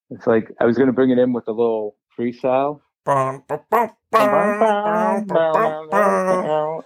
[0.09, 2.81] It's like I was going to bring it in with a little freestyle,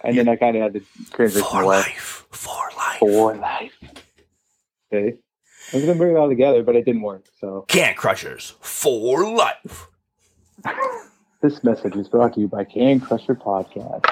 [0.04, 0.82] and then I kind of had to
[1.12, 1.76] transition For away.
[1.78, 2.98] life, for life.
[2.98, 3.72] For life.
[4.92, 5.16] Okay.
[5.72, 7.26] I was going to bring it all together, but it didn't work.
[7.40, 9.88] So Can Crushers for life.
[11.42, 14.04] this message is brought to you by Can Crusher Podcast.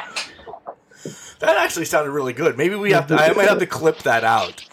[1.40, 2.56] That actually sounded really good.
[2.56, 3.14] Maybe we have to.
[3.14, 4.64] I might have to clip that out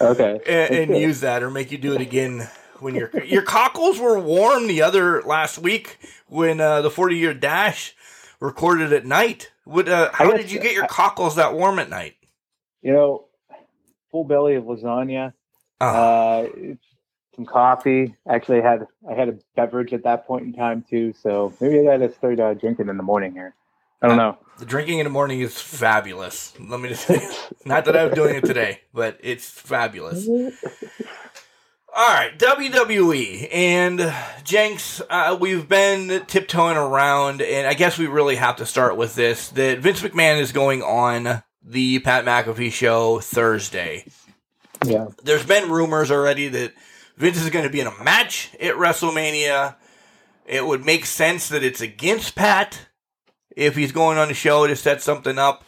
[0.00, 0.38] Okay.
[0.46, 4.18] and, and use that, or make you do it again when your your cockles were
[4.18, 7.94] warm the other last week when uh, the forty year dash
[8.38, 9.50] recorded at night.
[9.66, 12.14] Would uh, how guess- did you get your cockles that warm at night?
[12.82, 13.24] You know,
[14.12, 15.32] full belly of lasagna,
[15.80, 16.48] Ah, uh,
[17.34, 18.14] some coffee.
[18.28, 21.12] Actually, I had I had a beverage at that point in time too.
[21.12, 23.54] So maybe I got to start uh, drinking in the morning here.
[24.02, 24.38] I don't know.
[24.58, 26.54] the drinking in the morning is fabulous.
[26.58, 27.20] Let me just say,
[27.66, 30.26] not that I'm doing it today, but it's fabulous.
[31.92, 35.02] All right, WWE and Jenks.
[35.10, 39.48] Uh, we've been tiptoeing around, and I guess we really have to start with this:
[39.50, 44.04] that Vince McMahon is going on the Pat McAfee show Thursday.
[44.84, 45.08] Yeah.
[45.22, 46.72] There's been rumors already that
[47.16, 49.76] Vince is going to be in a match at WrestleMania.
[50.46, 52.86] It would make sense that it's against Pat
[53.56, 55.64] if he's going on the show to set something up.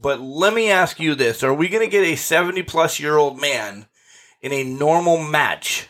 [0.00, 3.16] But let me ask you this: Are we going to get a 70 plus year
[3.16, 3.86] old man?
[4.42, 5.88] in a normal match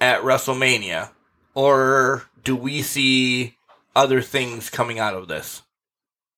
[0.00, 1.10] at WrestleMania,
[1.54, 3.56] or do we see
[3.94, 5.62] other things coming out of this?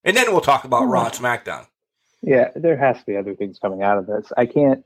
[0.04, 1.24] And then we'll talk about Raw and hmm.
[1.24, 1.66] SmackDown.
[2.22, 4.32] Yeah, there has to be other things coming out of this.
[4.36, 4.84] I can't.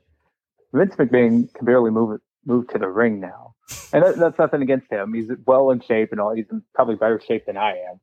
[0.73, 3.55] Vince McMahon can barely move move to the ring now,
[3.93, 5.13] and that, that's nothing against him.
[5.13, 6.35] He's well in shape and all.
[6.35, 7.99] He's in probably better shape than I am.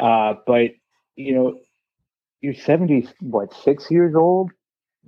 [0.00, 0.70] Uh, but
[1.16, 1.58] you know,
[2.40, 4.50] you're seventy what six years old.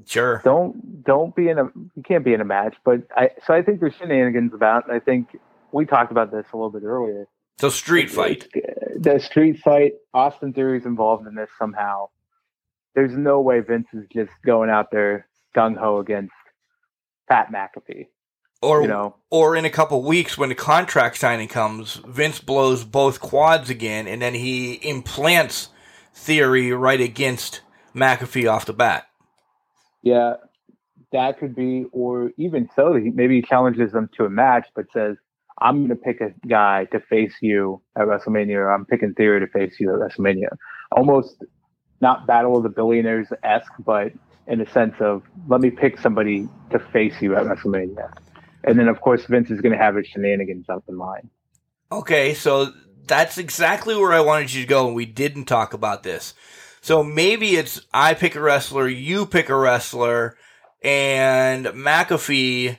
[0.06, 0.40] Sure.
[0.44, 2.76] Don't don't be in a you can't be in a match.
[2.84, 4.86] But I so I think there's shenanigans about.
[4.86, 5.36] And I think
[5.72, 7.28] we talked about this a little bit earlier.
[7.58, 8.48] So street fight.
[8.98, 9.92] The street fight.
[10.14, 12.08] Austin Theory's involved in this somehow.
[12.94, 16.32] There's no way Vince is just going out there gung ho against
[17.30, 18.08] Pat McAfee.
[18.62, 22.84] Or You know, or in a couple weeks when the contract signing comes, Vince blows
[22.84, 25.70] both quads again and then he implants
[26.12, 27.62] theory right against
[27.94, 29.06] McAfee off the bat.
[30.02, 30.34] yeah,
[31.12, 34.86] that could be, or even so, he, maybe he challenges them to a match, but
[34.92, 35.16] says,
[35.60, 39.40] "I'm going to pick a guy to face you at WrestleMania, or I'm picking Theory
[39.40, 40.50] to face you at WrestleMania."
[40.92, 41.44] Almost
[42.00, 44.12] not Battle of the Billionaires esque, but
[44.50, 48.12] in the sense of let me pick somebody to face you at WrestleMania.
[48.64, 51.30] And then, of course, Vince is going to have his shenanigans up in line.
[51.90, 52.72] Okay, so
[53.06, 56.34] that's exactly where I wanted you to go, and we didn't talk about this.
[56.82, 60.36] So maybe it's I pick a wrestler, you pick a wrestler,
[60.82, 62.78] and McAfee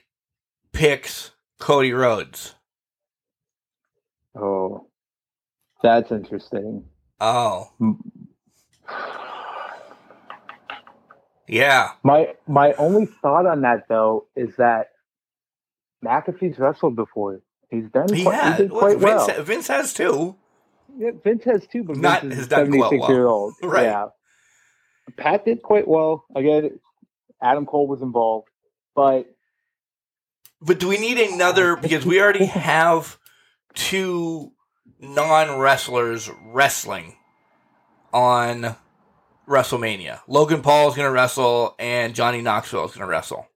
[0.73, 2.55] picks Cody Rhodes.
[4.35, 4.87] Oh,
[5.81, 6.85] that's interesting.
[7.19, 7.69] Oh.
[11.51, 11.91] Yeah.
[12.03, 14.87] My my only thought on that though is that
[16.03, 17.41] McAfee's wrestled before.
[17.69, 19.43] He's done He quite, he did Well, quite Vince, well.
[19.43, 20.35] Vince has too.
[20.97, 23.09] Yeah, Vince has too, but Not- Vince is quite 76 well.
[23.11, 23.53] year old.
[23.63, 23.83] Right.
[23.83, 24.05] Yeah.
[25.17, 26.25] Pat did quite well.
[26.35, 26.79] Again,
[27.41, 28.47] Adam Cole was involved,
[28.95, 29.25] but
[30.61, 31.75] But do we need another?
[31.75, 33.17] Because we already have
[33.73, 34.51] two
[34.99, 37.15] non wrestlers wrestling
[38.13, 38.75] on
[39.51, 40.21] WrestleMania.
[40.27, 43.47] Logan Paul is going to wrestle, and Johnny Knoxville is going to wrestle.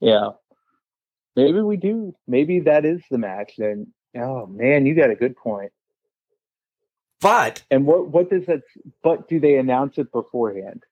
[0.00, 0.30] yeah,
[1.36, 2.14] maybe we do.
[2.28, 3.54] Maybe that is the match.
[3.58, 3.88] Then,
[4.18, 5.72] oh man, you got a good point.
[7.20, 8.62] But And what what does that?
[9.02, 10.82] But do they announce it beforehand,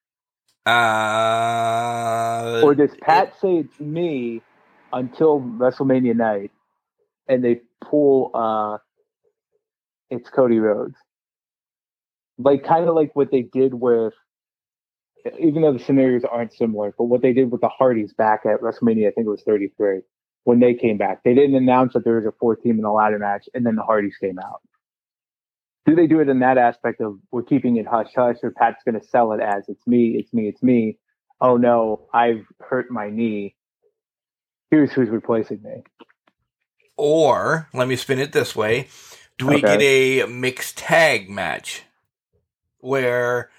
[0.66, 4.42] uh, or does Pat say it's me
[4.92, 6.52] until WrestleMania night,
[7.28, 8.30] and they pull?
[8.34, 8.78] uh
[10.10, 10.96] It's Cody Rhodes,
[12.42, 14.14] like kind of like what they did with.
[15.38, 18.60] Even though the scenarios aren't similar, but what they did with the Hardys back at
[18.62, 20.00] WrestleMania, I think it was 33,
[20.44, 22.90] when they came back, they didn't announce that there was a fourth team in the
[22.90, 24.62] ladder match, and then the Hardys came out.
[25.86, 28.82] Do they do it in that aspect of we're keeping it hush hush, or Pat's
[28.84, 30.98] going to sell it as it's me, it's me, it's me?
[31.40, 33.56] Oh no, I've hurt my knee.
[34.70, 35.82] Here's who's replacing me.
[36.96, 38.88] or let me spin it this way:
[39.38, 39.66] Do we Okay.
[39.78, 41.82] get a mixed tag match
[42.80, 43.50] where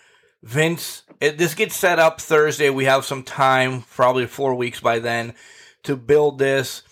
[0.43, 1.03] Vince?
[1.19, 2.69] It, this gets set up Thursday.
[2.69, 5.33] We have some time, probably four weeks by then,
[5.83, 6.83] to build this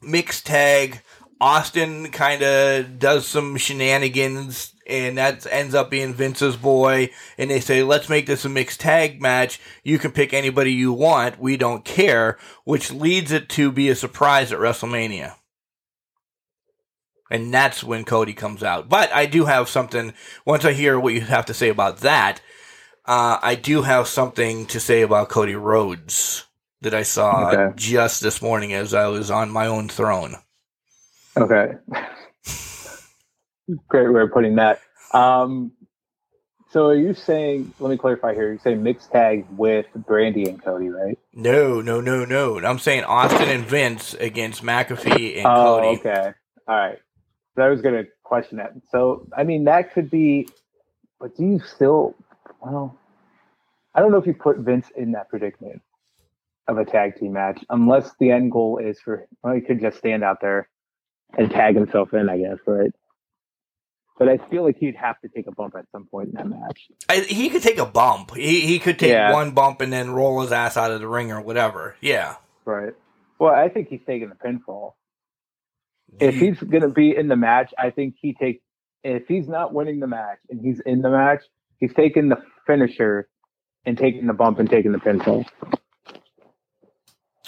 [0.00, 1.02] mixed tag.
[1.40, 7.10] Austin kind of does some shenanigans, and that ends up being Vince's boy.
[7.38, 9.58] And they say, "Let's make this a mixed tag match.
[9.82, 11.38] You can pick anybody you want.
[11.40, 15.36] We don't care." Which leads it to be a surprise at WrestleMania.
[17.30, 18.88] And that's when Cody comes out.
[18.88, 20.12] But I do have something.
[20.44, 22.40] Once I hear what you have to say about that,
[23.06, 26.44] uh, I do have something to say about Cody Rhodes
[26.82, 27.72] that I saw Okay.
[27.76, 30.36] just this morning as I was on my own throne.
[31.36, 31.72] Okay.
[33.88, 34.80] Great way of putting that.
[35.12, 35.72] Um,
[36.70, 40.62] so are you saying, let me clarify here, you're saying mixed tag with Brandy and
[40.62, 41.18] Cody, right?
[41.32, 42.58] No, no, no, no.
[42.58, 45.86] I'm saying Austin and Vince against McAfee and oh, Cody.
[46.00, 46.32] okay.
[46.68, 46.98] All right.
[47.60, 48.72] So I was going to question that.
[48.90, 50.48] So, I mean, that could be,
[51.20, 52.14] but do you still,
[52.62, 52.96] well,
[53.94, 55.82] I don't know if you put Vince in that predicament
[56.66, 59.98] of a tag team match, unless the end goal is for well, he could just
[59.98, 60.70] stand out there
[61.36, 62.92] and tag himself in, I guess, right?
[64.18, 66.48] But I feel like he'd have to take a bump at some point in that
[66.48, 66.88] match.
[67.10, 68.34] I, he could take a bump.
[68.34, 69.34] He he could take Yeah.
[69.34, 71.94] one bump and then roll his ass out of the ring or whatever.
[72.00, 72.36] Yeah.
[72.64, 72.94] Right.
[73.38, 74.92] Well, I think he's taking the pinfall.
[76.18, 78.62] If he's going to be in the match, I think he takes.
[79.02, 81.42] If he's not winning the match and he's in the match,
[81.78, 83.28] he's taking the finisher
[83.86, 85.46] and taking the bump and taking the pinfall.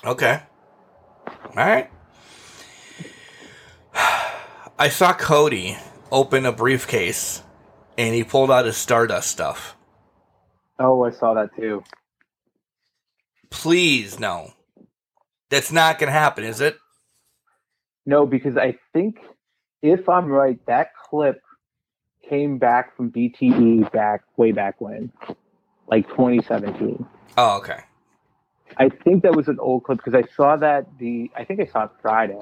[0.05, 0.41] Okay.
[1.27, 1.91] All right.
[4.79, 5.77] I saw Cody
[6.11, 7.43] open a briefcase
[7.99, 9.77] and he pulled out his Stardust stuff.
[10.79, 11.85] Oh, I saw that too.
[13.51, 14.53] Please, no.
[15.51, 16.79] That's not going to happen, is it?
[18.05, 19.19] No, because I think
[19.83, 21.41] if I'm right, that clip
[22.29, 25.13] came back from BTE back way back when,
[25.87, 27.07] like 2017.
[27.37, 27.81] Oh, okay.
[28.77, 31.67] I think that was an old clip because I saw that the I think I
[31.67, 32.41] saw it Friday,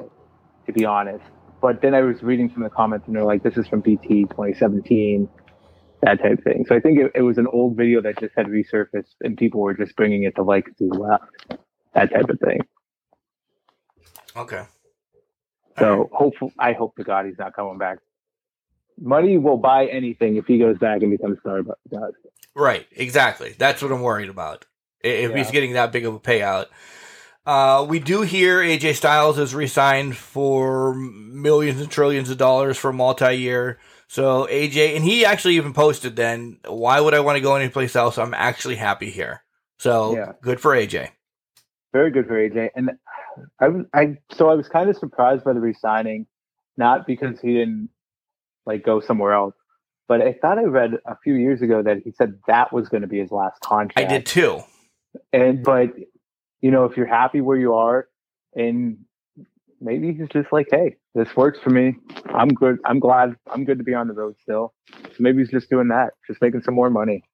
[0.67, 1.25] to be honest.
[1.61, 3.81] But then I was reading some of the comments and they're like, "This is from
[3.81, 5.29] BT 2017,"
[6.03, 6.65] that type of thing.
[6.69, 9.61] So I think it, it was an old video that just had resurfaced and people
[9.61, 11.25] were just bringing it to like who left,
[11.95, 12.61] that type of thing.
[14.37, 14.65] Okay.
[15.79, 17.99] So hopefully, I hope to God he's not coming back.
[19.01, 21.79] Money will buy anything if he goes back and becomes Stardust.
[22.55, 23.55] Right, exactly.
[23.59, 24.67] That's what I'm worried about.
[25.03, 26.67] If he's getting that big of a payout.
[27.47, 32.93] Uh, we do hear AJ Styles is re-signed for millions and trillions of dollars for
[32.93, 33.79] multi-year.
[34.09, 37.97] So AJ, and he actually even posted then, why would I want to go anyplace
[37.97, 38.19] else?
[38.19, 39.43] I'm actually happy here.
[39.79, 40.33] So Yeah.
[40.43, 41.11] good for AJ.
[41.93, 42.71] very good for AJ.
[42.77, 42.91] And
[43.61, 46.27] I, I, so I was kind of surprised by the resigning,
[46.77, 47.91] not because he didn't
[48.67, 49.55] like go somewhere else,
[50.09, 53.03] but I thought I read a few years ago that he said that was going
[53.03, 54.11] to be his last contract.
[54.11, 54.63] I did too.
[55.33, 55.95] And but
[56.61, 58.09] you know, if you're happy where you are,
[58.55, 58.99] and
[59.81, 61.97] maybe he's just like, hey, this works for me.
[62.27, 62.79] I'm good.
[62.85, 63.37] I'm glad.
[63.51, 64.75] I'm good to be on the road still.
[64.93, 67.25] So maybe he's just doing that, just making some more money.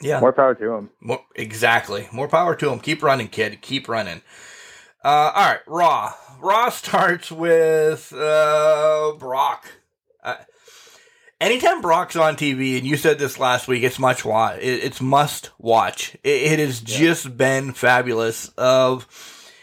[0.00, 0.20] Yeah.
[0.20, 0.90] More power to him.
[1.00, 2.08] More, exactly.
[2.12, 2.78] More power to him.
[2.78, 3.60] Keep running, kid.
[3.62, 4.22] Keep running.
[5.04, 6.12] Uh, all right, Raw.
[6.40, 9.66] Raw starts with uh, Brock.
[10.22, 10.36] Uh,
[11.40, 14.58] anytime Brock's on TV, and you said this last week, it's much watch.
[14.58, 16.14] It, it's must watch.
[16.24, 18.48] It, it has just been fabulous.
[18.58, 19.06] Of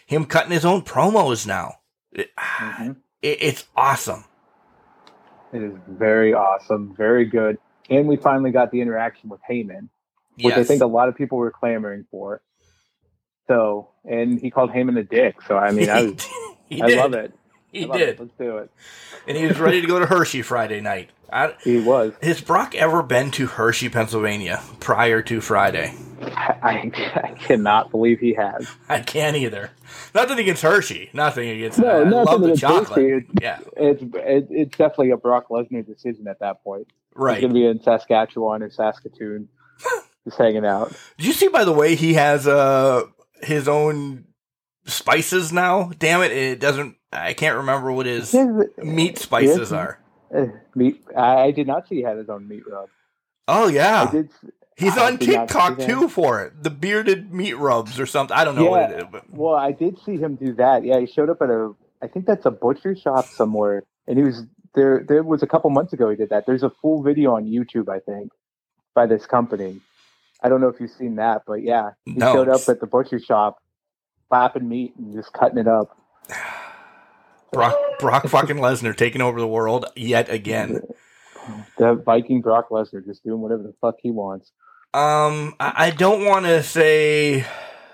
[0.06, 1.76] him cutting his own promos now.
[2.12, 2.96] It- Mhm.
[3.22, 4.26] it- it's awesome.
[5.54, 7.58] It is very awesome, very good.
[7.90, 9.90] And we finally got the interaction with Heyman,
[10.42, 12.42] which I think a lot of people were clamoring for.
[13.48, 15.42] So, and he called Heyman a dick.
[15.48, 16.28] So, I mean, I, was,
[16.82, 16.98] I did.
[16.98, 17.34] love it.
[17.72, 18.20] He love did, It.
[18.20, 18.72] Let's do it.
[19.28, 21.10] and he was ready to go to Hershey Friday night.
[21.32, 22.14] I, He was.
[22.22, 25.94] Has Brock ever been to Hershey, Pennsylvania prior to Friday?
[26.22, 28.68] I, I, I cannot believe he has.
[28.88, 29.72] I can't either.
[30.14, 31.10] Nothing against Hershey.
[31.14, 31.80] Nothing against.
[31.80, 32.88] No, I nothing love the against chocolate.
[33.12, 33.12] Hershey.
[33.18, 36.88] It's, Yeah, it's, it, it's definitely a Brock Lesnar decision at that point.
[36.88, 37.42] He's right.
[37.42, 39.50] going to be in Saskatchewan or Saskatoon,
[40.24, 40.96] just hanging out.
[41.18, 43.04] Did you see, by the way, he has uh
[43.46, 44.26] his own
[44.86, 45.92] spices now?
[45.98, 46.32] Damn it!
[46.32, 46.98] It doesn't.
[47.12, 48.36] I can't remember what his
[48.78, 49.78] meat spices Yeah.
[49.78, 50.00] are.
[50.36, 50.46] Uh,
[50.76, 51.02] meat.
[51.16, 52.90] I, I did not see he had his own meat rub.
[53.48, 54.30] Oh yeah, did.
[54.76, 56.64] he's I on TikTok too for it.
[56.64, 58.36] The bearded meat rubs or something.
[58.36, 60.84] I don't know what it is, but Well, I did see him do that.
[60.84, 64.24] Yeah, he showed up at a, I think that's a butcher shop somewhere, and he
[64.24, 64.44] was
[64.74, 65.06] there.
[65.08, 66.46] There was a couple months ago he did that.
[66.48, 68.32] There's a full video on YouTube, I think,
[68.96, 69.80] by this company.
[70.46, 72.32] I don't know if you've seen that, but yeah, he No.
[72.32, 73.58] showed up at the butcher shop,
[74.30, 75.98] clapping meat and just cutting it up.
[77.52, 80.82] Brock Brock fucking Lesnar taking over the world yet again.
[81.78, 84.52] The Viking Brock Lesnar just doing whatever the fuck he wants.
[84.96, 87.46] Um, I, don't want to say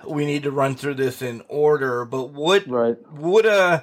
[0.08, 2.96] we need to run through this in order, but would Right.
[3.12, 3.82] would uh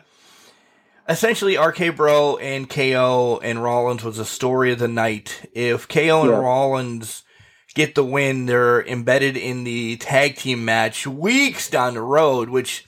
[1.07, 5.51] essentially RK Bro and KO and Rollins was a story of the night.
[5.53, 6.39] If KO and Yeah.
[6.39, 7.25] Rollins
[7.79, 12.85] get the win, they're embedded in the tag team match weeks down the road, which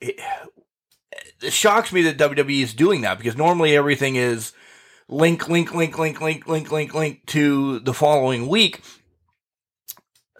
[0.00, 0.20] it,
[1.40, 4.52] it shocks me that WWE is doing that because normally everything is
[5.08, 8.80] link, link, link, link, link, link, link, link to the following week.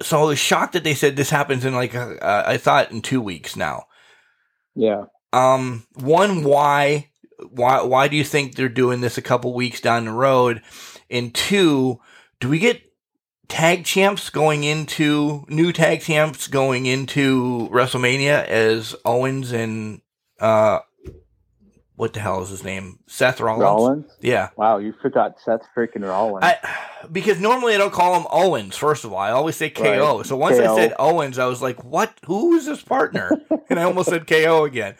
[0.02, 3.02] So I was shocked that they said this happens in like uh, I thought in
[3.02, 3.84] two weeks now.
[4.74, 5.04] Yeah.
[5.32, 7.10] Um, one, why,
[7.50, 10.62] why, why do you think they're doing this a couple weeks down the road?
[11.08, 12.00] And two,
[12.40, 12.89] do we get
[13.50, 20.00] tag champs going into new tag champs going into WrestleMania as Owens and
[20.38, 20.78] uh,
[21.96, 23.00] what the hell is his name?
[23.06, 23.62] Seth Rollins.
[23.62, 24.16] Rollins.
[24.20, 26.44] Yeah, Wow, you forgot Seth freaking Rollins.
[26.44, 26.56] I
[27.12, 28.76] because normally I don't call him Owens.
[28.76, 30.18] First of all, I always say KO.
[30.18, 30.26] Right.
[30.26, 30.72] So once KO.
[30.72, 32.14] I said Owens, I was like, "What?
[32.26, 33.30] Who is this partner?"
[33.68, 34.94] and I almost said KO again.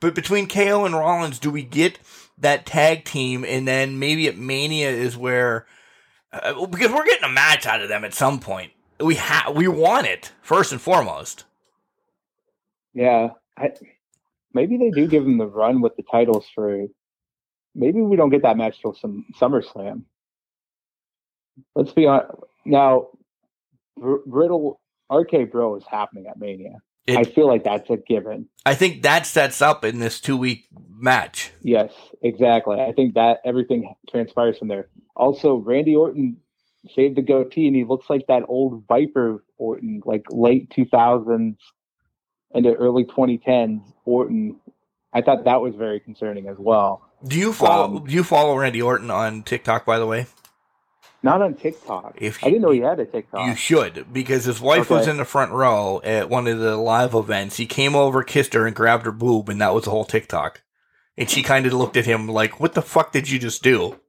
[0.00, 1.98] But between KO and Rollins, do we get
[2.36, 3.44] that tag team?
[3.46, 5.64] And then maybe at Mania is where
[6.32, 8.72] uh, because we're getting a match out of them at some point.
[9.00, 11.44] We ha- we want it first and foremost.
[12.94, 13.70] Yeah, I,
[14.52, 16.86] maybe they do give them the run with the titles for.
[17.74, 20.02] Maybe we don't get that match till some SummerSlam.
[21.74, 22.32] Let's be honest.
[22.66, 23.08] Now,
[23.96, 24.80] Br- Brittle
[25.10, 26.78] RK Bro is happening at Mania.
[27.06, 28.48] It- I feel like that's a given.
[28.64, 31.50] I think that sets up in this two week match.
[31.62, 31.92] Yes,
[32.22, 32.80] exactly.
[32.80, 34.88] I think that everything transpires from there.
[35.16, 36.36] Also, Randy Orton
[36.94, 41.56] shaved the goatee, and he looks like that old Viper Orton, like late 2000s
[42.54, 44.60] into early 2010s Orton.
[45.12, 47.02] I thought that was very concerning as well.
[47.26, 47.96] Do you follow?
[47.98, 49.84] Um, do you follow Randy Orton on TikTok?
[49.84, 50.26] By the way,
[51.24, 52.16] Not on TikTok.
[52.20, 53.46] If I didn't know he had a TikTok.
[53.46, 57.14] you should because his wife was in the front row at one of the live
[57.14, 57.56] events.
[57.58, 60.62] He came over, kissed her, and grabbed her boob, and that was the whole TikTok.
[61.16, 64.00] And she kind of looked at him like, "What the fuck did you just do?"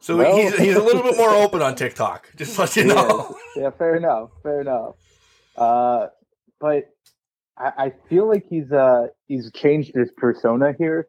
[0.00, 2.30] So Well- he's he's a little bit more open on TikTok.
[2.36, 3.36] Just let you know.
[3.54, 4.30] Yeah, yeah, fair enough.
[4.42, 4.94] Fair enough.
[5.56, 6.08] Uh,
[6.60, 6.90] but
[7.56, 11.06] I, I feel like he's uh he's changed his persona here.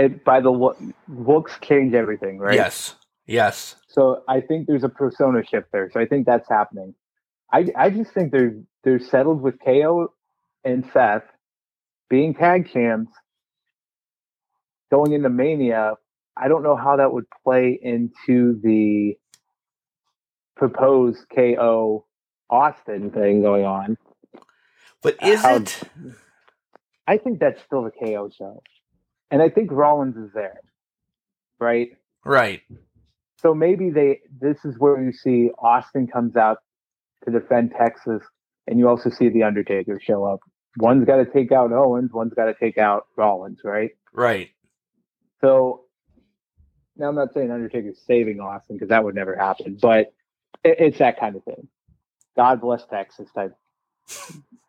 [0.00, 0.78] It by the look,
[1.08, 2.54] looks change everything, right?
[2.54, 2.94] Yes,
[3.26, 3.76] yes.
[3.88, 5.90] So I think there's a persona shift there.
[5.92, 6.94] So I think that's happening.
[7.52, 10.08] I I just think they're they're settled with KO
[10.64, 11.24] and Seth
[12.08, 13.12] being tag champs
[14.90, 15.94] going into Mania.
[16.36, 19.16] I don't know how that would play into the
[20.56, 22.06] proposed KO
[22.48, 23.98] Austin thing going on.
[25.02, 25.82] But is How- it?
[27.06, 28.62] I think that's still the KO show.
[29.30, 30.60] And I think Rollins is there.
[31.58, 31.90] Right?
[32.24, 32.62] Right.
[33.36, 36.58] So maybe they this is where you see Austin comes out
[37.24, 38.22] to defend Texas
[38.66, 40.40] and you also see the Undertaker show up.
[40.78, 43.90] One's got to take out Owens, one's got to take out Rollins, right?
[44.12, 44.50] Right.
[45.40, 45.84] So
[46.96, 50.12] now I'm not saying Undertaker's saving Austin because that would never happen, but
[50.62, 51.68] it, it's that kind of thing.
[52.36, 53.54] God bless Texas type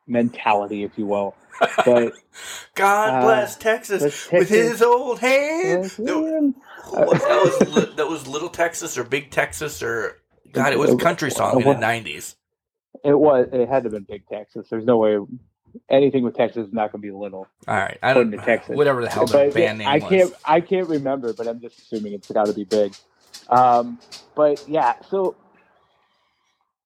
[0.08, 1.36] mentality, if you will.
[1.86, 2.14] But
[2.76, 5.84] God Uh, bless Texas bless with his old hand.
[5.86, 6.56] That- man.
[6.90, 10.18] What- that was that was Little Texas or Big Texas or
[10.52, 12.36] God, it was a country song in the nineties.
[13.06, 14.68] it was it had to have been big Texas.
[14.70, 15.18] There's no way
[15.90, 17.48] anything with Texas is not going to be little.
[17.68, 18.76] All right, I don't know Texas.
[18.76, 20.10] whatever the hell the band name I was.
[20.10, 22.94] can't I can't remember, but I'm just assuming it's got to be big.
[23.50, 24.00] Um,
[24.36, 25.36] but yeah, so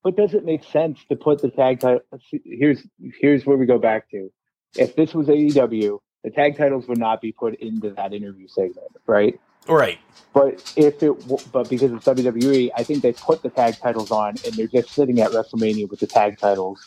[0.06, 2.02] but does it make sense to put the tag title?
[2.46, 2.80] Here's
[3.20, 4.32] here's where we go back to.
[4.76, 8.86] If this was AEW, the tag titles would not be put into that interview segment,
[9.08, 9.40] right?
[9.68, 9.98] Right.
[10.32, 11.12] But if it,
[11.52, 14.90] but because it's WWE, I think they put the tag titles on, and they're just
[14.92, 16.86] sitting at WrestleMania with the tag titles,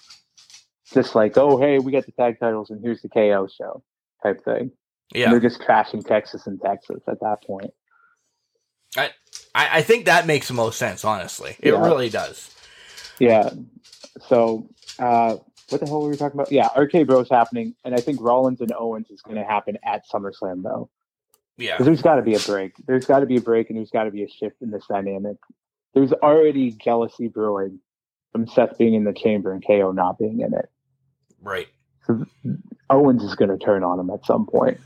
[0.94, 3.82] just like, oh hey, we got the tag titles, and here's the KO show
[4.22, 4.70] type thing.
[5.12, 5.30] And Yeah.
[5.30, 7.72] they're just trashing Texas and Texas at that point.
[8.96, 9.10] I,
[9.54, 11.56] I think that makes the most sense, honestly.
[11.58, 11.84] It Yeah.
[11.84, 12.54] really does.
[13.18, 13.50] Yeah.
[14.28, 14.68] So,
[14.98, 15.36] uh,
[15.68, 16.50] what the hell were we talking about?
[16.52, 20.02] Yeah, RK Bros happening, and I think Rollins and Owens is going to happen at
[20.12, 20.88] SummerSlam though,
[21.56, 21.74] Yeah.
[21.74, 22.72] because there's got to be a break.
[22.86, 24.84] There's got to be a break, and there's got to be a shift in this
[24.88, 25.36] dynamic.
[25.94, 27.80] There's already jealousy brewing
[28.32, 30.68] from Seth being in the chamber and KO not being in it.
[31.42, 31.68] Right.
[32.06, 32.24] So
[32.90, 34.78] Owens is going to turn on him at some point.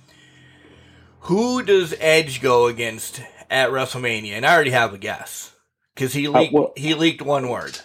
[1.26, 4.32] Who does Edge go against at WrestleMania?
[4.32, 5.52] And I already have a guess
[5.94, 7.78] because he leaked well- he leaked one word.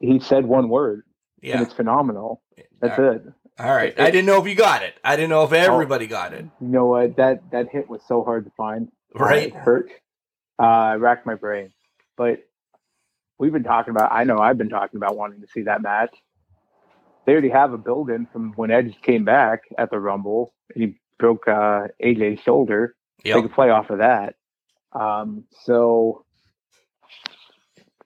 [0.00, 1.04] He said one word,
[1.42, 1.62] and Yeah.
[1.62, 2.42] it's phenomenal.
[2.80, 3.22] That's All it.
[3.58, 3.98] All right.
[3.98, 4.94] I didn't know if you got it.
[5.02, 6.44] I didn't know if everybody got it.
[6.60, 7.16] You know what?
[7.16, 8.88] That that hit was so hard to find.
[9.18, 9.46] Uh, Right.
[9.48, 9.90] It hurt.
[10.60, 11.72] Uh, I racked my brain.
[12.16, 12.40] But
[13.38, 16.14] we've been talking about, I know I've been talking about wanting to see that match.
[17.26, 20.82] They already have a build in from when Edge came back at the Rumble and
[20.84, 22.94] he broke uh, AJ's shoulder.
[23.24, 23.42] They Yep.
[23.42, 24.36] could play off of that.
[24.92, 26.24] Um, so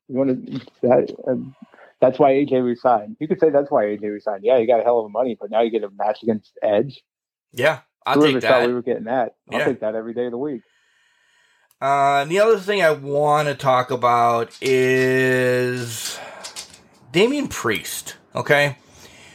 [0.09, 1.55] you want to that um,
[2.03, 3.17] that's why AJ resigned.
[3.21, 4.45] You could say that's why AJ resigned.
[4.45, 6.53] Yeah, you got a hell of a money, but now you get a match against
[6.63, 7.01] Edge.
[7.53, 7.79] Yeah.
[8.05, 8.67] I'll Whoever take thought that.
[8.67, 9.37] we were getting that.
[9.51, 9.65] I'll Yeah.
[9.67, 10.63] take that every day of the week.
[11.81, 16.19] Uh, the other thing I want to talk about is
[17.13, 18.17] Damian Priest.
[18.35, 18.77] Okay.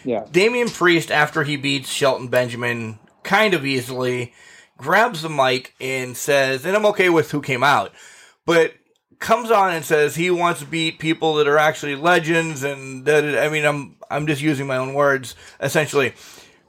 [0.03, 0.25] Yeah.
[0.31, 4.33] Damian Priest, after he beats Shelton Benjamin kind of easily,
[4.77, 7.91] grabs the mic and says, and I'm okay with who came out,
[8.45, 8.73] but
[9.19, 13.23] comes on and says he wants to beat people that are actually legends and that
[13.37, 16.13] I mean I'm I'm just using my own words essentially.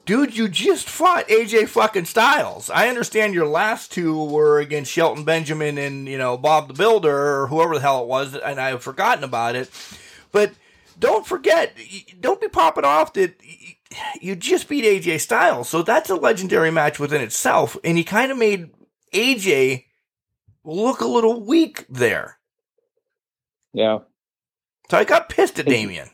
[0.09, 2.71] dude, you just fought AJ fucking Styles.
[2.71, 7.43] I understand your last two were against Shelton Benjamin and, you know, Bob the Builder
[7.43, 9.71] or whoever the hell it was, and I've forgotten about it.
[10.33, 10.53] But
[10.99, 11.77] don't forget,
[12.19, 13.39] don't be popping off that
[14.19, 15.69] you just beat AJ Styles.
[15.69, 17.77] So that's a legendary match within itself.
[17.85, 18.71] And he kind of made
[19.13, 19.85] AJ
[20.65, 22.38] look a little weak there.
[23.79, 23.99] Yeah.
[24.91, 26.11] So I got pissed at Damian.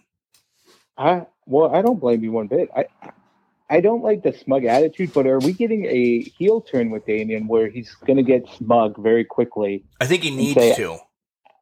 [0.98, 2.68] I well, I don't blame you one bit.
[2.76, 2.86] I
[3.70, 7.48] I don't like the smug attitude, but are we getting a heel turn with Damian
[7.48, 9.82] where he's going to get smug very quickly?
[9.98, 10.98] I think he needs say, to.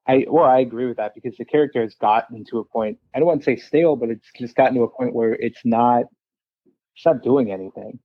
[0.09, 2.99] I well, I agree with that because the character has gotten to a point.
[3.15, 5.61] I don't want to say stale, but it's just gotten to a point where it's
[5.65, 6.07] not.
[6.97, 8.01] It's not doing anything.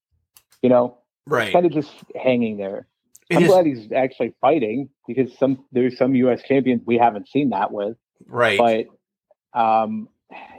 [0.61, 1.51] You know, right?
[1.51, 2.87] kind of just hanging there.
[3.31, 6.41] I'm is, glad he's actually fighting because some there's some U.S.
[6.47, 7.97] champions we haven't seen that with.
[8.25, 8.87] Right.
[9.53, 10.09] But um,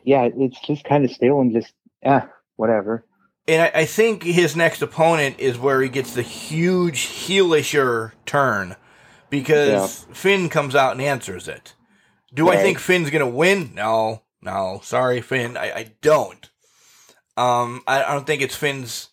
[0.05, 1.73] yeah, it's just kind of stale and just
[2.03, 2.27] yeah,
[2.57, 3.05] whatever.
[3.47, 8.77] And I, I think his next opponent is where he gets the huge heelisher turn
[9.31, 10.15] because yeah.
[10.15, 11.75] Finn comes out and answers it.
[12.33, 12.59] Do right.
[12.59, 13.73] I think Finn's gonna win?
[13.75, 14.81] No, no.
[14.83, 15.57] Sorry, Finn.
[15.57, 16.51] I, I don't.
[17.39, 19.11] Um, I, I, don't think it's Finn's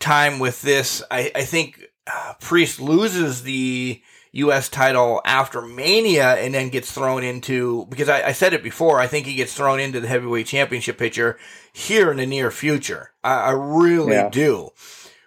[0.00, 1.02] time with this.
[1.10, 4.02] I, I think uh, Priest loses the
[4.32, 4.68] U.S.
[4.68, 9.06] title after Mania and then gets thrown into, because I, I, said it before, I
[9.06, 11.38] think he gets thrown into the heavyweight championship picture
[11.72, 13.12] here in the near future.
[13.22, 14.28] I, I really yeah.
[14.28, 14.70] do.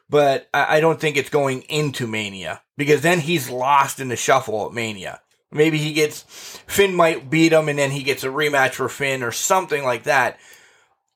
[0.10, 4.16] But I, I don't think it's going into Mania because then he's lost in the
[4.16, 5.22] shuffle at Mania.
[5.52, 6.24] Maybe he gets,
[6.68, 10.04] Finn might beat him and then he gets a rematch for Finn or something like
[10.04, 10.38] that.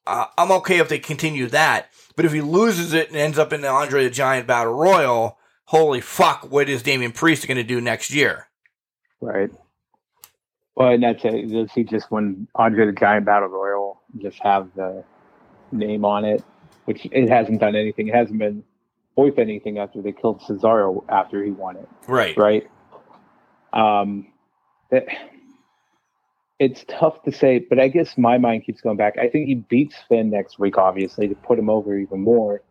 [0.08, 1.90] Uh, I'm okay if they continue that.
[2.16, 5.38] But if he loses it and ends up in the Andre the Giant Battle Royal,
[5.72, 8.50] holy fuck, what is Damian Priest going to do next year?
[9.22, 9.50] Right.
[10.76, 11.50] Well, and that's it.
[11.50, 15.06] Does he just win Andre the Giant Battle Royal, just have the
[15.72, 16.44] name on it,
[16.84, 18.10] which it hasn't done anything.
[18.10, 18.66] It hasn't been
[19.16, 21.88] worth anything after they killed Cesaro after he won it.
[22.06, 22.36] Right.
[22.36, 22.70] Right.
[23.72, 24.28] Um,
[24.92, 25.08] it,
[26.60, 29.18] it's tough to say, but I guess my mind keeps going back.
[29.18, 32.62] I think he beats Finn next week, obviously, to put him over even more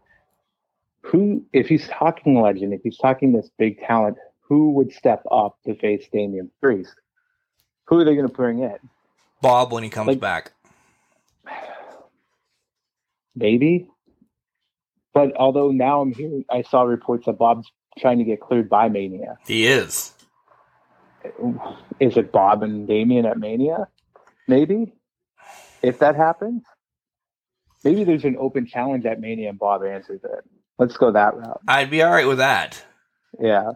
[1.02, 5.56] who, if he's talking legend, if he's talking this big talent, who would step up
[5.66, 6.94] to face Damian Priest?
[7.86, 8.76] Who are they going to bring in?
[9.40, 10.52] Bob when he comes like, back.
[13.34, 13.88] Maybe.
[15.14, 17.66] But although now I'm hearing, I saw reports that Bob's
[17.98, 19.38] trying to get cleared by Mania.
[19.46, 20.12] He is.
[21.98, 23.88] Is it Bob and Damian at Mania?
[24.46, 24.92] Maybe.
[25.82, 26.62] If that happens,
[27.84, 30.44] maybe there's an open challenge at Mania and Bob answers it.
[30.80, 31.60] Let's go that route.
[31.68, 32.82] I'd be all right with that.
[33.38, 33.72] Yeah.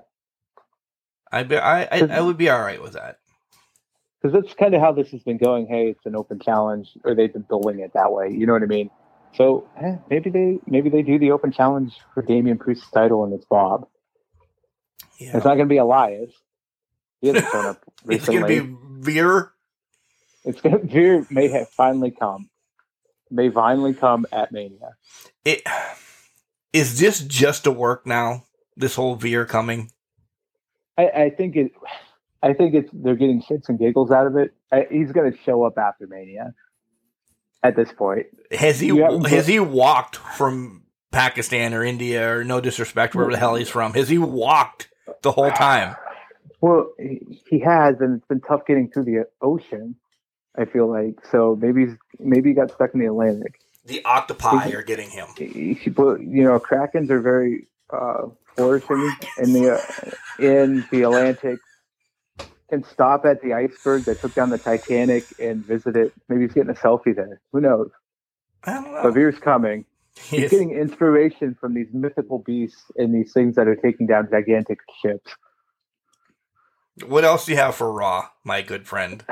[1.30, 3.18] I'd be I I, I would be all right with that.
[4.22, 5.66] Because that's kind of how this has been going.
[5.66, 8.30] Hey, it's an open challenge, or they've been building it that way.
[8.30, 8.88] You know what I mean?
[9.34, 13.34] So eh, maybe they maybe they do the open challenge for Damian Priest's title, and
[13.34, 13.86] it's Bob.
[15.20, 15.36] Yeah.
[15.36, 16.30] It's not going to be Elias.
[17.20, 18.38] He hasn't shown up recently.
[18.40, 19.52] it's going to be Veer.
[20.46, 22.48] It's going to Veer may have finally come.
[23.30, 24.96] May finally come at Mania.
[25.44, 25.62] It
[26.74, 28.44] is this just a work now?
[28.76, 29.92] This whole Veer coming?
[30.98, 31.72] I, I think it.
[32.42, 34.52] I think it's they're getting shits and giggles out of it.
[34.70, 36.52] I, he's going to show up after Mania.
[37.62, 38.88] At this point, has he
[39.26, 40.82] has he walked from
[41.12, 43.94] Pakistan or India or no disrespect wherever the hell he's from?
[43.94, 44.90] Has he walked
[45.22, 45.96] the whole time?
[46.60, 49.96] Well, he has, and it's been tough getting through the ocean.
[50.58, 53.54] I feel like so maybe he's, maybe he got stuck in the Atlantic
[53.84, 55.28] the octopi are getting him.
[55.38, 61.58] You know, krakens are very uh, flourishing in the uh, in the Atlantic.
[62.70, 66.12] Can stop at the iceberg that took down the Titanic and visit it.
[66.28, 67.40] Maybe he's getting a selfie there.
[67.52, 67.90] Who knows?
[68.64, 69.32] I don't know.
[69.40, 69.84] Coming.
[70.16, 70.50] He's yes.
[70.52, 75.34] getting inspiration from these mythical beasts and these things that are taking down gigantic ships.
[77.04, 79.24] What else do you have for Raw, my good friend?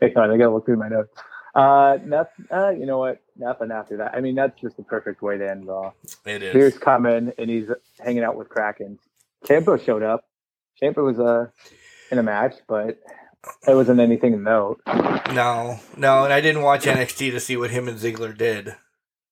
[0.00, 1.18] Hang on, I gotta look through my notes.
[1.54, 2.46] Uh, nothing.
[2.50, 3.20] Uh, you know what?
[3.36, 4.14] Nothing after that.
[4.14, 5.92] I mean, that's just the perfect way to end Raw.
[6.24, 6.52] It is.
[6.52, 7.68] Here's coming, and he's
[8.00, 8.98] hanging out with Kraken.
[9.46, 10.24] Ciampa showed up.
[10.82, 11.46] Ciampa was uh,
[12.10, 12.98] in a match, but
[13.66, 14.80] it wasn't anything to note.
[14.86, 18.74] No, no, and I didn't watch NXT to see what him and Ziggler did.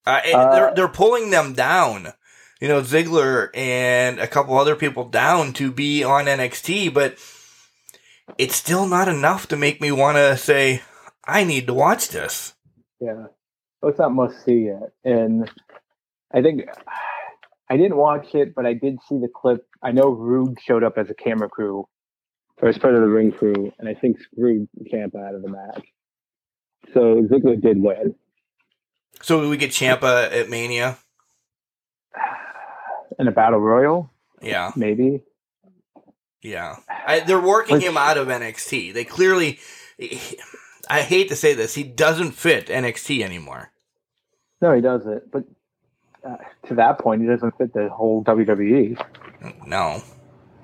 [0.05, 2.13] Uh, uh, they're they're pulling them down.
[2.59, 7.17] You know, Ziggler and a couple other people down to be on NXT, but
[8.37, 10.81] it's still not enough to make me want to say,
[11.25, 12.53] I need to watch this.
[12.99, 13.27] Yeah.
[13.83, 14.91] It's not must see yet.
[15.03, 15.49] And
[16.33, 16.61] I think
[17.69, 19.65] I didn't watch it, but I did see the clip.
[19.81, 21.87] I know Roode showed up as a camera crew
[22.61, 25.49] or as part of the ring crew, and I think screwed Ciampa out of the
[25.49, 25.83] match.
[26.93, 28.15] So Ziggler did win.
[29.21, 30.97] So we get Ciampa at Mania.
[33.19, 34.09] In a battle royal,
[34.41, 35.21] Yeah, maybe.
[36.41, 36.77] yeah.
[36.89, 38.93] I, they're working Which- him out of NXT.
[38.93, 39.59] They clearly.
[40.93, 43.71] I hate to say this, he doesn't fit NXT anymore.
[44.61, 45.31] No, he doesn't.
[45.31, 45.43] But
[46.23, 46.37] uh,
[46.67, 48.23] to that point, he doesn't fit the whole.
[48.23, 49.03] WWE.
[49.65, 50.03] No,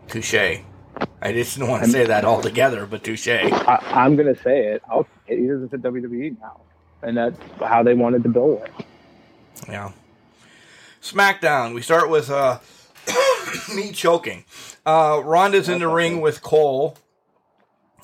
[0.08, 0.36] touche.
[0.36, 3.28] I just didn't want to say that altogether, but touche.
[3.28, 4.84] I, I'm going to say it.
[4.88, 6.62] I'll, he doesn't fit WWE now,
[7.02, 8.72] and that's how they wanted to build it.
[9.68, 9.94] Yeah.
[11.02, 11.74] SmackDown.
[11.74, 12.60] We start with uh,
[13.76, 14.46] me choking.
[14.86, 16.98] Uh, Ronda's in the ring with Cole,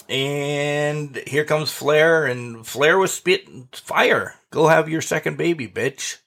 [0.09, 4.35] and here comes Flair, and Flair was spit fire.
[4.51, 6.17] Go have your second baby, bitch.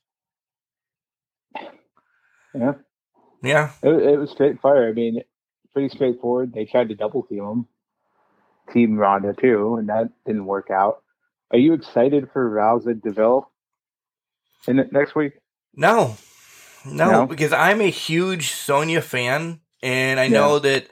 [2.55, 2.75] Yeah,
[3.43, 3.71] Yeah.
[3.83, 4.89] it, it was straight fire.
[4.89, 5.23] I mean,
[5.73, 6.53] pretty straightforward.
[6.53, 7.67] They tried to double team him,
[8.73, 11.03] team Ronda too, and that didn't work out.
[11.51, 13.51] Are you excited for Rousey Deville
[14.67, 15.35] in it next week?
[15.75, 16.17] No.
[16.85, 17.27] no, No?
[17.27, 20.89] because I'm a huge Sonya fan, and I know that,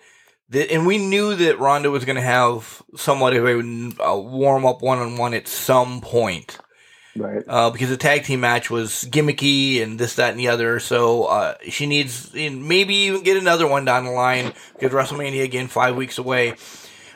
[0.53, 4.83] and we knew that Ronda was going to have somewhat of a, a warm up
[4.83, 6.59] one on one at some point.
[7.19, 7.43] Right.
[7.49, 10.79] uh, because the tag team match was gimmicky and this, that, and the other.
[10.81, 15.67] So uh, she needs maybe even get another one down the line because WrestleMania again
[15.67, 16.57] five weeks away.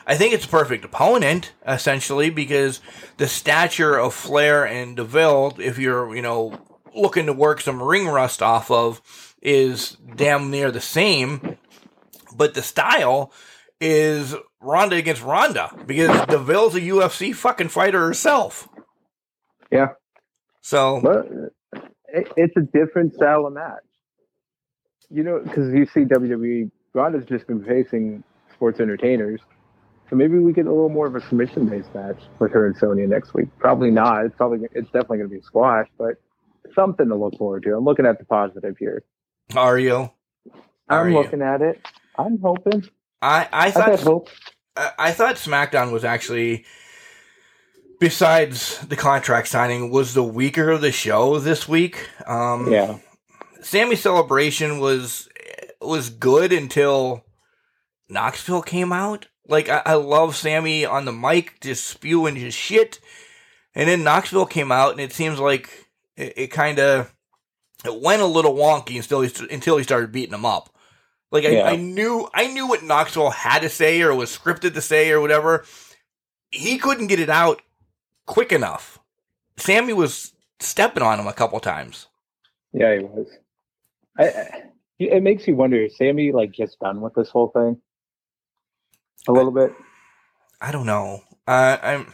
[0.07, 2.81] I think it's a perfect opponent essentially because
[3.17, 6.59] the stature of Flair and Deville, if you're you know
[6.95, 9.01] looking to work some ring rust off of,
[9.41, 11.57] is damn near the same.
[12.35, 13.31] But the style
[13.79, 18.69] is Ronda against Ronda because Deville's a UFC fucking fighter herself.
[19.71, 19.89] Yeah.
[20.61, 21.79] So uh,
[22.13, 23.79] it, it's a different style of match.
[25.09, 29.41] You know, because you see WWE, Ronda's just been facing sports entertainers.
[30.09, 32.77] So maybe we get a little more of a submission based match with her and
[32.77, 33.47] Sonya next week.
[33.59, 34.25] Probably not.
[34.25, 36.15] It's probably it's definitely going to be a squash, but
[36.75, 37.75] something to look forward to.
[37.75, 39.03] I'm looking at the positive here.
[39.55, 40.11] Are you?
[40.87, 41.17] I'm you?
[41.17, 41.81] looking at it.
[42.25, 42.87] I'm hoping.
[43.21, 44.29] I I thought hope.
[44.75, 46.65] I, I thought SmackDown was actually,
[47.99, 52.09] besides the contract signing, was the weaker of the show this week.
[52.27, 52.97] Um, Yeah.
[53.61, 55.29] Sami Celebration was
[55.81, 57.23] was good until
[58.09, 59.27] Knoxville came out.
[59.47, 62.99] Like I, I love Sami on the mic, just spewing his shit,
[63.75, 67.13] and then Knoxville came out, and it seems like it, it kind of
[67.85, 70.69] it went a little wonky until he until he started beating him up.
[71.31, 71.69] Like I, Yeah.
[71.69, 75.21] I knew I knew what Knoxville had to say or was scripted to say or
[75.21, 75.65] whatever.
[76.51, 77.61] He couldn't get it out
[78.25, 78.99] quick enough.
[79.57, 82.07] Sami was stepping on him a couple times.
[82.73, 83.27] Yeah, he was.
[84.17, 84.63] I, I,
[84.99, 87.77] it makes you wonder: is Sami like just done with this whole thing?
[89.27, 89.73] A little bit.
[90.59, 91.21] I don't know.
[91.47, 92.13] Uh, I'm.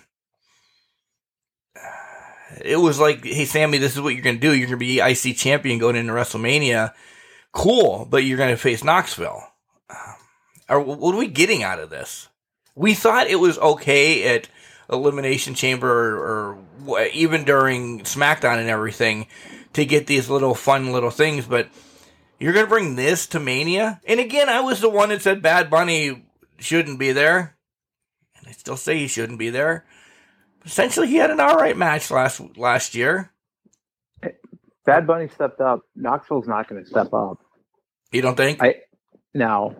[2.63, 4.55] It was like, hey Sami, this is what you're gonna do.
[4.55, 6.93] You're gonna be IC champion going into WrestleMania.
[7.57, 9.41] Cool, but you're gonna face Knoxville.
[10.69, 12.29] Or what are we getting out of this?
[12.75, 14.47] We thought it was okay at
[14.91, 19.25] Elimination Chamber or, or even during SmackDown and everything
[19.73, 21.67] to get these little fun little things, but
[22.39, 24.01] you're gonna bring this to Mania?
[24.05, 26.27] And again, I was the one that said Bad Bunny
[26.59, 27.57] shouldn't be there.
[28.37, 29.83] And I still say he shouldn't be there.
[30.63, 33.31] Essentially, he had an all right match last last year.
[34.85, 35.81] Bad Bunny stepped up.
[35.95, 37.39] Knoxville's not going to step up.
[38.11, 38.75] You don't think I
[39.33, 39.75] now.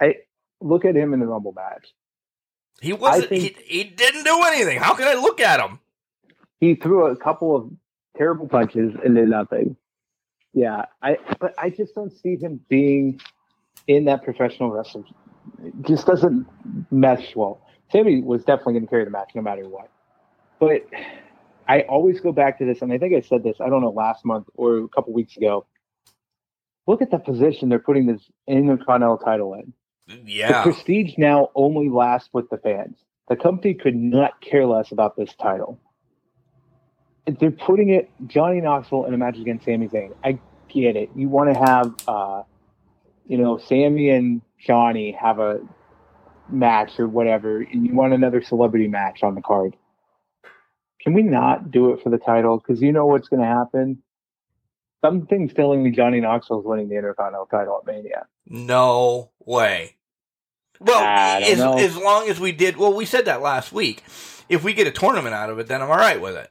[0.00, 0.16] I
[0.60, 1.88] look at him in the Rumble match.
[2.80, 3.32] he wasn't?
[3.32, 4.78] he, he didn't do anything.
[4.78, 5.80] How can I look at him?
[6.60, 7.70] He threw a couple of
[8.16, 9.76] terrible punches and did nothing.
[10.52, 13.20] Yeah, I but I just don't see him being
[13.86, 15.04] in that professional wrestling.
[15.64, 16.46] It just doesn't
[16.90, 17.62] mesh well.
[17.90, 19.88] Sami was definitely going to carry the match no matter what.
[20.58, 20.86] But
[21.66, 23.56] I always go back to this, and I think I said this.
[23.60, 25.66] I don't know last month or a couple weeks ago.
[26.88, 29.74] Look at the position they're putting this Intercontinental title in.
[30.24, 32.96] Yeah, The prestige now only lasts with the fans.
[33.28, 35.78] The company could not care less about this title.
[37.26, 40.14] They're putting it Johnny Knoxville in a match against Sami Zayn.
[40.24, 40.38] I
[40.70, 41.10] get it.
[41.14, 42.42] You want to have, uh,
[43.26, 45.60] you know, Sami and Johnny have a
[46.48, 49.76] match or whatever, and you want another celebrity match on the card.
[51.02, 52.56] Can we not do it for the title?
[52.56, 54.02] Because you know what's going to happen.
[55.00, 58.26] Something's telling me Johnny Knoxville's winning the Intercontinental title at Mania.
[58.46, 59.94] no way.
[60.80, 61.76] Well, as, know.
[61.76, 64.04] as long as we did, well, we said that last week.
[64.48, 66.50] If we get a tournament out of it, then I'm all right with it.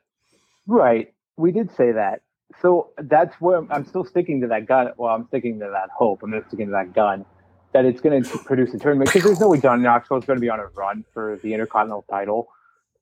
[0.66, 1.14] Right.
[1.38, 2.22] We did say that.
[2.62, 4.92] So that's where I'm, I'm still sticking to that gun.
[4.98, 6.24] Well, I'm sticking to that hope.
[6.24, 7.26] I'm not sticking to that gun
[7.74, 10.38] that it's going to produce a tournament because there's no way Johnny Knoxville is going
[10.38, 12.50] to be on a run for the Intercontinental title.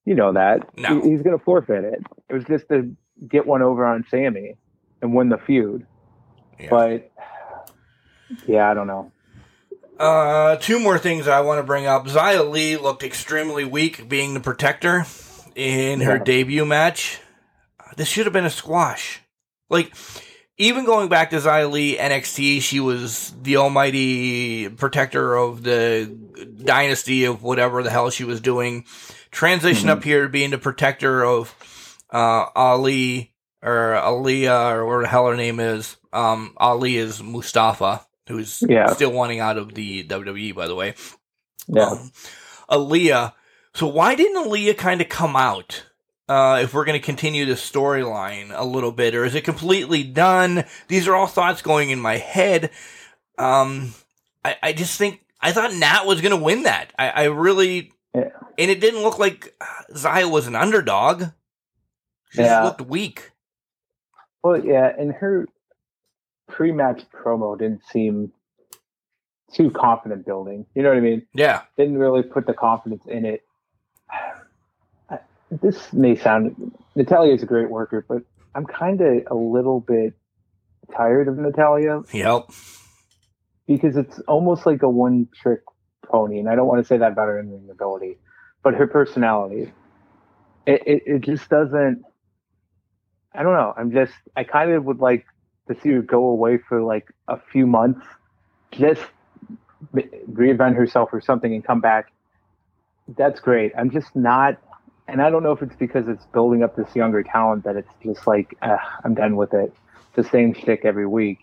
[0.06, 0.78] You know that.
[0.78, 1.02] No.
[1.02, 2.04] He- he's going to forfeit it.
[2.30, 2.96] It was just to
[3.28, 4.58] get one over on Sami
[5.06, 5.86] and win the feud.
[6.60, 6.68] Yeah.
[6.70, 7.12] But
[8.48, 9.12] yeah, I don't know.
[9.98, 12.06] Uh, two more things I want to bring up.
[12.06, 15.06] Xia Li looked extremely weak being the protector
[15.56, 16.24] in her Yeah.
[16.24, 17.20] debut match.
[17.96, 19.22] This should have been a squash.
[19.70, 19.94] Like,
[20.58, 26.14] even going back to Xia Li NXT, she was the almighty protector of the
[26.64, 28.86] dynasty of whatever the hell she was doing.
[29.32, 31.56] Transition up here to being the protector of
[32.12, 33.34] uh, Ali
[33.66, 35.98] or Aliyah or whatever the hell her name is.
[36.14, 38.88] Um, Ali is Mustafa, who's Yeah.
[38.94, 40.94] still wanting out of the WWE, by the way.
[41.68, 41.88] Yeah.
[41.90, 42.12] Um,
[42.70, 43.34] Aliyah.
[43.74, 45.86] So why didn't Aliyah kind of come out?
[46.28, 50.04] Uh, if we're going to continue the storyline a little bit, or is it completely
[50.04, 50.64] done?
[50.88, 52.72] These are all thoughts going in my head.
[53.38, 53.94] Um,
[54.44, 56.92] I, I just think I thought Nat was going to win that.
[56.98, 58.30] I, I really, Yeah.
[58.58, 59.54] and it didn't look like
[59.94, 61.26] Xia was an underdog.
[62.32, 62.48] She Yeah.
[62.48, 63.32] just looked weak.
[64.46, 65.48] Well, yeah, and her
[66.48, 68.32] pre-match promo didn't seem
[69.52, 70.68] too confident building.
[70.76, 71.26] You know what I mean?
[71.34, 73.44] Yeah, Didn't really put the confidence in it.
[75.50, 78.22] This may sound Natalya is a great worker, but
[78.54, 80.14] I'm kind of a little bit
[80.96, 82.48] tired of Natalya yep,
[83.68, 85.62] because it's almost like a one-trick
[86.06, 88.20] pony, and I don't want to say that about her in ability,
[88.62, 89.72] but her personality.
[90.68, 92.04] It, it it just doesn't.
[93.38, 93.74] I don't know.
[93.76, 94.14] I'm just.
[94.36, 95.26] I kind of would like
[95.68, 98.06] to see her go away for like a few months,
[98.72, 99.02] just
[99.94, 102.12] reinvent herself or something, and come back.
[103.08, 103.72] That's great.
[103.78, 104.58] I'm just not.
[105.08, 107.92] And I don't know if it's because it's building up this younger talent that it's
[108.04, 109.74] just like uh, I'm done with it.
[110.16, 111.40] The same shtick every week.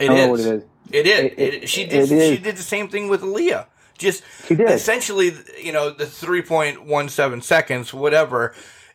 [0.00, 0.46] it I don't know what is.
[0.46, 0.64] it is.
[0.90, 1.20] It is.
[1.20, 2.08] It- It, it- she it did.
[2.36, 3.66] She did the same thing with Aliyah.
[3.98, 4.68] Just She did.
[4.70, 5.32] essentially,
[5.62, 8.52] you know, the 3.17 seconds, whatever.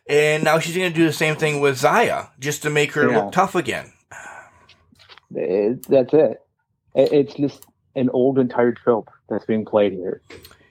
[0.08, 3.08] And now she's going to do the same thing with Xia, just to make her
[3.10, 3.18] Yeah.
[3.24, 3.92] look tough again.
[5.34, 6.40] It, that's it.
[6.94, 10.22] It- It's just an old and tired trope that's being played here.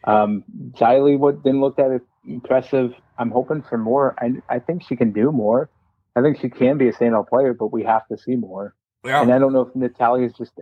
[0.05, 0.43] Um,
[0.79, 2.93] what didn't look that impressive.
[3.19, 4.15] I'm hoping for more.
[4.19, 5.69] I, I think she can do more.
[6.15, 8.73] I think she can be a standout player, but we have to see more.
[9.05, 9.21] Yeah.
[9.21, 10.53] And I don't know if Natalya is just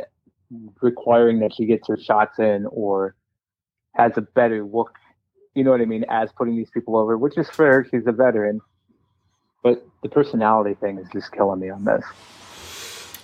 [0.81, 3.15] requiring that she gets her shots in or
[3.93, 4.91] has a better look.
[5.55, 6.05] You know what I mean?
[6.09, 7.87] As putting these people over, which is fair.
[7.89, 8.61] She's a veteran,
[9.63, 12.05] but the personality thing is just killing me on this.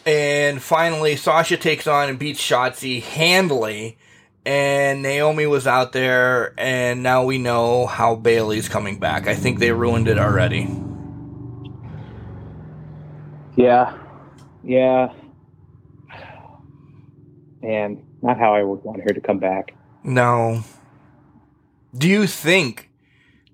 [0.05, 3.97] And finally, Sasha takes on and beats Shotzi handily.
[4.43, 9.27] And Naomi was out there, and now we know how Bayley's coming back.
[9.27, 10.67] I think they ruined it already.
[13.55, 13.95] Yeah,
[14.63, 15.13] yeah,
[17.61, 19.75] and not how I would want her to come back.
[20.03, 20.63] No.
[21.95, 22.89] Do you think?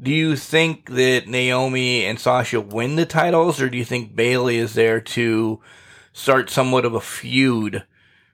[0.02, 4.58] Do you think that Naomi and Sasha win the titles, or do you think Bayley
[4.58, 5.60] is there to
[6.14, 7.84] start somewhat of a feud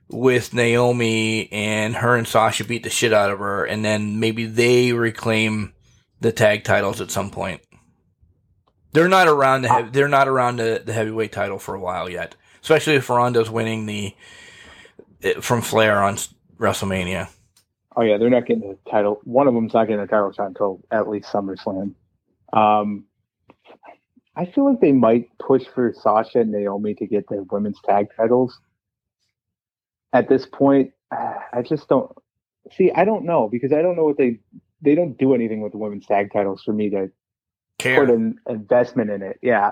[0.10, 4.46] with Naomi and her and Sasha beat the shit out of her, and then maybe
[4.46, 5.74] they reclaim
[6.20, 7.62] the tag titles at some point?
[8.92, 12.10] They're not around the heavy, they're not around the, the heavyweight title for a while
[12.10, 14.14] yet, especially if Ronda's winning the
[15.24, 16.18] eh, from Flair on
[16.58, 17.30] WrestleMania.
[17.96, 19.20] Oh yeah, they're not getting the title.
[19.24, 21.94] One of them's not getting a title shot until at least SummerSlam.
[22.52, 23.06] Um,
[24.36, 28.08] I feel like they might push for Sasha and Naomi to get the women's tag
[28.18, 28.60] titles.
[30.12, 32.12] At this point, I just don't
[32.72, 32.92] see.
[32.92, 34.40] I don't know because I don't know what they
[34.82, 37.10] they don't do anything with the women's tag titles for me to
[37.80, 38.00] Care.
[38.06, 39.38] put an investment in it.
[39.42, 39.72] Yeah,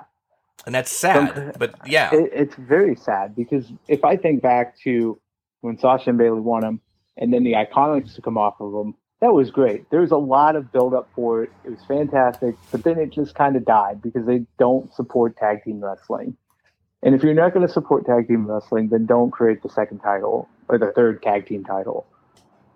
[0.66, 4.78] And that's sad, Some- but yeah, it, it's very sad because if I think back
[4.82, 5.20] to
[5.62, 6.82] when Sasha and Bayley won them,
[7.18, 9.90] and then the Iconics to come off of them, that was great.
[9.92, 11.52] There was a lot of build up for it.
[11.64, 15.64] It was fantastic, but then it just kind of died because they don't support tag
[15.64, 16.36] team wrestling.
[17.04, 20.00] And if you're not going to support tag team wrestling, then don't create the second
[20.00, 22.06] title or the third tag team title,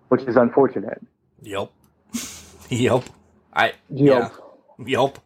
[0.08, 1.00] which is unfortunate.
[1.42, 1.72] yep,
[2.68, 3.04] yep.
[3.52, 4.32] I yep.
[4.78, 5.18] yeah, yep.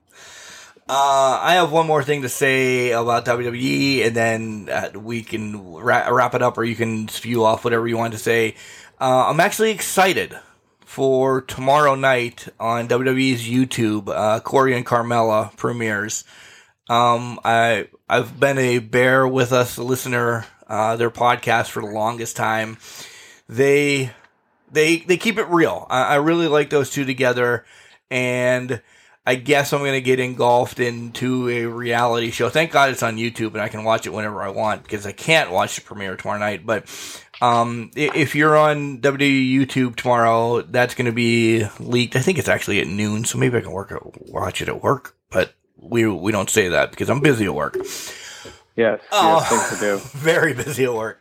[0.88, 5.74] Uh, I have one more thing to say about WWE, and then uh, we can
[5.74, 8.56] ra- wrap it up, or you can spew off whatever you want to say.
[9.00, 10.38] Uh, I'm actually excited
[10.84, 14.08] for tomorrow night on WWE's YouTube.
[14.08, 16.24] Uh, Corey and Carmella premieres.
[16.90, 22.36] Um, I I've been a bear with us listener, uh, their podcast for the longest
[22.36, 22.76] time.
[23.48, 24.10] They
[24.70, 25.86] they they keep it real.
[25.88, 27.64] I, I really like those two together,
[28.10, 28.82] and
[29.24, 32.50] I guess I'm gonna get engulfed into a reality show.
[32.50, 35.12] Thank God it's on YouTube and I can watch it whenever I want because I
[35.12, 36.66] can't watch the premiere tomorrow night.
[36.66, 36.86] But
[37.40, 42.16] um, if you're on WWE YouTube tomorrow, that's gonna be leaked.
[42.16, 44.00] I think it's actually at noon, so maybe I can work at,
[44.30, 45.16] watch it at work.
[45.30, 47.76] But we we don't say that because I'm busy at work.
[48.76, 49.38] Yes, Oh.
[49.38, 49.98] yes, things to do.
[50.18, 51.20] Very busy at work.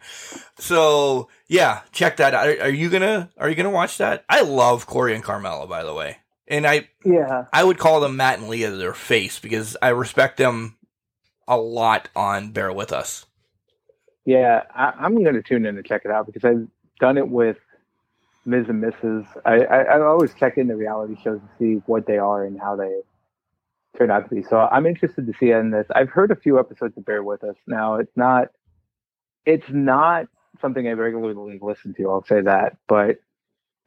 [0.60, 2.48] So yeah, check that out.
[2.48, 4.24] Are, are you gonna Are you gonna watch that?
[4.30, 6.18] I love Corey and Carmella, by the way,
[6.48, 10.38] and I Yeah, I would call them Matt and Leah their face because I respect
[10.38, 10.78] them
[11.48, 13.26] a lot on Bear With Us.
[14.30, 14.62] Yeah.
[14.76, 16.68] I, I'm going to tune in to check it out because I've
[17.00, 17.58] done it with
[18.46, 19.26] Miz and Mrs.
[19.44, 22.76] I, I, I always check into reality shows to see what they are and how
[22.76, 23.02] they
[23.98, 24.44] turn out to be.
[24.44, 25.88] So I'm interested to see in this.
[25.96, 27.56] I've heard a few episodes of Bear With Us.
[27.66, 28.50] Now it's not,
[29.48, 30.28] it's not
[30.62, 32.10] something I regularly listen to.
[32.12, 33.18] I'll say that, but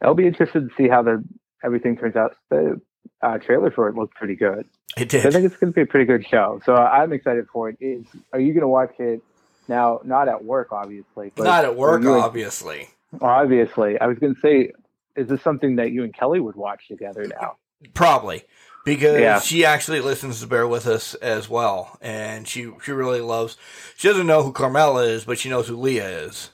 [0.03, 1.23] I'll be interested to see how the
[1.63, 2.35] everything turns out.
[2.51, 2.81] The
[3.23, 4.67] uh, trailer for it looked pretty good.
[4.97, 5.25] It did.
[5.25, 6.61] I think it's going to be a pretty good show.
[6.65, 7.77] So I'm excited for it.
[7.81, 9.23] Is are you going to watch it
[9.69, 10.01] now?
[10.05, 11.33] Not at work, obviously.
[11.35, 12.89] But Not at work, and- obviously.
[13.21, 13.99] obviously.
[14.01, 14.73] I was going to say,
[15.17, 17.57] is this something that you and Kelly would watch together now?
[17.95, 18.45] Probably
[18.85, 19.41] because Yeah.
[19.41, 23.57] she actually listens to Bear with Us as well, and she she really loves.
[23.97, 26.51] She doesn't know who Carmella is, but she knows who Leah is.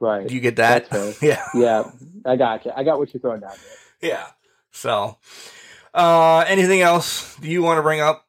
[0.00, 0.26] Right.
[0.26, 0.88] Do you get that?
[1.22, 1.90] Yeah, yeah,
[2.24, 2.72] I got you.
[2.76, 3.52] I got what you're throwing down
[4.00, 4.10] there.
[4.10, 4.26] yeah.
[4.70, 5.16] So,
[5.94, 8.26] uh, anything else do you want to bring up?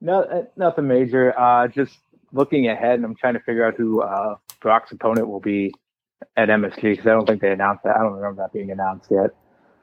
[0.00, 1.38] No, uh, nothing major.
[1.38, 1.96] Uh, just
[2.32, 5.72] looking ahead, and I'm trying to figure out who uh, Brock's opponent will be
[6.36, 7.96] at MSG because I don't think they announced that.
[7.96, 9.30] I don't remember that being announced yet.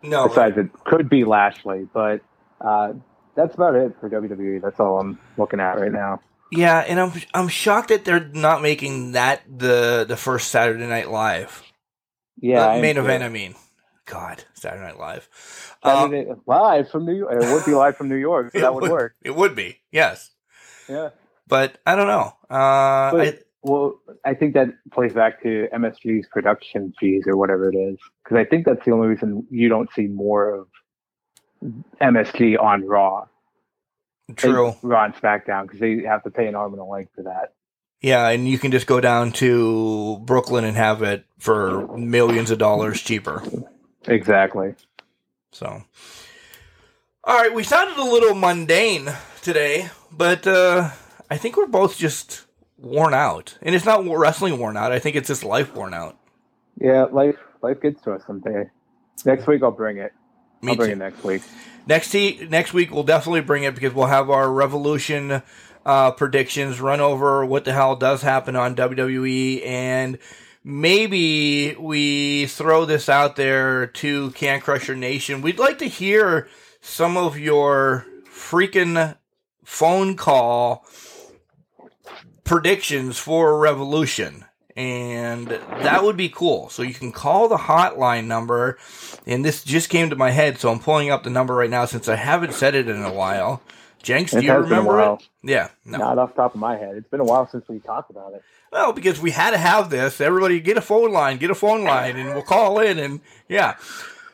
[0.03, 2.21] No, Besides, it could be Lashley, but
[2.61, 2.93] uh,
[3.35, 4.61] that's about it for WWE.
[4.61, 6.21] That's all I'm looking at right now.
[6.51, 11.09] yeah, and I'm I'm shocked that they're not making that the the first Saturday Night
[11.09, 11.63] Live.
[12.39, 13.23] Yeah, Uh, main event.
[13.23, 13.55] I mean,
[14.05, 15.27] God, Saturday Night Live.
[15.81, 17.33] Uh, Saturday, live from New York.
[17.33, 19.15] It would be live from New York, so that would work.
[19.23, 20.29] It would be yes,
[20.87, 21.09] Yeah.
[21.47, 22.33] But I don't know.
[22.49, 27.69] Uh, But, I, well, I think that plays back to MSG's production fees or whatever
[27.69, 30.67] it is, because I think that's the only reason you don't see more of
[32.01, 33.25] MSG on Raw,
[34.35, 34.75] true.
[34.81, 37.53] Raw and SmackDown, because they have to pay an arm and a leg for that.
[38.01, 42.59] Yeah, and you can just go down to Brooklyn and have it for millions of
[42.59, 43.43] dollars cheaper.
[44.07, 44.75] Exactly.
[45.51, 45.83] So,
[47.23, 49.09] all right, we sounded a little mundane
[49.41, 50.91] today, but uh,
[51.29, 52.45] I think we're both just
[52.77, 54.91] worn out, and it's not wrestling worn out.
[54.91, 56.17] I think it's just life worn out.
[56.79, 58.69] Yeah, life life gets to us someday.
[59.25, 60.13] Next week I'll bring it.
[60.61, 60.93] Me I'll bring too.
[60.93, 61.41] it next week.
[61.87, 65.41] Next te- next week we'll definitely bring it because we'll have our Revolution
[65.85, 70.19] uh, predictions, run over what the hell does happen on WWE, and
[70.63, 75.41] maybe we throw this out there to Can Crusher Nation.
[75.41, 76.47] We'd like to hear
[76.81, 79.17] some of your freaking
[79.63, 80.85] phone call
[82.47, 84.45] predictions for Revolution.
[84.75, 86.69] And that would be cool.
[86.69, 88.77] So you can call the hotline number.
[89.25, 91.85] And this just came to my head, so I'm pulling up the number right now
[91.85, 93.61] since I haven't said it in a while.
[94.03, 95.29] Jenks, do It you a remember it?
[95.43, 95.69] Yeah.
[95.83, 95.97] No.
[95.97, 96.95] Not off the top of my head.
[96.95, 98.43] It's been a while since we talked about it.
[98.71, 100.21] Well, because we had to have this.
[100.21, 103.75] Everybody get a phone line, get a phone line, and we'll call in and yeah.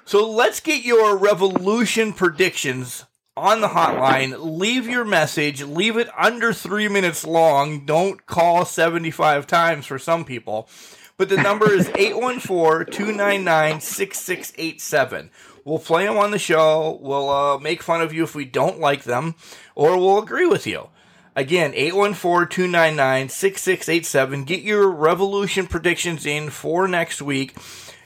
[0.05, 4.35] So let's get your revolution predictions on the hotline.
[4.39, 5.63] Leave your message.
[5.63, 7.85] Leave it under three minutes long.
[7.85, 10.69] Don't call 75 times for some people.
[11.17, 15.31] But the number is 814 299 6687.
[15.65, 16.99] We'll play them on the show.
[17.01, 19.35] We'll uh, make fun of you if we don't like them,
[19.75, 20.89] or we'll agree with you.
[21.35, 24.45] Again, 814-299-6687.
[24.45, 27.55] Get your revolution predictions in for next week.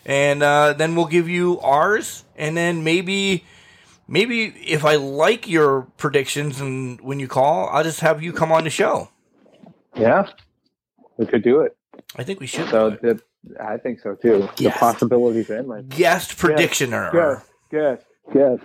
[0.05, 2.23] And uh, then we'll give you ours.
[2.37, 3.43] And then maybe
[4.07, 8.51] maybe if I like your predictions and when you call, I'll just have you come
[8.51, 9.09] on the show.
[9.95, 10.29] Yeah,
[11.17, 11.75] we could do it.
[12.15, 12.69] I think we should.
[12.69, 13.19] So the,
[13.59, 14.47] I think so too.
[14.57, 14.73] Yes.
[14.75, 15.85] The possibilities are endless.
[15.89, 17.11] Guest predictioner.
[17.13, 17.99] Yes, yes,
[18.35, 18.59] yes.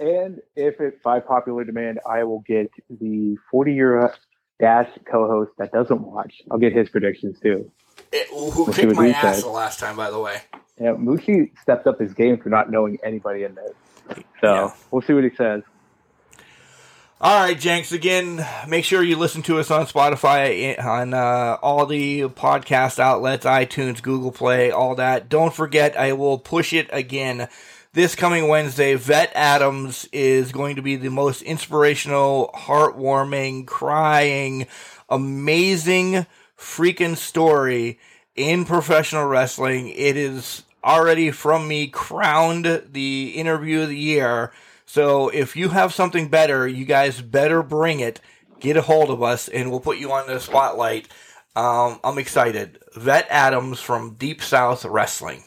[0.00, 4.14] And if it by popular demand, I will get the 40 year uh,
[4.60, 6.34] dash co-host that doesn't watch.
[6.50, 7.70] I'll get his predictions too.
[8.12, 9.42] It- who Let's see kicked my ass says.
[9.44, 10.38] the last time, by the way.
[10.80, 13.70] Yeah, Moochie stepped up his game for not knowing anybody in there.
[14.08, 14.70] So Yeah.
[14.90, 15.62] we'll see what he says.
[17.18, 17.92] All right, Jenks.
[17.92, 23.46] Again, make sure you listen to us on Spotify, on uh, all the podcast outlets,
[23.46, 25.30] iTunes, Google Play, all that.
[25.30, 27.48] Don't forget, I will push it again.
[27.94, 34.66] This coming Wednesday, Vette Addams is going to be the most inspirational, heartwarming, crying,
[35.08, 36.26] amazing
[36.58, 37.98] freaking story
[38.34, 39.88] in professional wrestling.
[39.88, 44.52] It is already from me crowned the interview of the year.
[44.86, 48.20] So if you have something better, you guys better bring it.
[48.60, 51.08] Get a hold of us, and we'll put you on the spotlight.
[51.56, 52.78] Um, I'm excited.
[52.94, 55.42] Vette Addams from Deep South Wrestling.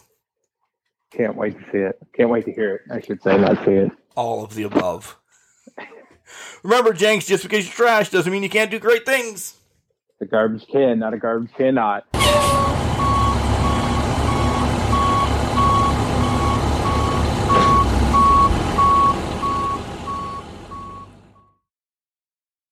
[1.12, 1.98] Can't wait to see it.
[2.16, 2.82] Can't wait to hear it.
[2.92, 3.92] I should say, not see it.
[4.16, 5.18] All of the above.
[6.64, 9.56] Remember, Jenks, just because you're trash doesn't mean you can't do great things.
[10.20, 12.06] The garbage can, not a garbage cannot.